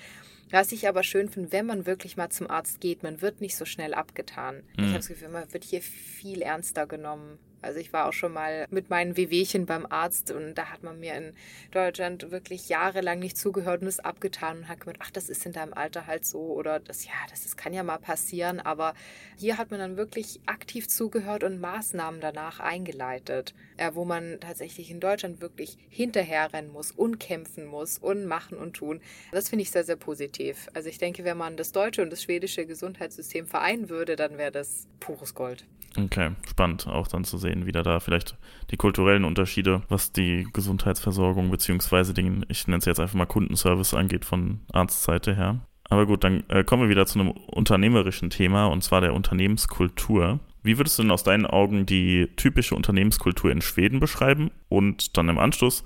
Was 0.52 0.72
ich 0.72 0.88
aber 0.88 1.02
schön 1.02 1.28
finde, 1.28 1.52
wenn 1.52 1.66
man 1.66 1.88
wirklich 1.88 2.18
mal 2.18 2.30
zum 2.30 2.50
Arzt 2.50 2.80
geht, 2.80 3.02
man 3.02 3.22
wird 3.22 3.42
nicht 3.42 3.56
so 3.56 3.66
schnell 3.66 3.96
abgetan. 3.96 4.58
Mhm. 4.78 4.84
Ich 4.84 4.86
habe 4.86 4.98
das 4.98 5.08
Gefühl, 5.08 5.30
man 5.30 5.52
wird 5.52 5.64
hier 5.64 5.82
viel 5.82 6.44
ernster 6.44 6.86
genommen. 6.86 7.40
Also 7.64 7.80
ich 7.80 7.94
war 7.94 8.08
auch 8.08 8.14
schon 8.14 8.34
mal 8.34 8.68
mit 8.70 8.90
meinen 8.90 9.18
Wehwehchen 9.18 9.66
beim 9.66 9.86
Arzt 9.86 10.32
und 10.32 10.56
da 10.56 10.68
hat 10.68 10.84
man 10.84 11.00
mir 11.00 11.16
in 11.16 11.34
Deutschland 11.72 12.32
wirklich 12.32 12.70
jahrelang 12.70 13.20
nicht 13.20 13.38
zugehört 13.38 13.82
und 13.82 13.88
es 13.88 14.00
abgetan 14.00 14.60
und 14.60 14.68
hat 14.68 14.82
gemeint, 14.82 15.00
ach, 15.02 15.12
das 15.12 15.30
ist 15.30 15.46
in 15.46 15.54
deinem 15.54 15.74
Alter 15.74 16.08
halt 16.08 16.26
so 16.26 16.40
oder 16.40 16.80
das, 16.80 17.06
ja, 17.06 17.14
das, 17.30 17.44
das 17.44 17.58
kann 17.58 17.74
ja 17.74 17.84
mal 17.84 17.98
passieren. 17.98 18.60
Aber 18.60 18.94
hier 19.38 19.58
hat 19.58 19.72
man 19.72 19.80
dann 19.80 19.98
wirklich 19.98 20.42
aktiv 20.46 20.88
zugehört 20.88 21.44
und 21.44 21.60
Maßnahmen 21.60 22.22
danach 22.22 22.60
eingeleitet, 22.60 23.54
äh, 23.78 23.92
wo 23.94 24.06
man 24.06 24.40
tatsächlich 24.40 24.92
in 24.92 25.00
Deutschland 25.00 25.42
wirklich 25.42 25.78
hinterherrennen 25.90 26.72
muss 26.72 26.92
und 26.92 27.20
kämpfen 27.20 27.66
muss 27.66 27.98
und 27.98 28.26
machen 28.26 28.58
und 28.58 28.74
tun. 28.74 29.02
Das 29.32 29.50
finde 29.50 29.64
ich 29.64 29.72
sehr, 29.72 29.84
sehr 29.84 29.96
positiv. 29.96 30.68
Also 30.74 30.90
ich 30.90 30.98
denke, 30.98 31.24
wenn 31.24 31.38
man 31.38 31.58
das 31.58 31.72
deutsche 31.72 32.02
und 32.02 32.10
das 32.10 32.24
schwedische 32.24 32.66
Gesundheitssystem 32.66 33.48
vereinen 33.48 33.90
würde, 33.90 34.16
dann 34.16 34.38
wäre 34.38 34.52
das 34.52 34.88
pures 35.00 35.34
Gold. 35.34 35.66
Okay, 35.96 36.32
spannend 36.50 36.88
auch 36.88 37.08
dann 37.08 37.24
zu 37.24 37.38
sehen, 37.38 37.53
wie 37.66 37.72
da, 37.72 37.84
da 37.84 38.00
vielleicht 38.00 38.38
die 38.72 38.78
kulturellen 38.78 39.26
Unterschiede, 39.26 39.82
was 39.90 40.12
die 40.12 40.48
Gesundheitsversorgung 40.52 41.52
beziehungsweise 41.52 42.14
den, 42.14 42.46
ich 42.50 42.68
nenne 42.68 42.80
es 42.80 42.86
jetzt 42.86 43.00
einfach 43.00 43.16
mal 43.16 43.26
Kundenservice 43.26 43.94
angeht 43.94 44.26
von 44.26 44.62
Arztseite 44.72 45.36
her. 45.36 45.60
Aber 45.90 46.06
gut, 46.06 46.24
dann 46.24 46.44
äh, 46.50 46.64
kommen 46.64 46.84
wir 46.84 46.90
wieder 46.90 47.06
zu 47.06 47.20
einem 47.20 47.32
unternehmerischen 47.32 48.30
Thema 48.30 48.66
und 48.66 48.84
zwar 48.84 49.02
der 49.02 49.14
Unternehmenskultur. 49.14 50.40
Wie 50.64 50.78
würdest 50.78 50.98
du 50.98 51.04
denn 51.04 51.12
aus 51.12 51.24
deinen 51.24 51.46
Augen 51.46 51.86
die 51.86 52.30
typische 52.36 52.76
Unternehmenskultur 52.76 53.52
in 53.52 53.62
Schweden 53.62 54.00
beschreiben? 54.00 54.50
Und 54.70 55.18
dann 55.18 55.30
im 55.30 55.38
Anschluss, 55.38 55.84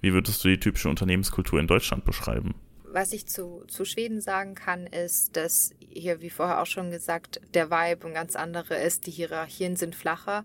wie 0.00 0.12
würdest 0.12 0.44
du 0.44 0.48
die 0.48 0.58
typische 0.58 0.88
Unternehmenskultur 0.88 1.60
in 1.60 1.66
Deutschland 1.66 2.04
beschreiben? 2.04 2.54
Was 2.94 3.12
ich 3.12 3.26
zu, 3.26 3.64
zu 3.66 3.84
Schweden 3.84 4.20
sagen 4.20 4.54
kann, 4.54 4.86
ist, 4.86 5.36
dass 5.36 5.72
hier, 5.80 6.20
wie 6.20 6.30
vorher 6.30 6.62
auch 6.62 6.66
schon 6.66 6.92
gesagt, 6.92 7.40
der 7.52 7.68
Vibe 7.70 8.06
ein 8.06 8.14
ganz 8.14 8.36
anderer 8.36 8.78
ist. 8.78 9.06
Die 9.06 9.10
Hierarchien 9.10 9.74
sind 9.74 9.96
flacher. 9.96 10.44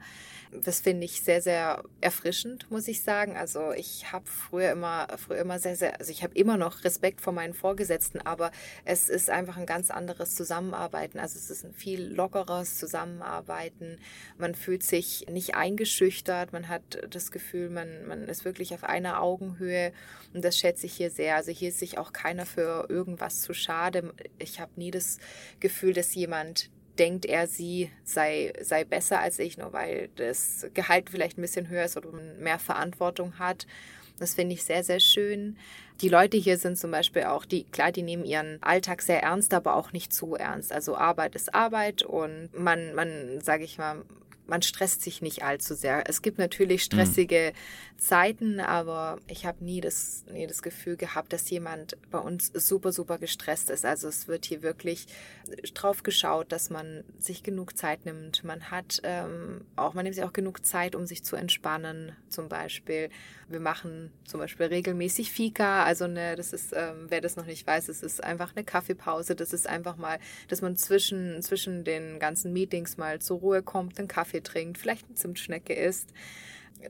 Das 0.51 0.79
finde 0.79 1.05
ich 1.05 1.21
sehr, 1.21 1.43
sehr 1.43 1.83
erfrischend, 2.01 2.71
muss 2.71 2.88
ich 2.88 3.03
sagen. 3.03 3.38
Also 3.38 3.71
ich 3.71 4.12
habe 4.12 4.25
früher 4.25 4.71
immer, 4.71 5.07
früher 5.17 5.38
immer 5.38 5.59
sehr, 5.59 5.75
sehr, 5.75 5.99
also 5.99 6.12
ich 6.12 6.23
habe 6.23 6.33
immer 6.33 6.57
noch 6.57 6.83
Respekt 6.83 7.21
vor 7.21 7.33
meinen 7.33 7.53
Vorgesetzten, 7.53 8.19
aber 8.21 8.51
es 8.83 9.09
ist 9.09 9.29
einfach 9.29 9.57
ein 9.57 9.67
ganz 9.67 9.91
anderes 9.91 10.33
Zusammenarbeiten. 10.33 11.19
Also 11.19 11.38
es 11.38 11.51
ist 11.51 11.63
ein 11.63 11.73
viel 11.73 12.01
lockeres 12.01 12.79
Zusammenarbeiten. 12.79 13.99
Man 14.39 14.55
fühlt 14.55 14.81
sich 14.81 15.27
nicht 15.29 15.53
eingeschüchtert. 15.53 16.51
Man 16.51 16.67
hat 16.67 16.81
das 17.12 17.29
Gefühl, 17.29 17.69
man, 17.69 18.07
man 18.07 18.27
ist 18.27 18.43
wirklich 18.43 18.73
auf 18.73 18.83
einer 18.83 19.21
Augenhöhe 19.21 19.93
und 20.33 20.43
das 20.43 20.57
schätze 20.57 20.88
ich 20.88 20.93
hier 20.93 21.12
sehr. 21.12 21.35
Also 21.35 21.51
hier 21.51 21.69
ist 21.69 21.79
sich 21.79 21.99
auch 21.99 22.12
keiner 22.12 22.38
für 22.45 22.88
irgendwas 22.89 23.41
zu 23.41 23.54
schade. 23.54 24.13
Ich 24.38 24.60
habe 24.60 24.71
nie 24.75 24.91
das 24.91 25.17
Gefühl, 25.60 25.93
dass 25.93 26.15
jemand 26.15 26.69
denkt 26.97 27.25
er, 27.25 27.47
sie 27.47 27.89
sei, 28.04 28.54
sei 28.62 28.84
besser 28.84 29.19
als 29.19 29.39
ich, 29.39 29.58
nur 29.58 29.73
weil 29.73 30.10
das 30.15 30.67
Gehalt 30.73 31.10
vielleicht 31.10 31.38
ein 31.38 31.41
bisschen 31.41 31.69
höher 31.69 31.86
ist 31.86 31.97
oder 31.97 32.12
man 32.12 32.39
mehr 32.39 32.60
Verantwortung 32.60 33.39
hat. 33.39 33.65
Das 34.19 34.34
finde 34.34 34.54
ich 34.54 34.63
sehr, 34.63 34.84
sehr 34.84 34.99
schön. 34.99 35.58
Die 36.02 36.10
Leute 36.10 36.38
hier 36.38 36.58
sind 36.58 36.78
zum 36.78 36.91
Beispiel 36.91 37.23
auch, 37.23 37.45
die, 37.45 37.63
klar, 37.63 37.91
die 37.91 38.04
nehmen 38.04 38.25
ihren 38.25 38.62
Alltag 38.62 39.02
sehr 39.02 39.23
ernst, 39.23 39.54
aber 39.54 39.75
auch 39.75 39.93
nicht 39.93 40.13
zu 40.13 40.36
ernst. 40.36 40.73
Also 40.73 40.95
Arbeit 40.95 41.36
ist 41.36 41.54
Arbeit 41.56 42.04
und 42.04 42.49
man, 42.54 42.93
man, 42.93 43.39
sage 43.41 43.63
ich 43.63 43.78
mal, 43.78 44.04
man 44.49 44.62
stresst 44.62 45.01
sich 45.01 45.21
nicht 45.21 45.43
allzu 45.43 45.75
sehr. 45.75 46.09
Es 46.09 46.21
gibt 46.21 46.38
natürlich 46.38 46.81
mhm. 46.81 46.85
stressige 46.85 47.53
mhm. 47.53 47.99
Zeiten, 47.99 48.59
aber 48.59 49.19
ich 49.27 49.45
habe 49.45 49.63
nie 49.63 49.81
das, 49.81 50.25
nie 50.31 50.47
das 50.47 50.62
Gefühl 50.62 50.97
gehabt, 50.97 51.33
dass 51.33 51.49
jemand 51.49 51.97
bei 52.12 52.19
uns 52.19 52.51
super, 52.53 52.91
super 52.91 53.17
gestresst 53.17 53.69
ist. 53.69 53.85
Also 53.85 54.07
es 54.07 54.27
wird 54.27 54.45
hier 54.45 54.62
wirklich 54.62 55.07
drauf 55.73 56.03
geschaut, 56.03 56.51
dass 56.51 56.69
man 56.69 57.03
sich 57.17 57.43
genug 57.43 57.77
Zeit 57.77 58.05
nimmt. 58.05 58.43
Man 58.43 58.71
hat 58.71 59.01
ähm, 59.03 59.65
auch, 59.75 59.93
man 59.93 60.03
nimmt 60.03 60.15
sich 60.15 60.23
auch 60.23 60.33
genug 60.33 60.65
Zeit, 60.65 60.95
um 60.95 61.05
sich 61.05 61.23
zu 61.23 61.35
entspannen, 61.35 62.13
zum 62.29 62.49
Beispiel. 62.49 63.09
Wir 63.47 63.59
machen 63.59 64.12
zum 64.25 64.39
Beispiel 64.39 64.67
regelmäßig 64.67 65.31
Fika, 65.31 65.83
also 65.83 66.05
eine, 66.05 66.35
das 66.35 66.53
ist, 66.53 66.71
ähm, 66.73 67.07
wer 67.09 67.19
das 67.19 67.35
noch 67.35 67.45
nicht 67.45 67.65
weiß, 67.65 67.89
es 67.89 68.03
ist 68.03 68.23
einfach 68.23 68.55
eine 68.55 68.63
Kaffeepause. 68.63 69.35
Das 69.35 69.53
ist 69.53 69.67
einfach 69.67 69.97
mal, 69.97 70.19
dass 70.47 70.62
man 70.62 70.75
zwischen, 70.77 71.41
zwischen 71.41 71.83
den 71.83 72.19
ganzen 72.19 72.53
Meetings 72.53 72.97
mal 72.97 73.19
zur 73.19 73.39
Ruhe 73.39 73.63
kommt, 73.63 73.97
einen 73.99 74.07
Kaffee 74.07 74.38
trinkt, 74.41 74.78
vielleicht 74.78 75.06
eine 75.06 75.15
Zimtschnecke 75.15 75.73
isst. 75.73 76.13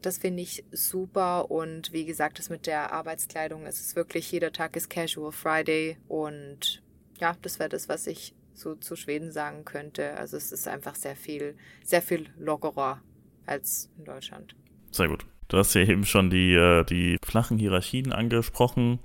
Das 0.02 0.20
finde 0.20 0.44
ich 0.44 0.64
super 0.72 1.50
und 1.50 1.92
wie 1.92 2.06
gesagt, 2.06 2.38
das 2.38 2.50
mit 2.50 2.68
der 2.68 2.94
Arbeitskleidung, 2.94 3.66
es 3.66 3.80
ist 3.80 3.96
wirklich, 3.96 4.32
jeder 4.32 4.52
Tag 4.52 4.76
ist 4.76 4.90
Casual 4.90 5.32
Friday 5.32 5.98
und 6.08 6.84
ja, 7.20 7.36
das 7.42 7.58
wäre 7.58 7.70
das, 7.70 7.90
was 7.90 8.06
ich 8.06 8.36
so 8.54 8.76
zu 8.76 8.96
Schweden 8.96 9.32
sagen 9.32 9.66
könnte. 9.66 10.16
Also 10.18 10.38
es 10.38 10.52
ist 10.52 10.68
einfach 10.68 10.96
sehr 10.96 11.16
viel, 11.16 11.56
sehr 11.84 12.02
viel 12.02 12.28
lockerer 12.38 13.02
als 13.46 13.90
in 13.98 14.06
Deutschland. 14.06 14.56
Sehr 14.92 15.08
gut. 15.08 15.26
Du 15.48 15.58
hast 15.58 15.74
ja 15.74 15.82
eben 15.82 16.06
schon 16.06 16.30
die, 16.30 16.54
äh, 16.54 16.84
die 16.84 17.18
flachen 17.24 17.58
Hierarchien 17.58 18.14
angesprochen 18.14 19.00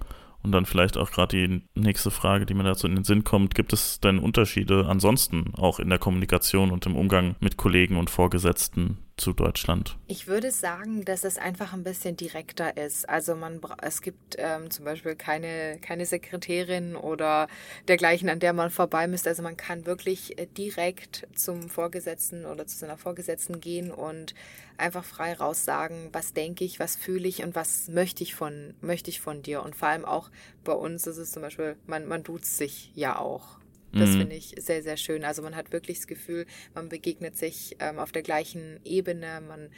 und 0.44 0.52
dann 0.52 0.66
vielleicht 0.66 0.96
auch 0.96 1.10
gerade 1.10 1.36
die 1.36 1.62
nächste 1.74 2.10
Frage, 2.10 2.46
die 2.46 2.54
mir 2.54 2.64
dazu 2.64 2.86
in 2.86 2.94
den 2.94 3.04
Sinn 3.04 3.24
kommt. 3.24 3.54
Gibt 3.54 3.72
es 3.72 3.98
denn 3.98 4.18
Unterschiede 4.18 4.86
ansonsten 4.86 5.54
auch 5.54 5.80
in 5.80 5.88
der 5.88 5.98
Kommunikation 5.98 6.70
und 6.70 6.86
im 6.86 6.94
Umgang 6.94 7.34
mit 7.40 7.56
Kollegen 7.56 7.96
und 7.96 8.10
Vorgesetzten 8.10 8.98
zu 9.16 9.32
Deutschland? 9.32 9.96
Ich 10.06 10.26
würde 10.26 10.50
sagen, 10.50 11.04
dass 11.04 11.24
es 11.24 11.38
einfach 11.38 11.72
ein 11.72 11.84
bisschen 11.84 12.16
direkter 12.16 12.76
ist. 12.76 13.08
Also 13.08 13.34
man 13.34 13.60
es 13.82 14.02
gibt 14.02 14.36
ähm, 14.38 14.70
zum 14.70 14.84
Beispiel 14.84 15.14
keine, 15.14 15.78
keine 15.80 16.06
Sekretärin 16.06 16.96
oder 16.96 17.48
dergleichen, 17.88 18.28
an 18.28 18.40
der 18.40 18.52
man 18.52 18.70
vorbei 18.70 19.06
müsste. 19.06 19.28
Also 19.28 19.42
man 19.42 19.56
kann 19.56 19.86
wirklich 19.86 20.38
äh, 20.38 20.46
direkt 20.46 21.26
zum 21.34 21.68
Vorgesetzten 21.68 22.44
oder 22.44 22.66
zu 22.66 22.76
seiner 22.76 22.98
Vorgesetzten 22.98 23.60
gehen 23.60 23.90
und 23.90 24.34
einfach 24.76 25.04
frei 25.04 25.34
raussagen, 25.34 26.08
was 26.12 26.32
denke 26.32 26.64
ich, 26.64 26.80
was 26.80 26.96
fühle 26.96 27.28
ich 27.28 27.44
und 27.44 27.54
was 27.54 27.88
möchte 27.88 28.22
ich 28.22 28.34
von, 28.34 28.74
möchte 28.80 29.10
ich 29.10 29.20
von 29.20 29.42
dir. 29.42 29.62
Und 29.62 29.76
vor 29.76 29.88
allem 29.88 30.04
auch 30.04 30.30
bei 30.64 30.72
uns 30.72 31.06
ist 31.06 31.18
es 31.18 31.32
zum 31.32 31.42
Beispiel, 31.42 31.76
man, 31.86 32.06
man 32.06 32.22
duzt 32.22 32.56
sich 32.56 32.90
ja 32.94 33.18
auch. 33.18 33.58
Das 33.94 34.10
mhm. 34.10 34.18
finde 34.20 34.36
ich 34.36 34.54
sehr, 34.58 34.82
sehr 34.82 34.96
schön. 34.96 35.24
Also 35.24 35.42
man 35.42 35.56
hat 35.56 35.72
wirklich 35.72 35.98
das 35.98 36.06
Gefühl, 36.06 36.46
man 36.74 36.88
begegnet 36.88 37.36
sich 37.36 37.76
ähm, 37.80 37.98
auf 37.98 38.12
der 38.12 38.22
gleichen 38.22 38.80
Ebene, 38.84 39.42
man 39.46 39.70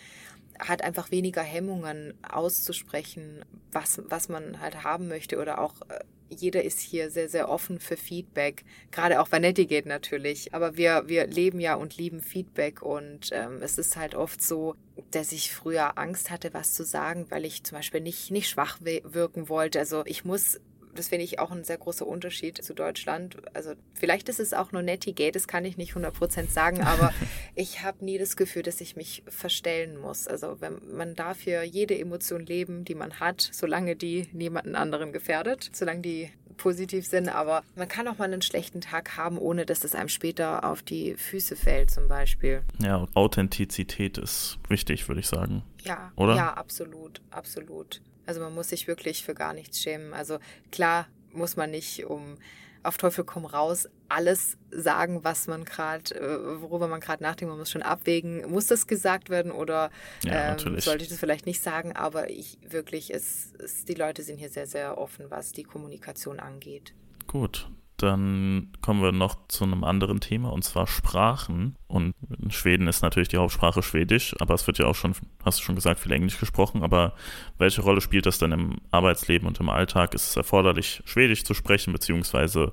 hat 0.59 0.83
einfach 0.83 1.11
weniger 1.11 1.43
Hemmungen 1.43 2.15
auszusprechen, 2.27 3.45
was, 3.73 4.01
was 4.09 4.29
man 4.29 4.61
halt 4.61 4.85
haben 4.85 5.09
möchte 5.09 5.39
oder 5.39 5.61
auch 5.61 5.75
äh, 5.89 5.99
jeder 6.29 6.65
ist 6.65 6.81
hier 6.81 7.11
sehr, 7.11 7.29
sehr 7.29 7.49
offen 7.49 7.79
für 7.79 7.97
Feedback, 7.97 8.65
gerade 8.91 9.21
auch 9.21 9.31
Vanetti 9.31 9.67
geht 9.67 9.87
natürlich. 9.87 10.55
Aber 10.55 10.77
wir, 10.77 11.05
wir 11.07 11.27
leben 11.27 11.61
ja 11.61 11.75
und 11.75 11.97
lieben 11.97 12.21
Feedback 12.21 12.83
und 12.83 13.31
ähm, 13.33 13.61
es 13.63 13.79
ist 13.79 13.97
halt 13.97 14.15
oft 14.15 14.43
so, 14.43 14.75
dass 15.11 15.33
ich 15.33 15.53
früher 15.53 15.99
Angst 15.99 16.31
hatte, 16.31 16.53
was 16.53 16.75
zu 16.75 16.85
sagen, 16.85 17.27
weil 17.31 17.45
ich 17.45 17.63
zum 17.65 17.79
Beispiel 17.79 18.01
nicht, 18.01 18.31
nicht 18.31 18.49
schwach 18.49 18.79
wirken 18.81 19.49
wollte. 19.49 19.79
Also 19.79 20.05
ich 20.05 20.25
muss 20.25 20.61
das 20.97 21.09
finde 21.09 21.25
ich 21.25 21.39
auch 21.39 21.51
ein 21.51 21.65
sehr 21.65 21.79
großer 21.79 22.07
Unterschied 22.07 22.63
zu 22.63 22.75
Deutschland. 22.75 23.37
Also 23.55 23.73
vielleicht 23.95 24.29
ist 24.29 24.41
es 24.41 24.53
auch 24.53 24.73
nur 24.73 24.83
Nettigate, 24.83 25.33
das 25.33 25.49
kann 25.49 25.65
ich 25.65 25.77
nicht 25.77 25.95
100% 25.95 26.51
sagen, 26.51 26.83
aber 26.83 27.13
ich 27.55 27.83
habe 27.83 28.05
nie 28.05 28.19
das 28.19 28.37
Gefühl, 28.37 28.63
dass 28.63 28.81
ich 28.81 28.97
mich 28.97 29.23
verstellen 29.29 29.97
muss. 29.99 30.27
Also 30.27 30.61
wenn, 30.61 30.81
man 30.97 31.15
darf 31.15 31.41
hier 31.41 31.63
jede 31.65 31.99
Emotion 31.99 32.45
leben, 32.45 32.85
die 32.85 32.95
man 32.95 33.21
hat, 33.21 33.49
solange 33.53 33.97
die 33.97 34.29
niemanden 34.33 34.75
anderen 34.75 35.13
gefährdet, 35.13 35.71
solange 35.73 36.01
die 36.01 36.31
positiv 36.57 37.07
sind, 37.07 37.29
aber 37.29 37.63
man 37.75 37.89
kann 37.89 38.09
auch 38.09 38.19
mal 38.19 38.25
einen 38.25 38.43
schlechten 38.43 38.81
Tag 38.81 39.17
haben, 39.17 39.39
ohne 39.39 39.67
dass 39.67 39.85
es 39.85 39.95
einem 39.95 40.09
später 40.09 40.65
auf 40.65 40.83
die 40.83 41.15
Füße 41.15 41.57
fällt, 41.57 41.91
zum 41.91 42.09
Beispiel. 42.09 42.63
Ja, 42.79 43.07
Authentizität 43.15 44.19
ist 44.19 44.59
wichtig, 44.69 45.07
würde 45.09 45.21
ich 45.21 45.29
sagen. 45.29 45.63
Ja, 45.85 46.13
oder? 46.17 46.35
Ja, 46.35 46.55
absolut, 46.55 47.21
absolut. 47.31 48.01
Also 48.27 48.41
man 48.41 48.55
muss 48.55 48.69
sich 48.69 48.87
wirklich 48.87 49.25
für 49.25 49.35
gar 49.35 49.55
nichts 49.55 49.81
schämen. 49.81 50.13
Also 50.13 50.39
klar 50.71 51.07
muss 51.33 51.57
man 51.57 51.71
nicht 51.71 52.05
um 52.05 52.37
auf 52.83 52.99
Teufel 52.99 53.25
komm 53.25 53.45
raus 53.45 53.89
alles 54.09 54.57
sagen, 54.71 55.25
was 55.25 55.49
man 55.49 55.65
gerade, 55.65 56.15
äh, 56.15 56.61
worüber 56.61 56.89
man 56.89 57.01
gerade 57.01 57.23
nachdenkt. 57.23 57.51
Man 57.51 57.59
muss 57.59 57.71
schon 57.71 57.83
abwägen, 57.83 58.49
muss 58.51 58.67
das 58.67 58.87
gesagt 58.87 59.31
werden 59.31 59.51
oder 59.51 59.91
ja, 60.23 60.53
ähm, 60.53 60.81
sollte 60.81 61.03
ich 61.03 61.09
das 61.09 61.19
vielleicht 61.19 61.47
nicht 61.47 61.61
sagen. 61.61 61.97
Aber 61.97 62.31
ich 62.31 62.59
wirklich, 62.63 63.13
es, 63.13 63.53
es, 63.59 63.85
die 63.85 63.95
Leute 63.95 64.23
sind 64.23 64.39
hier 64.39 64.51
sehr, 64.51 64.67
sehr 64.67 64.99
offen, 64.99 65.27
was 65.31 65.53
die 65.53 65.65
Kommunikation 65.65 66.39
angeht. 66.39 66.95
Gut. 67.27 67.69
Dann 67.97 68.73
kommen 68.83 69.03
wir 69.03 69.13
noch 69.13 69.49
zu 69.49 69.65
einem 69.65 69.83
anderen 69.85 70.21
Thema 70.21 70.53
und 70.53 70.63
zwar 70.63 70.87
Sprachen. 70.87 71.77
Und 71.87 72.15
in 72.43 72.51
Schweden 72.51 72.89
ist 72.89 73.03
natürlich 73.03 73.29
die 73.29 73.39
Hauptsprache 73.39 73.83
Schwedisch, 73.83 74.35
aber 74.39 74.55
es 74.55 74.67
wird 74.67 74.79
ja 74.79 74.87
auch 74.87 74.95
schon, 74.95 75.15
hast 75.45 75.61
du 75.61 75.63
schon 75.63 75.77
gesagt, 75.77 76.01
viel 76.01 76.13
Englisch 76.13 76.39
gesprochen. 76.39 76.83
Aber 76.83 77.15
welche 77.59 77.83
Rolle 77.83 78.01
spielt 78.01 78.27
das 78.27 78.39
denn 78.39 78.53
im 78.53 78.77
Arbeitsleben 78.91 79.49
und 79.49 79.61
im 79.61 79.71
Alltag? 79.71 80.15
Ist 80.15 80.31
es 80.31 80.37
erforderlich, 80.37 81.03
Schwedisch 81.07 81.45
zu 81.45 81.55
sprechen, 81.55 81.93
beziehungsweise 81.93 82.73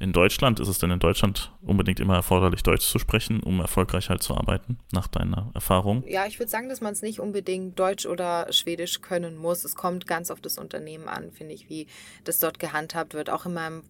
in 0.00 0.12
Deutschland? 0.12 0.60
Ist 0.60 0.68
es 0.68 0.78
denn 0.78 0.90
in 0.90 0.98
Deutschland 0.98 1.52
unbedingt 1.62 2.00
immer 2.00 2.16
erforderlich, 2.16 2.62
Deutsch 2.62 2.86
zu 2.86 2.98
sprechen, 2.98 3.40
um 3.40 3.60
erfolgreich 3.60 4.10
halt 4.10 4.22
zu 4.22 4.36
arbeiten, 4.36 4.78
nach 4.92 5.06
deiner 5.06 5.50
Erfahrung? 5.54 6.04
Ja, 6.06 6.26
ich 6.26 6.38
würde 6.38 6.50
sagen, 6.50 6.68
dass 6.68 6.80
man 6.80 6.92
es 6.92 7.02
nicht 7.02 7.20
unbedingt 7.20 7.78
Deutsch 7.78 8.06
oder 8.06 8.52
Schwedisch 8.52 9.00
können 9.00 9.36
muss. 9.36 9.64
Es 9.64 9.76
kommt 9.76 10.06
ganz 10.06 10.30
auf 10.30 10.40
das 10.40 10.58
Unternehmen 10.58 11.08
an, 11.08 11.30
finde 11.30 11.54
ich, 11.54 11.68
wie 11.68 11.86
das 12.24 12.38
dort 12.38 12.58
gehandhabt 12.58 13.14
wird. 13.14 13.30
Auch 13.30 13.46
in 13.46 13.54
meinem 13.54 13.82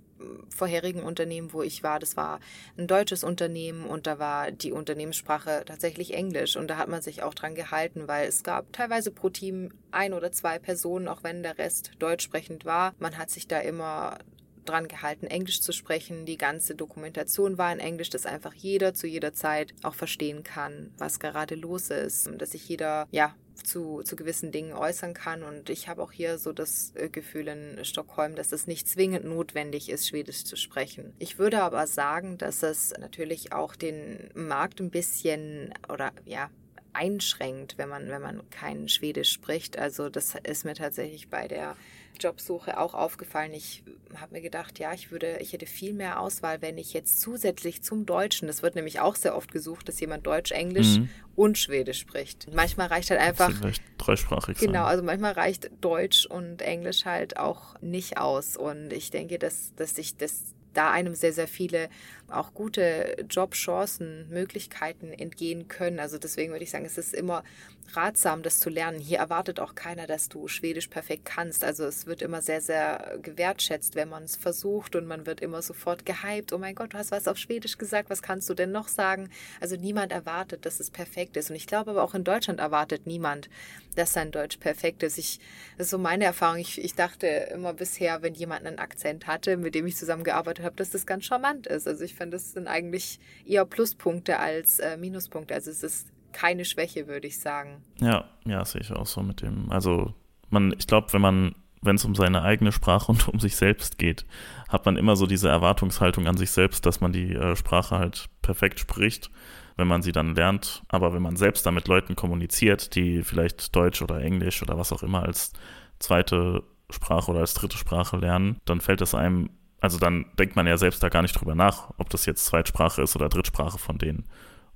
vorherigen 0.49 1.03
Unternehmen, 1.03 1.53
wo 1.53 1.62
ich 1.62 1.83
war, 1.83 1.99
das 1.99 2.17
war 2.17 2.41
ein 2.77 2.87
deutsches 2.87 3.25
Unternehmen 3.25 3.87
und 3.87 4.07
da 4.07 4.19
war 4.19 4.51
die 4.51 4.73
Unternehmenssprache 4.73 5.65
tatsächlich 5.67 6.15
Englisch 6.15 6.57
und 6.57 6.69
da 6.69 6.77
hat 6.77 6.89
man 6.89 7.03
sich 7.03 7.23
auch 7.23 7.35
dran 7.35 7.55
gehalten, 7.55 8.09
weil 8.09 8.29
es 8.29 8.43
gab 8.43 8.73
teilweise 8.73 9.11
pro 9.11 9.31
Team 9.31 9.73
ein 9.91 10.12
oder 10.12 10.33
zwei 10.33 10.59
Personen, 10.59 11.09
auch 11.09 11.23
wenn 11.23 11.43
der 11.43 11.59
Rest 11.59 11.93
deutsch 11.99 12.25
sprechend 12.25 12.65
war. 12.65 12.95
Man 12.99 13.19
hat 13.19 13.31
sich 13.31 13.47
da 13.49 13.61
immer 13.61 14.19
dran 14.65 14.89
gehalten, 14.89 15.27
Englisch 15.27 15.61
zu 15.61 15.73
sprechen. 15.73 16.25
Die 16.25 16.39
ganze 16.39 16.75
Dokumentation 16.75 17.59
war 17.59 17.73
in 17.73 17.81
Englisch, 17.81 18.11
dass 18.11 18.27
einfach 18.27 18.55
jeder 18.55 18.95
zu 18.95 19.07
jeder 19.07 19.35
Zeit 19.35 19.75
auch 19.83 19.95
verstehen 19.95 20.43
kann, 20.43 20.91
was 20.97 21.21
gerade 21.21 21.55
los 21.55 21.91
ist, 21.91 22.31
dass 22.39 22.53
sich 22.53 22.69
jeder 22.69 23.07
ja 23.11 23.35
zu, 23.55 24.03
zu 24.03 24.17
gewissen 24.17 24.53
Dingen 24.53 24.73
äußern 24.73 25.15
kann. 25.15 25.43
Und 25.43 25.71
ich 25.71 25.89
habe 25.89 26.03
auch 26.03 26.13
hier 26.13 26.39
so 26.39 26.53
das 26.53 26.93
äh, 26.95 27.09
Gefühl 27.09 27.49
in 27.49 27.85
Stockholm, 27.85 28.35
dass 28.35 28.53
es 28.53 28.67
nicht 28.67 28.89
zwingend 28.89 29.25
notwendig 29.25 29.89
ist, 29.89 30.09
Schwedisch 30.09 30.45
zu 30.45 30.57
sprechen. 30.57 31.15
Ich 31.19 31.39
würde 31.39 31.63
aber 31.63 31.87
sagen, 31.87 32.39
dass 32.39 32.63
es 32.63 32.93
natürlich 32.99 33.53
auch 33.53 33.77
den 33.77 34.31
Markt 34.35 34.81
ein 34.81 34.91
bisschen 34.91 35.73
oder 35.89 36.13
ja, 36.25 36.51
einschränkt, 36.93 37.77
wenn 37.79 37.89
man, 37.89 38.09
wenn 38.09 38.23
man 38.23 38.49
kein 38.51 38.89
Schwedisch 38.89 39.33
spricht. 39.33 39.79
Also 39.79 40.09
das 40.09 40.35
ist 40.43 40.65
mir 40.65 40.75
tatsächlich 40.75 41.29
bei 41.29 41.49
der 41.49 41.77
Jobsuche 42.23 42.79
auch 42.79 42.95
aufgefallen. 42.95 43.53
Ich 43.53 43.83
habe 44.17 44.35
mir 44.35 44.41
gedacht, 44.41 44.79
ja, 44.79 44.93
ich 44.93 45.11
würde, 45.11 45.39
ich 45.41 45.53
hätte 45.53 45.67
viel 45.67 45.93
mehr 45.93 46.21
Auswahl, 46.21 46.62
wenn 46.62 46.79
ich 46.79 46.93
jetzt 46.93 47.21
zusätzlich 47.21 47.83
zum 47.83 48.07
Deutschen, 48.07 48.47
das 48.49 48.62
wird 48.62 48.75
nämlich 48.75 49.01
auch 49.01 49.17
sehr 49.17 49.37
oft 49.37 49.53
gesucht, 49.53 49.89
dass 49.89 50.01
jemand 50.01 50.27
Deutsch, 50.27 50.53
Englisch 50.53 50.99
mhm. 50.99 51.09
und 51.37 51.59
Schwedisch 51.59 51.99
spricht. 51.99 52.49
Manchmal 52.53 52.89
reicht 52.89 53.11
halt 53.11 53.21
einfach. 53.21 53.53
Dreisprachig 53.99 54.59
Genau, 54.59 54.73
sein. 54.73 54.85
also 54.85 55.03
manchmal 55.03 55.33
reicht 55.33 55.71
Deutsch 55.81 56.27
und 56.27 56.62
Englisch 56.62 57.05
halt 57.05 57.37
auch 57.39 57.81
nicht 57.81 58.19
aus. 58.19 58.57
Und 58.57 58.93
ich 58.93 59.11
denke, 59.11 59.39
dass, 59.39 59.75
dass 59.77 59.95
sich 59.95 60.17
das 60.17 60.55
da 60.75 60.91
einem 60.91 61.15
sehr, 61.15 61.33
sehr 61.33 61.49
viele 61.49 61.89
auch 62.29 62.55
gute 62.55 63.25
Jobchancen, 63.29 64.29
Möglichkeiten 64.31 65.12
entgehen 65.12 65.68
können. 65.68 66.01
Also 66.01 66.18
deswegen 66.18 66.53
würde 66.53 66.64
ich 66.64 66.70
sagen, 66.70 66.85
es 66.85 66.99
ist 66.99 67.14
immer 67.14 67.45
ratsam, 67.93 68.43
das 68.43 68.61
zu 68.61 68.70
lernen. 68.70 68.99
Hier 68.99 69.18
erwartet 69.18 69.61
auch 69.61 69.75
keiner, 69.75 70.07
dass 70.07 70.29
du 70.29 70.49
Schwedisch 70.49 70.89
perfekt 70.89 71.25
kannst. 71.25 71.64
Also 71.64 71.85
es 71.85 72.07
wird 72.07 72.22
immer 72.22 72.43
sehr, 72.43 72.61
sehr 72.61 73.18
gewertschätzt, 73.22 73.95
wenn 73.95 74.09
man 74.09 74.25
es 74.25 74.37
versucht 74.37 74.97
und 74.97 75.07
man 75.07 75.27
wird 75.27 75.41
immer 75.41 75.62
sofort 75.62 76.05
gehypt. 76.07 76.53
Oh 76.53 76.59
mein 76.59 76.75
Gott, 76.75 76.95
du 76.95 76.99
hast 76.99 77.12
was 77.12 77.29
auf 77.29 77.39
Schwedisch 77.39 77.79
gesagt, 77.79 78.11
was 78.11 78.22
kannst 78.22 78.49
du 78.49 78.55
denn 78.55 78.72
noch 78.72 78.89
sagen? 78.89 79.31
Also 79.61 79.77
niemand 79.77 80.12
erwartet, 80.12 80.66
dass 80.66 80.81
es 80.81 80.91
perfekt 80.91 81.37
ist. 81.37 81.51
Und 81.51 81.57
ich 81.57 81.66
glaube 81.66 81.91
aber 81.93 82.03
auch 82.03 82.14
in 82.14 82.25
Deutschland 82.25 82.61
erwartet 82.61 83.07
niemand, 83.07 83.49
dass 83.95 84.12
sein 84.12 84.31
Deutsch 84.31 84.57
perfekt 84.57 85.03
ist. 85.03 85.18
Ich, 85.18 85.39
das 85.77 85.87
ist 85.87 85.91
so 85.91 85.99
meine 85.99 86.25
Erfahrung. 86.25 86.59
Ich, 86.59 86.83
ich 86.83 86.95
dachte 86.95 87.27
immer 87.27 87.75
bisher, 87.75 88.22
wenn 88.22 88.35
jemand 88.35 88.66
einen 88.66 88.79
Akzent 88.79 89.27
hatte, 89.27 89.57
mit 89.57 89.75
dem 89.75 89.87
ich 89.87 89.97
zusammengearbeitet 89.97 90.64
habe, 90.64 90.77
dass 90.77 90.91
das 90.91 91.07
ganz 91.07 91.25
charmant 91.25 91.66
ist. 91.66 91.87
Also 91.87 92.03
ich 92.03 92.14
finde, 92.15 92.37
das 92.37 92.53
sind 92.53 92.69
eigentlich 92.69 93.19
eher 93.47 93.65
Pluspunkte 93.65 94.39
als 94.39 94.79
äh, 94.79 94.97
Minuspunkte. 94.97 95.55
Also 95.55 95.71
es 95.71 95.83
ist 95.83 96.09
keine 96.33 96.65
Schwäche, 96.65 97.07
würde 97.07 97.27
ich 97.27 97.39
sagen. 97.39 97.83
Ja, 98.01 98.29
ja, 98.45 98.65
sehe 98.65 98.83
ich 98.83 98.93
auch 98.93 99.07
so 99.07 99.23
mit 99.23 99.41
dem. 99.41 99.71
Also 99.71 100.12
man, 100.51 100.75
ich 100.79 100.87
glaube, 100.87 101.12
wenn 101.12 101.23
man, 101.23 101.55
wenn 101.81 101.97
es 101.97 102.05
um 102.05 102.15
seine 102.15 102.43
eigene 102.43 102.73
Sprache 102.73 103.12
und 103.12 103.29
um 103.33 103.41
sich 103.41 103.57
selbst 103.57 103.99
geht, 103.99 104.27
hat 104.69 104.85
man 104.85 104.97
immer 104.97 105.17
so 105.17 105.27
diese 105.27 105.49
Erwartungshaltung 105.49 106.27
an 106.27 106.37
sich 106.37 106.51
selbst, 106.51 106.85
dass 106.85 107.01
man 107.01 107.12
die 107.12 107.33
äh, 107.33 107.57
Sprache 107.57 107.99
halt 107.99 108.27
perfekt 108.43 108.81
spricht, 108.81 109.31
wenn 109.77 109.89
man 109.89 110.03
sie 110.03 110.12
dann 110.12 110.35
lernt. 110.35 110.83
Aber 110.89 111.15
wenn 111.15 111.23
man 111.23 111.37
selbst 111.37 111.65
dann 111.65 111.75
mit 111.75 111.89
Leuten 111.89 112.17
kommuniziert, 112.17 112.95
die 112.95 113.23
vielleicht 113.23 113.75
Deutsch 113.75 114.03
oder 114.03 114.21
Englisch 114.21 114.62
oder 114.62 114.77
was 114.77 114.93
auch 114.93 115.03
immer 115.03 115.23
als 115.23 115.53
zweite 115.99 116.65
Sprache 116.91 117.31
oder 117.31 117.41
als 117.41 117.55
dritte 117.55 117.79
Sprache 117.79 118.17
lernen, 118.17 118.61
dann 118.65 118.81
fällt 118.81 119.01
es 119.01 119.15
einem, 119.15 119.51
also 119.85 119.99
dann 119.99 120.24
denkt 120.39 120.57
man 120.57 120.66
ja 120.66 120.78
selbst 120.78 121.03
da 121.03 121.11
gar 121.11 121.20
nicht 121.20 121.39
drüber 121.39 121.55
nach, 121.55 121.93
ob 121.99 122.09
das 122.09 122.24
jetzt 122.24 122.47
Zweitsprache 122.47 123.03
ist 123.03 123.16
oder 123.16 123.28
Drittsprache 123.28 123.76
von 123.76 123.99
denen. 123.99 124.24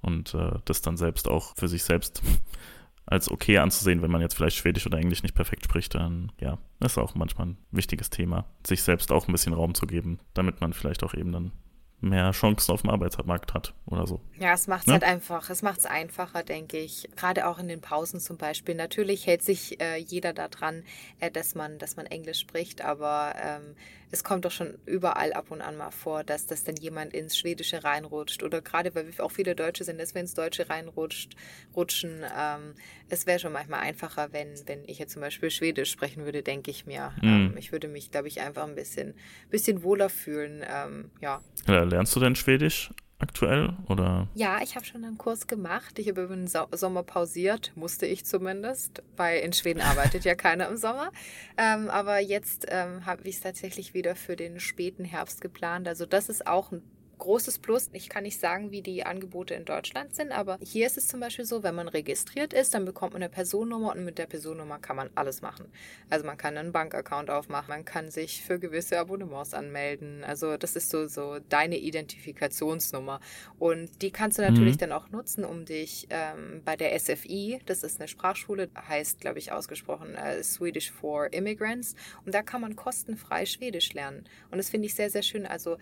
Und 0.02 0.34
äh, 0.34 0.58
das 0.66 0.82
dann 0.82 0.98
selbst 0.98 1.28
auch 1.28 1.56
für 1.56 1.66
sich 1.66 1.82
selbst 1.82 2.22
als 3.06 3.30
okay 3.30 3.56
anzusehen, 3.56 4.02
wenn 4.02 4.10
man 4.10 4.20
jetzt 4.20 4.34
vielleicht 4.34 4.58
Schwedisch 4.58 4.84
oder 4.86 4.98
Englisch 4.98 5.22
nicht 5.22 5.34
perfekt 5.34 5.64
spricht, 5.64 5.94
dann 5.94 6.30
ja, 6.38 6.58
ist 6.80 6.98
auch 6.98 7.14
manchmal 7.14 7.46
ein 7.46 7.56
wichtiges 7.70 8.10
Thema, 8.10 8.44
sich 8.66 8.82
selbst 8.82 9.10
auch 9.10 9.26
ein 9.26 9.32
bisschen 9.32 9.54
Raum 9.54 9.74
zu 9.74 9.86
geben, 9.86 10.18
damit 10.34 10.60
man 10.60 10.74
vielleicht 10.74 11.02
auch 11.02 11.14
eben 11.14 11.32
dann 11.32 11.52
mehr 12.00 12.30
Chancen 12.30 12.72
auf 12.72 12.82
dem 12.82 12.90
Arbeitsmarkt 12.90 13.54
hat 13.54 13.74
oder 13.86 14.06
so. 14.06 14.20
Ja, 14.38 14.52
es 14.52 14.68
macht 14.68 14.82
es 14.82 14.86
ne? 14.86 14.92
halt 14.94 15.04
einfach, 15.04 15.50
es 15.50 15.62
macht 15.62 15.80
es 15.80 15.86
einfacher, 15.86 16.42
denke 16.42 16.78
ich. 16.78 17.08
Gerade 17.16 17.46
auch 17.48 17.58
in 17.58 17.68
den 17.68 17.80
Pausen 17.80 18.20
zum 18.20 18.36
Beispiel. 18.36 18.74
Natürlich 18.74 19.26
hält 19.26 19.42
sich 19.42 19.80
äh, 19.80 19.96
jeder 19.96 20.32
daran, 20.32 20.84
äh, 21.18 21.30
dass 21.30 21.54
man, 21.54 21.78
dass 21.78 21.96
man 21.96 22.06
Englisch 22.06 22.38
spricht, 22.38 22.84
aber 22.84 23.34
ähm, 23.42 23.74
es 24.10 24.24
kommt 24.24 24.44
doch 24.44 24.50
schon 24.50 24.78
überall 24.86 25.32
ab 25.32 25.50
und 25.50 25.60
an 25.60 25.76
mal 25.76 25.90
vor, 25.90 26.24
dass 26.24 26.46
das 26.46 26.64
dann 26.64 26.76
jemand 26.76 27.12
ins 27.12 27.36
Schwedische 27.36 27.84
reinrutscht 27.84 28.42
oder 28.42 28.62
gerade 28.62 28.94
weil 28.94 29.06
wir 29.06 29.24
auch 29.24 29.30
viele 29.30 29.54
Deutsche 29.54 29.84
sind, 29.84 30.00
dass 30.00 30.14
wir 30.14 30.20
ins 30.20 30.34
Deutsche 30.34 30.70
reinrutscht, 30.70 31.36
rutschen. 31.76 32.24
Ähm, 32.36 32.74
es 33.10 33.26
wäre 33.26 33.38
schon 33.38 33.52
manchmal 33.52 33.80
einfacher, 33.80 34.32
wenn, 34.32 34.54
wenn 34.66 34.84
ich 34.86 34.98
jetzt 34.98 35.12
zum 35.12 35.20
Beispiel 35.20 35.50
Schwedisch 35.50 35.90
sprechen 35.90 36.24
würde, 36.24 36.42
denke 36.42 36.70
ich 36.70 36.86
mir. 36.86 37.12
Mhm. 37.20 37.28
Ähm, 37.28 37.54
ich 37.58 37.72
würde 37.72 37.88
mich, 37.88 38.10
glaube 38.10 38.28
ich, 38.28 38.40
einfach 38.40 38.66
ein 38.66 38.74
bisschen, 38.74 39.14
bisschen 39.50 39.82
wohler 39.82 40.08
fühlen. 40.08 40.64
Ähm, 40.66 41.10
ja. 41.20 41.42
ja. 41.66 41.84
Lernst 41.88 42.14
du 42.14 42.20
denn 42.20 42.36
Schwedisch? 42.36 42.90
aktuell 43.18 43.70
oder? 43.88 44.28
Ja, 44.34 44.60
ich 44.62 44.76
habe 44.76 44.86
schon 44.86 45.04
einen 45.04 45.18
Kurs 45.18 45.46
gemacht. 45.46 45.98
Ich 45.98 46.08
habe 46.08 46.22
über 46.22 46.36
den 46.36 46.46
so 46.46 46.66
Sommer 46.72 47.02
pausiert, 47.02 47.72
musste 47.74 48.06
ich 48.06 48.24
zumindest, 48.24 49.02
weil 49.16 49.40
in 49.40 49.52
Schweden 49.52 49.80
arbeitet 49.80 50.24
ja 50.24 50.34
keiner 50.36 50.68
im 50.68 50.76
Sommer. 50.76 51.10
Ähm, 51.56 51.90
aber 51.90 52.20
jetzt 52.20 52.66
ähm, 52.68 53.06
habe 53.06 53.22
ich 53.24 53.36
es 53.36 53.40
tatsächlich 53.40 53.94
wieder 53.94 54.14
für 54.14 54.36
den 54.36 54.60
späten 54.60 55.04
Herbst 55.04 55.40
geplant. 55.40 55.88
Also 55.88 56.06
das 56.06 56.28
ist 56.28 56.46
auch 56.46 56.70
ein 56.70 56.82
großes 57.18 57.58
Plus. 57.58 57.90
Ich 57.92 58.08
kann 58.08 58.22
nicht 58.22 58.40
sagen, 58.40 58.70
wie 58.70 58.82
die 58.82 59.04
Angebote 59.04 59.54
in 59.54 59.64
Deutschland 59.64 60.14
sind, 60.14 60.32
aber 60.32 60.58
hier 60.62 60.86
ist 60.86 60.96
es 60.96 61.08
zum 61.08 61.20
Beispiel 61.20 61.44
so, 61.44 61.62
wenn 61.62 61.74
man 61.74 61.88
registriert 61.88 62.52
ist, 62.52 62.74
dann 62.74 62.84
bekommt 62.84 63.12
man 63.12 63.22
eine 63.22 63.30
Personennummer 63.30 63.92
und 63.92 64.04
mit 64.04 64.18
der 64.18 64.26
Personennummer 64.26 64.78
kann 64.78 64.96
man 64.96 65.10
alles 65.14 65.42
machen. 65.42 65.66
Also 66.10 66.24
man 66.24 66.36
kann 66.36 66.56
einen 66.56 66.72
Bankaccount 66.72 67.30
aufmachen, 67.30 67.68
man 67.68 67.84
kann 67.84 68.10
sich 68.10 68.42
für 68.42 68.58
gewisse 68.58 68.98
Abonnements 68.98 69.54
anmelden. 69.54 70.24
Also 70.24 70.56
das 70.56 70.76
ist 70.76 70.90
so, 70.90 71.06
so 71.06 71.38
deine 71.48 71.78
Identifikationsnummer. 71.78 73.20
Und 73.58 74.02
die 74.02 74.10
kannst 74.10 74.38
du 74.38 74.42
natürlich 74.42 74.74
mhm. 74.74 74.78
dann 74.78 74.92
auch 74.92 75.10
nutzen, 75.10 75.44
um 75.44 75.64
dich 75.64 76.06
ähm, 76.10 76.62
bei 76.64 76.76
der 76.76 76.98
SFI, 76.98 77.60
das 77.66 77.82
ist 77.82 78.00
eine 78.00 78.08
Sprachschule, 78.08 78.68
heißt, 78.88 79.20
glaube 79.20 79.38
ich, 79.38 79.52
ausgesprochen 79.52 80.14
äh, 80.14 80.42
Swedish 80.42 80.90
for 80.90 81.32
Immigrants. 81.32 81.94
Und 82.24 82.34
da 82.34 82.42
kann 82.42 82.60
man 82.60 82.76
kostenfrei 82.76 83.46
Schwedisch 83.46 83.92
lernen. 83.92 84.24
Und 84.50 84.58
das 84.58 84.70
finde 84.70 84.86
ich 84.86 84.94
sehr, 84.94 85.10
sehr 85.10 85.22
schön. 85.22 85.46
Also 85.46 85.78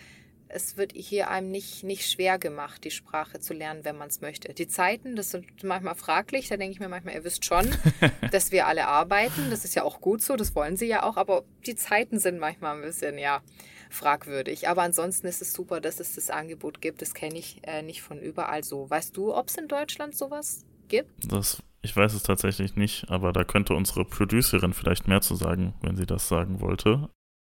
es 0.48 0.76
wird 0.76 0.92
hier 0.94 1.30
einem 1.30 1.50
nicht, 1.50 1.84
nicht 1.84 2.10
schwer 2.10 2.38
gemacht, 2.38 2.84
die 2.84 2.90
Sprache 2.90 3.40
zu 3.40 3.54
lernen, 3.54 3.84
wenn 3.84 3.96
man 3.96 4.08
es 4.08 4.20
möchte. 4.20 4.52
Die 4.54 4.68
Zeiten, 4.68 5.16
das 5.16 5.30
sind 5.30 5.64
manchmal 5.64 5.94
fraglich. 5.94 6.48
Da 6.48 6.56
denke 6.56 6.72
ich 6.72 6.80
mir 6.80 6.88
manchmal, 6.88 7.14
ihr 7.14 7.24
wisst 7.24 7.44
schon, 7.44 7.68
dass 8.30 8.52
wir 8.52 8.66
alle 8.66 8.86
arbeiten. 8.86 9.50
Das 9.50 9.64
ist 9.64 9.74
ja 9.74 9.82
auch 9.82 10.00
gut 10.00 10.22
so, 10.22 10.36
das 10.36 10.54
wollen 10.54 10.76
sie 10.76 10.86
ja 10.86 11.02
auch. 11.02 11.16
Aber 11.16 11.44
die 11.66 11.74
Zeiten 11.74 12.18
sind 12.18 12.38
manchmal 12.38 12.76
ein 12.76 12.82
bisschen, 12.82 13.18
ja, 13.18 13.42
fragwürdig. 13.90 14.68
Aber 14.68 14.82
ansonsten 14.82 15.26
ist 15.26 15.42
es 15.42 15.52
super, 15.52 15.80
dass 15.80 16.00
es 16.00 16.14
das 16.14 16.30
Angebot 16.30 16.80
gibt. 16.80 17.02
Das 17.02 17.14
kenne 17.14 17.38
ich 17.38 17.60
äh, 17.64 17.82
nicht 17.82 18.02
von 18.02 18.20
überall 18.20 18.64
so. 18.64 18.88
Weißt 18.88 19.16
du, 19.16 19.34
ob 19.34 19.48
es 19.48 19.56
in 19.56 19.68
Deutschland 19.68 20.16
sowas 20.16 20.64
gibt? 20.88 21.10
Das, 21.32 21.62
ich 21.82 21.96
weiß 21.96 22.14
es 22.14 22.22
tatsächlich 22.22 22.76
nicht, 22.76 23.08
aber 23.08 23.32
da 23.32 23.44
könnte 23.44 23.74
unsere 23.74 24.04
Producerin 24.04 24.72
vielleicht 24.72 25.08
mehr 25.08 25.20
zu 25.20 25.34
sagen, 25.34 25.74
wenn 25.82 25.96
sie 25.96 26.06
das 26.06 26.28
sagen 26.28 26.60
wollte. 26.60 27.08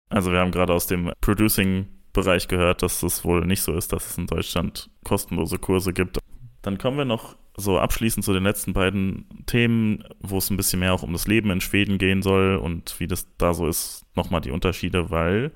Also 0.10 0.32
wir 0.32 0.39
haben 0.39 0.52
gerade 0.52 0.74
aus 0.74 0.88
dem 0.88 1.12
Producing 1.20 1.88
Bereich 2.16 2.47
gehört, 2.47 2.82
dass 2.82 3.03
es 3.03 3.24
wohl 3.24 3.45
nicht 3.45 3.61
so 3.61 3.74
ist, 3.74 3.93
dass 3.93 4.09
es 4.09 4.18
in 4.18 4.26
Deutschland 4.26 4.89
kostenlose 5.03 5.59
Kurse 5.59 5.93
gibt. 5.93 6.18
Dann 6.63 6.80
kommen 6.80 6.97
wir 6.97 7.05
noch 7.05 7.36
so 7.57 7.78
abschließend 7.78 8.26
zu 8.26 8.34
den 8.34 8.43
letzten 8.43 8.74
beiden 8.74 9.26
Themen, 9.45 10.03
wo 10.20 10.39
es 10.39 10.49
ein 10.49 10.57
bisschen 10.57 10.80
mehr 10.80 10.93
auch 10.93 11.03
um 11.03 11.13
das 11.13 11.28
Leben 11.28 11.51
in 11.51 11.61
Schweden 11.61 11.97
gehen 11.97 12.22
soll 12.22 12.55
und 12.55 12.99
wie 12.99 13.07
das 13.07 13.28
da 13.38 13.53
so 13.53 13.68
ist, 13.68 14.05
nochmal 14.16 14.41
die 14.41 14.51
Unterschiede, 14.51 15.11
weil 15.11 15.51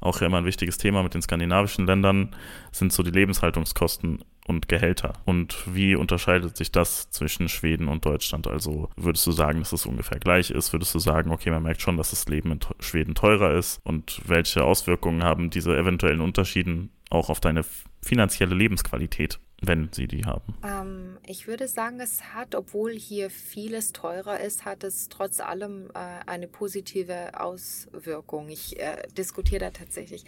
auch 0.00 0.20
ja 0.20 0.26
immer 0.26 0.38
ein 0.38 0.44
wichtiges 0.44 0.78
Thema 0.78 1.02
mit 1.02 1.14
den 1.14 1.22
skandinavischen 1.22 1.86
Ländern 1.86 2.34
sind 2.72 2.92
so 2.92 3.02
die 3.02 3.10
Lebenshaltungskosten. 3.10 4.24
Und 4.46 4.68
Gehälter. 4.68 5.14
Und 5.24 5.56
wie 5.66 5.96
unterscheidet 5.96 6.56
sich 6.56 6.70
das 6.72 7.10
zwischen 7.10 7.48
Schweden 7.48 7.88
und 7.88 8.04
Deutschland? 8.04 8.46
Also 8.46 8.88
würdest 8.96 9.26
du 9.26 9.32
sagen, 9.32 9.60
dass 9.60 9.72
es 9.72 9.86
ungefähr 9.86 10.18
gleich 10.18 10.50
ist? 10.50 10.72
Würdest 10.72 10.94
du 10.94 10.98
sagen, 10.98 11.30
okay, 11.30 11.50
man 11.50 11.62
merkt 11.62 11.82
schon, 11.82 11.96
dass 11.96 12.10
das 12.10 12.26
Leben 12.26 12.52
in 12.52 12.60
Schweden 12.80 13.14
teurer 13.14 13.54
ist? 13.54 13.80
Und 13.84 14.20
welche 14.26 14.64
Auswirkungen 14.64 15.24
haben 15.24 15.50
diese 15.50 15.76
eventuellen 15.76 16.20
Unterschieden 16.20 16.90
auch 17.10 17.28
auf 17.28 17.40
deine 17.40 17.64
finanzielle 18.02 18.54
Lebensqualität? 18.54 19.38
Wenn 19.62 19.88
sie 19.90 20.06
die 20.06 20.24
haben? 20.24 20.54
Ähm, 20.62 21.18
ich 21.26 21.46
würde 21.46 21.66
sagen, 21.66 21.98
es 22.00 22.34
hat, 22.34 22.54
obwohl 22.54 22.92
hier 22.92 23.30
vieles 23.30 23.92
teurer 23.92 24.38
ist, 24.40 24.66
hat 24.66 24.84
es 24.84 25.08
trotz 25.08 25.40
allem 25.40 25.90
äh, 25.94 25.98
eine 26.26 26.46
positive 26.46 27.40
Auswirkung. 27.40 28.50
Ich 28.50 28.78
äh, 28.78 29.02
diskutiere 29.16 29.60
da 29.60 29.70
tatsächlich 29.70 30.24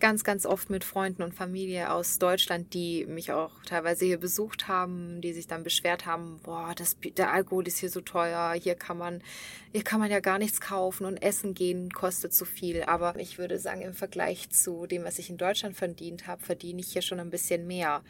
ganz, 0.00 0.24
ganz 0.24 0.46
oft 0.46 0.68
mit 0.68 0.82
Freunden 0.82 1.22
und 1.22 1.32
Familie 1.32 1.92
aus 1.92 2.18
Deutschland, 2.18 2.74
die 2.74 3.06
mich 3.06 3.32
auch 3.32 3.52
teilweise 3.64 4.04
hier 4.04 4.18
besucht 4.18 4.66
haben, 4.66 5.20
die 5.20 5.32
sich 5.32 5.46
dann 5.46 5.62
beschwert 5.62 6.04
haben, 6.04 6.40
boah, 6.42 6.74
das, 6.74 6.96
der 7.16 7.32
Alkohol 7.32 7.68
ist 7.68 7.78
hier 7.78 7.90
so 7.90 8.00
teuer, 8.00 8.52
hier 8.54 8.74
kann 8.74 8.98
man, 8.98 9.22
hier 9.70 9.84
kann 9.84 10.00
man 10.00 10.10
ja 10.10 10.18
gar 10.18 10.38
nichts 10.38 10.60
kaufen 10.60 11.06
und 11.06 11.22
essen 11.22 11.54
gehen 11.54 11.90
kostet 11.90 12.34
zu 12.34 12.44
viel. 12.44 12.82
Aber 12.82 13.16
ich 13.20 13.38
würde 13.38 13.60
sagen, 13.60 13.82
im 13.82 13.94
Vergleich 13.94 14.50
zu 14.50 14.86
dem, 14.86 15.04
was 15.04 15.20
ich 15.20 15.30
in 15.30 15.36
Deutschland 15.36 15.76
verdient 15.76 16.26
habe, 16.26 16.42
verdiene 16.42 16.80
ich 16.80 16.92
hier 16.92 17.02
schon 17.02 17.20
ein 17.20 17.30
bisschen 17.30 17.68
mehr. 17.68 18.02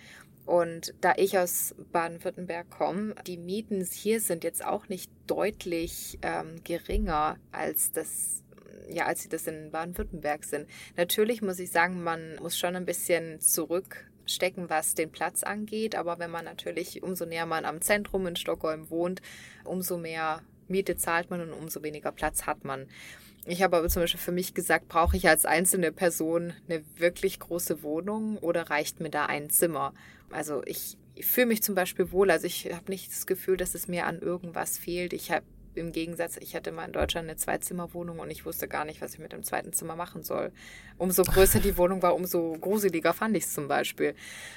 Und 0.44 0.94
da 1.00 1.14
ich 1.16 1.38
aus 1.38 1.74
Baden-Württemberg 1.92 2.68
komme, 2.70 3.14
die 3.26 3.36
Mieten 3.36 3.84
hier 3.84 4.20
sind 4.20 4.44
jetzt 4.44 4.64
auch 4.64 4.88
nicht 4.88 5.10
deutlich 5.26 6.18
ähm, 6.22 6.62
geringer 6.64 7.36
als 7.52 7.92
das 7.92 8.42
ja, 8.88 9.06
als 9.06 9.22
sie 9.22 9.28
das 9.28 9.46
in 9.46 9.70
Baden-Württemberg 9.70 10.44
sind. 10.44 10.68
Natürlich 10.96 11.42
muss 11.42 11.58
ich 11.58 11.70
sagen, 11.70 12.02
man 12.02 12.36
muss 12.36 12.58
schon 12.58 12.76
ein 12.76 12.84
bisschen 12.84 13.40
zurückstecken, 13.40 14.70
was 14.70 14.94
den 14.94 15.10
Platz 15.10 15.42
angeht. 15.42 15.94
Aber 15.94 16.18
wenn 16.18 16.30
man 16.30 16.44
natürlich, 16.44 17.02
umso 17.02 17.24
näher 17.24 17.46
man 17.46 17.64
am 17.64 17.80
Zentrum 17.80 18.26
in 18.26 18.36
Stockholm 18.36 18.90
wohnt, 18.90 19.22
umso 19.64 19.98
mehr 19.98 20.42
Miete 20.68 20.96
zahlt 20.96 21.30
man 21.30 21.40
und 21.40 21.52
umso 21.52 21.82
weniger 21.82 22.12
Platz 22.12 22.46
hat 22.46 22.64
man. 22.64 22.86
Ich 23.44 23.62
habe 23.62 23.76
aber 23.76 23.88
zum 23.88 24.02
Beispiel 24.02 24.20
für 24.20 24.32
mich 24.32 24.54
gesagt, 24.54 24.88
brauche 24.88 25.16
ich 25.16 25.28
als 25.28 25.46
einzelne 25.46 25.90
Person 25.90 26.52
eine 26.68 26.84
wirklich 26.96 27.40
große 27.40 27.82
Wohnung 27.82 28.38
oder 28.38 28.70
reicht 28.70 29.00
mir 29.00 29.10
da 29.10 29.26
ein 29.26 29.50
Zimmer? 29.50 29.92
Also 30.30 30.62
ich, 30.64 30.96
fühle 31.20 31.46
mich 31.46 31.62
zum 31.62 31.74
Beispiel 31.74 32.12
wohl. 32.12 32.30
Also 32.30 32.46
ich 32.46 32.72
habe 32.72 32.90
nicht 32.90 33.10
das 33.10 33.26
Gefühl, 33.26 33.56
dass 33.56 33.74
es 33.74 33.88
mir 33.88 34.06
an 34.06 34.20
irgendwas 34.20 34.78
fehlt. 34.78 35.12
Ich 35.12 35.30
habe 35.30 35.44
im 35.74 35.92
Gegensatz, 35.92 36.36
ich 36.38 36.54
hatte 36.54 36.72
mal 36.72 36.86
in 36.86 36.92
Deutschland 36.92 37.28
eine 37.28 37.36
Zweizimmerwohnung 37.36 38.18
und 38.18 38.30
ich 38.30 38.44
wusste 38.44 38.68
gar 38.68 38.84
nicht, 38.84 39.00
was 39.00 39.14
ich 39.14 39.18
mit 39.18 39.32
dem 39.32 39.42
zweiten 39.42 39.72
Zimmer 39.72 39.96
machen 39.96 40.22
soll. 40.22 40.52
Umso 40.98 41.22
größer 41.22 41.60
die 41.60 41.76
Wohnung 41.78 42.02
war, 42.02 42.14
umso 42.14 42.52
gruseliger 42.60 43.14
fand 43.14 43.36
ich 43.36 43.44
es 43.44 43.54
zum 43.54 43.68
Beispiel. 43.68 44.14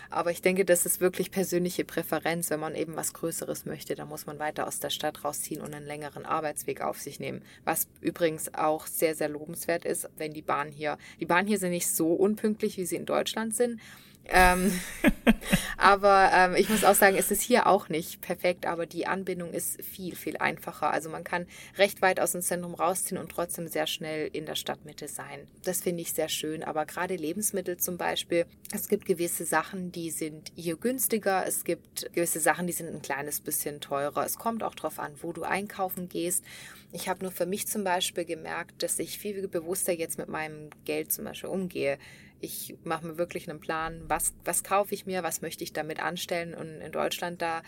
Aber 0.09 0.31
ich 0.31 0.41
denke, 0.41 0.65
das 0.65 0.85
ist 0.85 0.99
wirklich 0.99 1.31
persönliche 1.31 1.85
Präferenz. 1.85 2.49
Wenn 2.49 2.59
man 2.59 2.75
eben 2.75 2.95
was 2.95 3.13
Größeres 3.13 3.65
möchte, 3.65 3.95
dann 3.95 4.09
muss 4.09 4.25
man 4.25 4.39
weiter 4.39 4.67
aus 4.67 4.79
der 4.79 4.89
Stadt 4.89 5.23
rausziehen 5.23 5.61
und 5.61 5.73
einen 5.73 5.85
längeren 5.85 6.25
Arbeitsweg 6.25 6.81
auf 6.81 6.99
sich 6.99 7.19
nehmen. 7.19 7.41
Was 7.63 7.87
übrigens 8.01 8.53
auch 8.53 8.87
sehr, 8.87 9.15
sehr 9.15 9.29
lobenswert 9.29 9.85
ist, 9.85 10.09
wenn 10.17 10.33
die 10.33 10.41
Bahn 10.41 10.71
hier, 10.71 10.97
die 11.19 11.25
Bahn 11.25 11.47
hier 11.47 11.59
sind 11.59 11.71
nicht 11.71 11.87
so 11.87 12.13
unpünktlich, 12.13 12.77
wie 12.77 12.85
sie 12.85 12.95
in 12.95 13.05
Deutschland 13.05 13.55
sind. 13.55 13.79
Ähm, 14.29 14.71
aber 15.77 16.31
ähm, 16.33 16.55
ich 16.55 16.69
muss 16.69 16.83
auch 16.83 16.95
sagen, 16.95 17.15
es 17.17 17.31
ist 17.31 17.41
hier 17.41 17.67
auch 17.67 17.89
nicht 17.89 18.21
perfekt, 18.21 18.65
aber 18.65 18.85
die 18.85 19.07
Anbindung 19.07 19.51
ist 19.51 19.81
viel, 19.83 20.15
viel 20.15 20.37
einfacher. 20.37 20.91
Also 20.91 21.09
man 21.09 21.23
kann 21.23 21.45
recht 21.77 22.01
weit 22.01 22.19
aus 22.19 22.31
dem 22.31 22.41
Zentrum 22.41 22.73
rausziehen 22.73 23.19
und 23.19 23.29
trotzdem 23.31 23.67
sehr 23.67 23.87
schnell 23.87 24.29
in 24.31 24.45
der 24.45 24.55
Stadtmitte 24.55 25.07
sein. 25.07 25.47
Das 25.63 25.81
finde 25.81 26.01
ich 26.01 26.13
sehr 26.13 26.29
schön. 26.29 26.63
Aber 26.63 26.85
gerade 26.85 27.15
Lebensmittel 27.15 27.77
zum 27.77 27.97
Beispiel, 27.97 28.45
es 28.71 28.87
gibt 28.87 29.05
gewisse 29.05 29.45
Sachen, 29.45 29.91
die 29.91 30.11
sind 30.11 30.51
hier 30.55 30.77
günstiger. 30.77 31.45
Es 31.45 31.63
gibt 31.63 32.11
gewisse 32.13 32.39
Sachen, 32.39 32.67
die 32.67 32.73
sind 32.73 32.87
ein 32.87 33.01
kleines 33.01 33.41
bisschen 33.41 33.79
teurer. 33.81 34.25
Es 34.25 34.37
kommt 34.37 34.63
auch 34.63 34.75
darauf 34.75 34.99
an, 34.99 35.13
wo 35.21 35.33
du 35.33 35.43
einkaufen 35.43 36.09
gehst. 36.09 36.43
Ich 36.91 37.09
habe 37.09 37.23
nur 37.23 37.31
für 37.31 37.45
mich 37.45 37.67
zum 37.67 37.83
Beispiel 37.83 38.25
gemerkt, 38.25 38.81
dass 38.81 38.99
ich 38.99 39.19
viel 39.19 39.47
bewusster 39.47 39.93
jetzt 39.93 40.17
mit 40.17 40.29
meinem 40.29 40.69
Geld 40.85 41.11
zum 41.11 41.25
Beispiel 41.25 41.49
umgehe 41.49 41.97
ich 42.45 42.77
mache 42.83 43.05
mir 43.05 43.17
wirklich 43.17 43.49
einen 43.49 43.59
Plan, 43.59 44.03
was, 44.07 44.33
was 44.45 44.63
kaufe 44.63 44.93
ich 44.93 45.05
mir, 45.05 45.23
was 45.23 45.41
möchte 45.41 45.63
ich 45.63 45.73
damit 45.73 45.99
anstellen. 45.99 46.53
Und 46.53 46.79
in 46.81 46.91
Deutschland, 46.91 47.41
da 47.41 47.61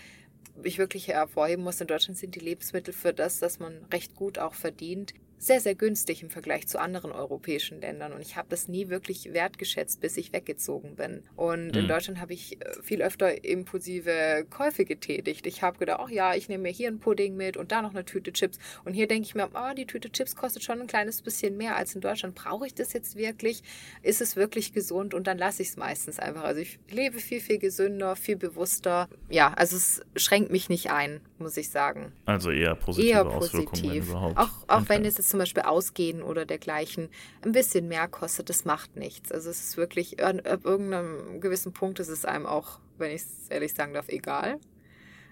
ich 0.63 0.77
wirklich 0.77 1.07
hervorheben 1.07 1.63
muss, 1.63 1.81
in 1.81 1.87
Deutschland 1.87 2.17
sind 2.17 2.35
die 2.35 2.39
Lebensmittel 2.39 2.93
für 2.93 3.13
das, 3.13 3.39
dass 3.39 3.59
man 3.59 3.85
recht 3.91 4.15
gut 4.15 4.39
auch 4.39 4.53
verdient, 4.53 5.13
sehr, 5.39 5.59
sehr 5.61 5.75
günstig 5.75 6.23
im 6.23 6.29
Vergleich 6.29 6.67
zu 6.67 6.79
anderen 6.79 7.11
europäischen 7.11 7.79
Ländern. 7.79 8.11
Und 8.11 8.21
ich 8.21 8.35
habe 8.35 8.47
das 8.49 8.67
nie 8.67 8.89
wirklich 8.89 9.33
wertgeschätzt, 9.33 10.01
bis 10.01 10.17
ich 10.17 10.33
weggezogen 10.33 10.95
bin. 10.95 11.23
Und 11.35 11.73
mhm. 11.73 11.81
in 11.81 11.87
Deutschland 11.87 12.19
habe 12.19 12.33
ich 12.33 12.59
äh, 12.59 12.81
viel 12.81 13.01
öfter 13.01 13.43
impulsive 13.43 14.45
Käufe 14.49 14.85
getätigt. 14.85 15.45
Ich 15.45 15.61
habe 15.61 15.77
gedacht, 15.77 15.99
ach 16.01 16.09
ja, 16.09 16.33
ich 16.33 16.49
nehme 16.49 16.63
mir 16.63 16.71
hier 16.71 16.87
einen 16.87 16.99
Pudding 16.99 17.35
mit 17.35 17.55
und 17.55 17.71
da 17.71 17.81
noch 17.81 17.91
eine 17.91 18.03
Tüte 18.03 18.33
Chips. 18.33 18.57
Und 18.83 18.93
hier 18.93 19.07
denke 19.07 19.27
ich 19.27 19.35
mir, 19.35 19.49
oh, 19.53 19.73
die 19.75 19.85
Tüte 19.85 20.11
Chips 20.11 20.35
kostet 20.35 20.63
schon 20.63 20.81
ein 20.81 20.87
kleines 20.87 21.21
bisschen 21.21 21.55
mehr 21.55 21.75
als 21.75 21.93
in 21.93 22.01
Deutschland. 22.01 22.33
Brauche 22.33 22.65
ich 22.65 22.73
das 22.73 22.93
jetzt 22.93 23.15
wirklich? 23.15 23.61
Ist 24.01 24.21
es 24.21 24.35
wirklich 24.35 24.73
gesund? 24.73 25.13
Und 25.13 25.27
dann 25.27 25.37
lasse 25.37 25.61
ich 25.61 25.69
es 25.69 25.77
meistens 25.77 26.19
einfach. 26.19 26.43
Also 26.43 26.61
ich 26.61 26.79
lebe 26.89 27.19
viel, 27.19 27.41
viel 27.41 27.59
gesünder, 27.59 28.15
viel 28.15 28.37
bewusster. 28.37 29.07
Ja, 29.29 29.53
also 29.53 29.75
es 29.75 30.01
schränkt 30.15 30.51
mich 30.51 30.69
nicht 30.69 30.89
ein, 30.89 31.21
muss 31.37 31.57
ich 31.57 31.69
sagen. 31.69 32.11
Also 32.25 32.49
eher 32.49 32.73
positive 32.73 33.09
eher 33.09 33.25
Auswirkungen, 33.27 33.67
positiv. 33.67 33.91
wenn 33.91 34.09
überhaupt. 34.09 34.37
Auch, 34.37 34.49
auch 34.67 34.89
wenn 34.89 35.05
es 35.05 35.26
zum 35.29 35.39
Beispiel 35.39 35.63
Ausgehen 35.63 36.21
oder 36.21 36.45
dergleichen 36.45 37.09
ein 37.41 37.51
bisschen 37.51 37.87
mehr 37.87 38.07
kostet, 38.07 38.49
das 38.49 38.65
macht 38.65 38.95
nichts. 38.95 39.31
Also 39.31 39.49
es 39.49 39.61
ist 39.61 39.77
wirklich, 39.77 40.23
ab 40.23 40.65
irgendeinem 40.65 41.41
gewissen 41.41 41.73
Punkt 41.73 41.99
ist 41.99 42.09
es 42.09 42.25
einem 42.25 42.45
auch, 42.45 42.79
wenn 42.97 43.11
ich 43.11 43.21
es 43.21 43.49
ehrlich 43.49 43.73
sagen 43.73 43.93
darf, 43.93 44.09
egal. 44.09 44.59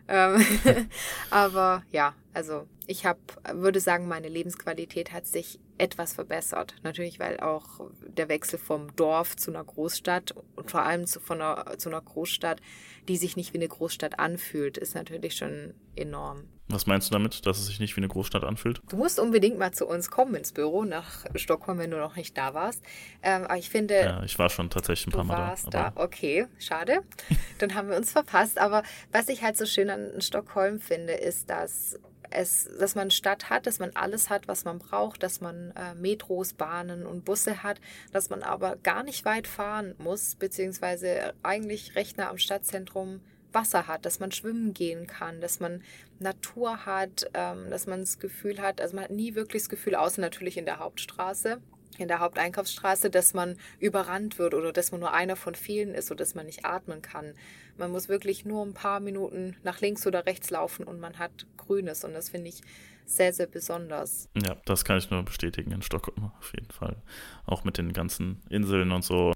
Ähm, 0.07 0.45
aber 1.29 1.83
ja, 1.91 2.13
also 2.33 2.67
ich 2.87 3.05
habe, 3.05 3.19
würde 3.53 3.79
sagen, 3.79 4.07
meine 4.07 4.29
Lebensqualität 4.29 5.11
hat 5.11 5.25
sich 5.25 5.59
etwas 5.77 6.13
verbessert. 6.13 6.75
Natürlich, 6.83 7.19
weil 7.19 7.39
auch 7.39 7.89
der 8.01 8.29
Wechsel 8.29 8.59
vom 8.59 8.95
Dorf 8.95 9.35
zu 9.35 9.51
einer 9.51 9.63
Großstadt 9.63 10.35
und 10.55 10.69
vor 10.69 10.83
allem 10.83 11.05
zu, 11.07 11.19
von 11.19 11.41
einer, 11.41 11.77
zu 11.77 11.89
einer 11.89 12.01
Großstadt, 12.01 12.61
die 13.07 13.17
sich 13.17 13.35
nicht 13.35 13.53
wie 13.53 13.57
eine 13.57 13.67
Großstadt 13.67 14.19
anfühlt, 14.19 14.77
ist 14.77 14.95
natürlich 14.95 15.35
schon 15.35 15.73
enorm. 15.95 16.43
Was 16.67 16.87
meinst 16.87 17.09
du 17.09 17.13
damit, 17.13 17.45
dass 17.45 17.59
es 17.59 17.67
sich 17.67 17.79
nicht 17.79 17.95
wie 17.95 17.99
eine 17.99 18.07
Großstadt 18.07 18.43
anfühlt? 18.43 18.81
Du 18.89 18.97
musst 18.97 19.19
unbedingt 19.19 19.59
mal 19.59 19.71
zu 19.71 19.85
uns 19.85 20.09
kommen 20.09 20.33
ins 20.33 20.51
Büro 20.51 20.83
nach 20.83 21.25
Stockholm, 21.35 21.77
wenn 21.77 21.91
du 21.91 21.97
noch 21.97 22.15
nicht 22.15 22.35
da 22.37 22.55
warst. 22.55 22.83
Ähm, 23.21 23.43
aber 23.43 23.57
ich 23.57 23.69
finde. 23.69 23.95
Ja, 23.95 24.23
ich 24.23 24.37
war 24.39 24.49
schon 24.49 24.71
tatsächlich 24.71 25.07
ein 25.07 25.11
paar 25.11 25.23
Mal 25.23 25.37
warst 25.37 25.67
da. 25.67 25.91
da. 25.91 26.01
Okay, 26.01 26.47
schade. 26.57 27.01
Dann 27.59 27.75
haben 27.75 27.89
wir 27.89 27.97
uns 27.97 28.11
verpasst. 28.11 28.57
Aber 28.57 28.81
was 29.11 29.29
ich 29.29 29.43
halt 29.43 29.57
so 29.57 29.65
schön 29.67 29.91
an 29.91 30.21
Stockholm 30.21 30.79
finde, 30.79 31.13
ist, 31.13 31.51
dass 31.51 31.99
es, 32.31 32.67
dass 32.79 32.95
man 32.95 33.11
Stadt 33.11 33.49
hat, 33.49 33.67
dass 33.67 33.79
man 33.79 33.91
alles 33.93 34.31
hat, 34.31 34.47
was 34.47 34.65
man 34.65 34.79
braucht, 34.79 35.23
dass 35.23 35.41
man 35.41 35.71
äh, 35.71 35.93
Metros, 35.95 36.53
Bahnen 36.53 37.05
und 37.05 37.25
Busse 37.25 37.63
hat, 37.63 37.79
dass 38.11 38.29
man 38.29 38.43
aber 38.43 38.75
gar 38.77 39.03
nicht 39.03 39.23
weit 39.25 39.47
fahren 39.47 39.95
muss, 39.99 40.35
beziehungsweise 40.35 41.33
eigentlich 41.43 41.95
recht 41.95 42.17
nah 42.17 42.29
am 42.29 42.37
Stadtzentrum 42.37 43.21
Wasser 43.55 43.87
hat, 43.87 44.05
dass 44.05 44.19
man 44.19 44.31
schwimmen 44.31 44.75
gehen 44.75 45.07
kann, 45.07 45.41
dass 45.41 45.59
man 45.59 45.81
Natur 46.19 46.85
hat, 46.85 47.31
ähm, 47.33 47.71
dass 47.71 47.87
man 47.87 48.01
das 48.01 48.19
Gefühl 48.19 48.61
hat, 48.61 48.79
also 48.79 48.95
man 48.95 49.05
hat 49.05 49.11
nie 49.11 49.33
wirklich 49.33 49.63
das 49.63 49.69
Gefühl, 49.69 49.95
außer 49.95 50.21
natürlich 50.21 50.57
in 50.57 50.65
der 50.65 50.77
Hauptstraße, 50.77 51.59
in 51.97 52.07
der 52.07 52.19
Haupteinkaufsstraße, 52.19 53.09
dass 53.09 53.33
man 53.33 53.57
überrannt 53.79 54.37
wird 54.37 54.53
oder 54.53 54.71
dass 54.71 54.91
man 54.91 54.99
nur 54.99 55.13
einer 55.13 55.35
von 55.35 55.55
vielen 55.55 55.95
ist 55.95 56.11
oder 56.11 56.19
dass 56.19 56.35
man 56.35 56.45
nicht 56.45 56.65
atmen 56.65 57.01
kann. 57.01 57.33
Man 57.77 57.91
muss 57.91 58.09
wirklich 58.09 58.45
nur 58.45 58.63
ein 58.63 58.73
paar 58.73 58.99
Minuten 58.99 59.55
nach 59.63 59.81
links 59.81 60.05
oder 60.05 60.25
rechts 60.25 60.49
laufen 60.49 60.85
und 60.85 60.99
man 60.99 61.17
hat 61.17 61.47
Grünes 61.57 62.03
und 62.03 62.13
das 62.13 62.29
finde 62.29 62.49
ich 62.49 62.61
sehr, 63.05 63.33
sehr 63.33 63.47
besonders. 63.47 64.29
Ja, 64.35 64.57
das 64.65 64.83
kann 64.83 64.97
ich 64.97 65.09
nur 65.09 65.23
bestätigen 65.23 65.71
in 65.71 65.81
Stockholm 65.81 66.31
auf 66.39 66.53
jeden 66.53 66.71
Fall. 66.71 66.97
Auch 67.45 67.63
mit 67.63 67.77
den 67.77 67.93
ganzen 67.93 68.41
Inseln 68.49 68.91
und 68.91 69.03
so 69.03 69.33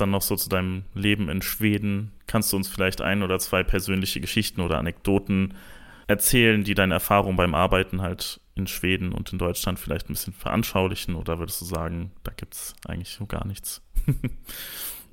dann 0.00 0.10
noch 0.10 0.22
so 0.22 0.36
zu 0.36 0.48
deinem 0.48 0.84
Leben 0.94 1.28
in 1.28 1.42
Schweden. 1.42 2.12
Kannst 2.26 2.52
du 2.52 2.56
uns 2.56 2.68
vielleicht 2.68 3.00
ein 3.00 3.22
oder 3.22 3.38
zwei 3.38 3.62
persönliche 3.62 4.20
Geschichten 4.20 4.60
oder 4.60 4.78
Anekdoten 4.78 5.54
erzählen, 6.06 6.64
die 6.64 6.74
deine 6.74 6.94
Erfahrung 6.94 7.36
beim 7.36 7.54
Arbeiten 7.54 8.02
halt 8.02 8.40
in 8.54 8.66
Schweden 8.66 9.12
und 9.12 9.32
in 9.32 9.38
Deutschland 9.38 9.78
vielleicht 9.78 10.08
ein 10.08 10.14
bisschen 10.14 10.32
veranschaulichen? 10.32 11.14
Oder 11.14 11.38
würdest 11.38 11.60
du 11.60 11.64
sagen, 11.64 12.10
da 12.24 12.32
gibt 12.32 12.54
es 12.54 12.74
eigentlich 12.86 13.10
so 13.10 13.26
gar 13.26 13.46
nichts? 13.46 13.82
ähm, 14.06 14.30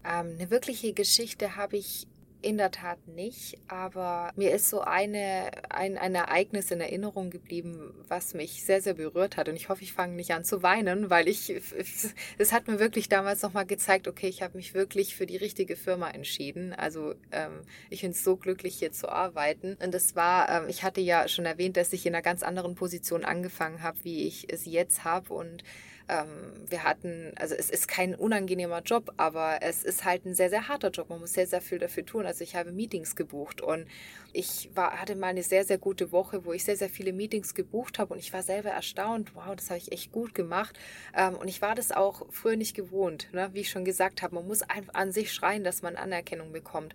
eine 0.04 0.50
wirkliche 0.50 0.94
Geschichte 0.94 1.56
habe 1.56 1.78
ich 1.78 2.08
in 2.42 2.58
der 2.58 2.72
Tat 2.72 3.08
nicht, 3.08 3.58
aber 3.68 4.32
mir 4.36 4.52
ist 4.52 4.70
so 4.70 4.82
eine, 4.82 5.50
ein, 5.70 5.98
ein 5.98 6.14
Ereignis 6.14 6.70
in 6.72 6.80
Erinnerung 6.80 7.30
geblieben, 7.30 7.94
was 8.08 8.34
mich 8.34 8.64
sehr, 8.64 8.82
sehr 8.82 8.94
berührt 8.94 9.38
hat. 9.38 9.50
Und 9.50 9.56
ich 9.56 9.70
hoffe, 9.70 9.84
ich 9.84 9.94
fange 9.94 10.16
nicht 10.16 10.32
an 10.32 10.44
zu 10.44 10.62
weinen, 10.62 11.10
weil 11.10 11.28
ich, 11.28 11.50
es 12.38 12.54
hat 12.54 12.68
mir 12.68 12.80
wirklich 12.80 13.10
damals 13.10 13.42
nochmal 13.42 13.66
gezeigt, 13.66 14.08
okay, 14.08 14.28
ich 14.28 14.42
habe 14.42 14.58
mich 14.58 14.74
wirklich 14.74 15.16
für 15.16 15.26
die 15.26 15.38
richtige 15.38 15.76
Firma 15.76 16.10
entschieden. 16.10 16.74
Also 16.74 17.16
ähm, 17.32 17.62
ich 17.90 18.02
bin 18.02 18.14
so 18.14 18.38
glücklich, 18.38 18.78
hier 18.78 18.92
zu 18.92 19.10
arbeiten. 19.10 19.76
Und 19.84 19.94
das 19.94 20.16
war, 20.16 20.50
ähm, 20.50 20.70
ich 20.70 20.84
hatte 20.84 21.02
ja 21.02 21.28
schon 21.28 21.46
erwähnt, 21.46 21.76
dass 21.76 21.92
ich 21.94 22.06
in 22.06 22.14
einer 22.14 22.22
ganz 22.22 22.44
anderen 22.44 22.76
Position 22.76 23.26
angefangen 23.26 23.82
habe, 23.82 23.98
wie 24.04 24.28
ich 24.28 24.52
es 24.54 24.66
jetzt 24.66 25.04
habe. 25.04 25.34
Und 25.34 25.64
ähm, 26.10 26.54
wir 26.70 26.84
hatten, 26.84 27.34
also 27.36 27.56
es 27.56 27.70
ist 27.70 27.88
kein 27.88 28.16
unangenehmer 28.16 28.82
Job, 28.82 29.14
aber 29.18 29.60
es 29.62 29.84
ist 29.84 30.06
halt 30.06 30.26
ein 30.26 30.36
sehr, 30.36 30.50
sehr 30.50 30.68
harter 30.68 30.90
Job. 30.90 31.10
Man 31.10 31.20
muss 31.20 31.34
sehr, 31.34 31.48
sehr 31.48 31.62
viel 31.62 31.80
dafür 31.80 32.06
tun. 32.06 32.26
Also 32.26 32.44
ich 32.44 32.56
habe 32.56 32.72
Meetings 32.72 33.16
gebucht 33.16 33.62
und 33.62 33.88
ich 34.34 34.70
war, 34.74 35.00
hatte 35.02 35.16
mal 35.16 35.28
eine 35.28 35.44
sehr, 35.44 35.66
sehr 35.66 35.78
gute 35.78 36.12
Woche, 36.12 36.46
wo 36.46 36.54
ich 36.54 36.64
sehr, 36.64 36.78
sehr 36.78 36.90
viele 36.90 37.14
Meetings 37.14 37.56
gebucht 37.56 38.00
habe 38.00 38.14
und 38.14 38.20
ich 38.20 38.32
war 38.34 38.44
selber 38.44 38.70
erstaunt, 38.70 39.36
wow, 39.36 39.56
das 39.56 39.70
habe 39.70 39.80
ich 39.80 39.92
echt 39.92 40.12
gut 40.12 40.34
gemacht. 40.34 40.80
Ähm, 41.16 41.36
und 41.36 41.48
ich 41.48 41.62
war 41.62 41.76
das 41.76 41.92
auch 41.92 42.26
früher 42.32 42.56
nicht 42.56 42.76
gewohnt. 42.76 43.28
Ne? 43.34 43.50
Wie 43.54 43.62
ich 43.62 43.70
schon 43.70 43.86
gesagt 43.86 44.22
habe, 44.22 44.36
man 44.36 44.48
muss 44.48 44.62
einfach 44.62 44.94
an 44.94 45.12
sich 45.12 45.34
schreien, 45.34 45.64
dass 45.64 45.82
man 45.82 45.96
Anerkennung 45.96 46.52
bekommt. 46.52 46.94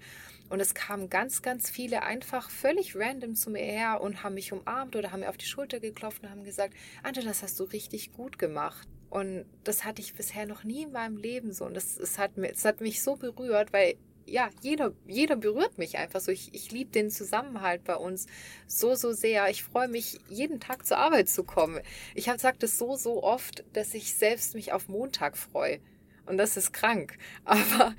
Und 0.52 0.60
es 0.60 0.74
kamen 0.74 1.08
ganz, 1.08 1.40
ganz 1.40 1.70
viele 1.70 2.02
einfach 2.02 2.50
völlig 2.50 2.94
random 2.94 3.34
zu 3.34 3.48
mir 3.48 3.62
her 3.62 4.02
und 4.02 4.22
haben 4.22 4.34
mich 4.34 4.52
umarmt 4.52 4.94
oder 4.94 5.10
haben 5.10 5.20
mir 5.20 5.30
auf 5.30 5.38
die 5.38 5.46
Schulter 5.46 5.80
geklopft 5.80 6.22
und 6.22 6.28
haben 6.28 6.44
gesagt, 6.44 6.74
Ante, 7.02 7.22
das 7.22 7.42
hast 7.42 7.58
du 7.58 7.64
richtig 7.64 8.12
gut 8.12 8.38
gemacht. 8.38 8.86
Und 9.08 9.46
das 9.64 9.86
hatte 9.86 10.02
ich 10.02 10.12
bisher 10.12 10.44
noch 10.44 10.62
nie 10.62 10.82
in 10.82 10.92
meinem 10.92 11.16
Leben 11.16 11.54
so. 11.54 11.64
Und 11.64 11.72
das, 11.72 11.94
das, 11.94 12.18
hat, 12.18 12.36
mir, 12.36 12.48
das 12.48 12.66
hat 12.66 12.82
mich 12.82 13.02
so 13.02 13.16
berührt, 13.16 13.72
weil 13.72 13.94
ja, 14.26 14.50
jeder, 14.60 14.92
jeder 15.06 15.36
berührt 15.36 15.78
mich 15.78 15.96
einfach 15.96 16.20
so. 16.20 16.30
Ich, 16.30 16.52
ich 16.52 16.70
liebe 16.70 16.90
den 16.90 17.08
Zusammenhalt 17.08 17.84
bei 17.84 17.96
uns 17.96 18.26
so, 18.66 18.94
so 18.94 19.12
sehr. 19.12 19.48
Ich 19.48 19.62
freue 19.62 19.88
mich, 19.88 20.20
jeden 20.28 20.60
Tag 20.60 20.84
zur 20.84 20.98
Arbeit 20.98 21.30
zu 21.30 21.44
kommen. 21.44 21.80
Ich 22.14 22.28
habe 22.28 22.36
gesagt 22.36 22.62
das 22.62 22.76
so, 22.76 22.94
so 22.96 23.22
oft, 23.22 23.64
dass 23.72 23.94
ich 23.94 24.12
selbst 24.12 24.54
mich 24.54 24.74
auf 24.74 24.86
Montag 24.88 25.38
freue. 25.38 25.80
Und 26.26 26.38
das 26.38 26.56
ist 26.56 26.72
krank. 26.72 27.18
Aber 27.44 27.94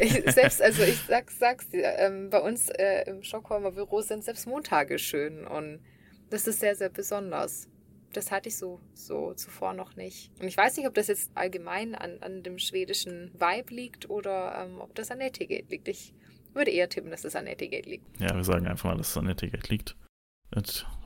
ich, 0.00 0.12
selbst, 0.32 0.60
also 0.60 0.82
ich 0.82 0.98
sag, 1.08 1.30
sag's 1.30 1.68
dir, 1.68 1.96
ähm, 1.98 2.30
bei 2.30 2.40
uns 2.40 2.68
äh, 2.68 3.04
im 3.08 3.22
Stockholmer 3.22 3.72
Büro 3.72 4.00
sind 4.00 4.24
selbst 4.24 4.46
Montage 4.46 4.98
schön. 4.98 5.46
Und 5.46 5.80
das 6.30 6.46
ist 6.46 6.60
sehr, 6.60 6.74
sehr 6.74 6.90
besonders. 6.90 7.68
Das 8.12 8.30
hatte 8.30 8.48
ich 8.48 8.56
so, 8.56 8.80
so 8.92 9.32
zuvor 9.34 9.72
noch 9.72 9.96
nicht. 9.96 10.30
Und 10.40 10.46
ich 10.46 10.56
weiß 10.56 10.76
nicht, 10.76 10.86
ob 10.86 10.94
das 10.94 11.06
jetzt 11.06 11.30
allgemein 11.34 11.94
an, 11.94 12.18
an 12.20 12.42
dem 12.42 12.58
schwedischen 12.58 13.32
Vibe 13.34 13.74
liegt 13.74 14.10
oder 14.10 14.64
ähm, 14.64 14.80
ob 14.80 14.94
das 14.94 15.10
an 15.10 15.20
Etikett 15.20 15.70
liegt. 15.70 15.88
Ich 15.88 16.12
würde 16.52 16.70
eher 16.70 16.88
tippen, 16.88 17.10
dass 17.10 17.24
es 17.24 17.36
an 17.36 17.46
Etikett 17.46 17.86
liegt. 17.86 18.20
Ja, 18.20 18.34
wir 18.34 18.44
sagen 18.44 18.66
einfach 18.66 18.90
mal, 18.90 18.98
dass 18.98 19.10
es 19.10 19.16
an 19.16 19.28
Etikett 19.28 19.68
liegt. 19.70 19.96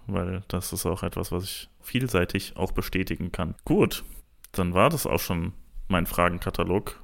Weil 0.07 0.43
das 0.49 0.73
ist 0.73 0.87
auch 0.87 1.03
etwas, 1.03 1.33
was 1.33 1.45
ich 1.45 1.71
vielseitig 1.81 2.57
auch 2.57 2.73
bestätigen 2.73 3.33
kann. 3.33 3.55
Gut, 3.65 4.05
dann 4.53 4.75
war 4.75 4.91
das 4.91 5.07
auch 5.07 5.21
schon 5.21 5.53
mein 5.89 6.07
Fragenkatalog. 6.07 7.03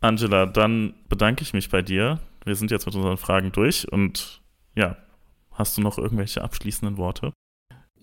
Angela, 0.00 0.46
dann 0.46 0.94
bedanke 1.08 1.42
ich 1.42 1.52
mich 1.52 1.70
bei 1.70 1.82
dir. 1.82 2.20
Wir 2.44 2.56
sind 2.56 2.70
jetzt 2.70 2.86
mit 2.86 2.94
unseren 2.94 3.16
Fragen 3.16 3.52
durch 3.52 3.90
und 3.90 4.42
ja, 4.74 4.96
hast 5.52 5.76
du 5.76 5.80
noch 5.80 5.98
irgendwelche 5.98 6.42
abschließenden 6.42 6.98
Worte? 6.98 7.32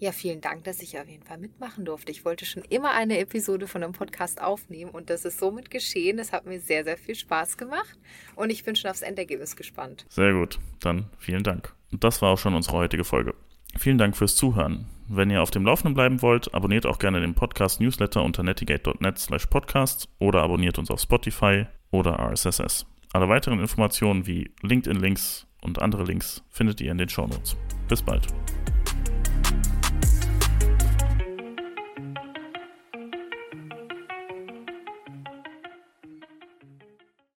Ja, 0.02 0.12
vielen 0.12 0.42
Dank, 0.42 0.64
dass 0.64 0.82
ich 0.82 0.98
auf 0.98 1.08
jeden 1.08 1.22
Fall 1.22 1.38
mitmachen 1.38 1.86
durfte. 1.86 2.12
Ich 2.12 2.26
wollte 2.26 2.44
schon 2.44 2.64
immer 2.64 2.90
eine 2.90 3.20
Episode 3.20 3.68
von 3.68 3.84
einem 3.84 3.94
Podcast 3.94 4.42
aufnehmen 4.42 4.90
und 4.90 5.12
das 5.12 5.26
ist 5.26 5.38
somit 5.38 5.70
geschehen. 5.70 6.18
Es 6.18 6.34
hat 6.34 6.48
mir 6.48 6.60
sehr, 6.60 6.84
sehr 6.84 6.98
viel 6.98 7.14
Spaß 7.14 7.56
gemacht 7.56 8.00
und 8.36 8.50
ich 8.50 8.64
bin 8.64 8.76
schon 8.76 8.90
aufs 8.90 9.04
Endergebnis 9.04 9.56
gespannt. 9.56 10.08
Sehr 10.10 10.34
gut, 10.34 10.58
dann 10.80 11.06
vielen 11.20 11.44
Dank. 11.44 11.76
Und 11.92 12.04
das 12.04 12.20
war 12.24 12.32
auch 12.32 12.40
schon 12.40 12.56
unsere 12.56 12.78
heutige 12.78 13.04
Folge. 13.04 13.36
Vielen 13.78 14.00
Dank 14.00 14.18
fürs 14.18 14.36
Zuhören. 14.36 14.88
Wenn 15.14 15.30
ihr 15.30 15.42
auf 15.42 15.52
dem 15.52 15.66
Laufenden 15.66 15.94
bleiben 15.94 16.22
wollt, 16.22 16.54
abonniert 16.54 16.86
auch 16.86 16.98
gerne 16.98 17.20
den 17.20 17.34
Podcast 17.34 17.82
Newsletter 17.82 18.24
unter 18.24 18.44
netigate.net 18.44 19.20
slash 19.20 19.46
podcast 19.48 20.08
oder 20.20 20.42
abonniert 20.42 20.80
uns 20.80 20.90
auf 20.90 21.02
Spotify 21.02 21.66
oder 21.92 22.18
RSS. 22.18 22.86
Alle 23.12 23.28
weiteren 23.28 23.60
Informationen 23.60 24.26
wie 24.26 24.52
LinkedIn-Links 24.62 25.48
und 25.60 25.82
andere 25.82 26.06
Links 26.06 26.46
findet 26.50 26.80
ihr 26.80 26.94
in 26.94 26.98
den 26.98 27.10
Shownotes. 27.10 27.58
Bis 27.90 28.02
bald. 28.02 28.26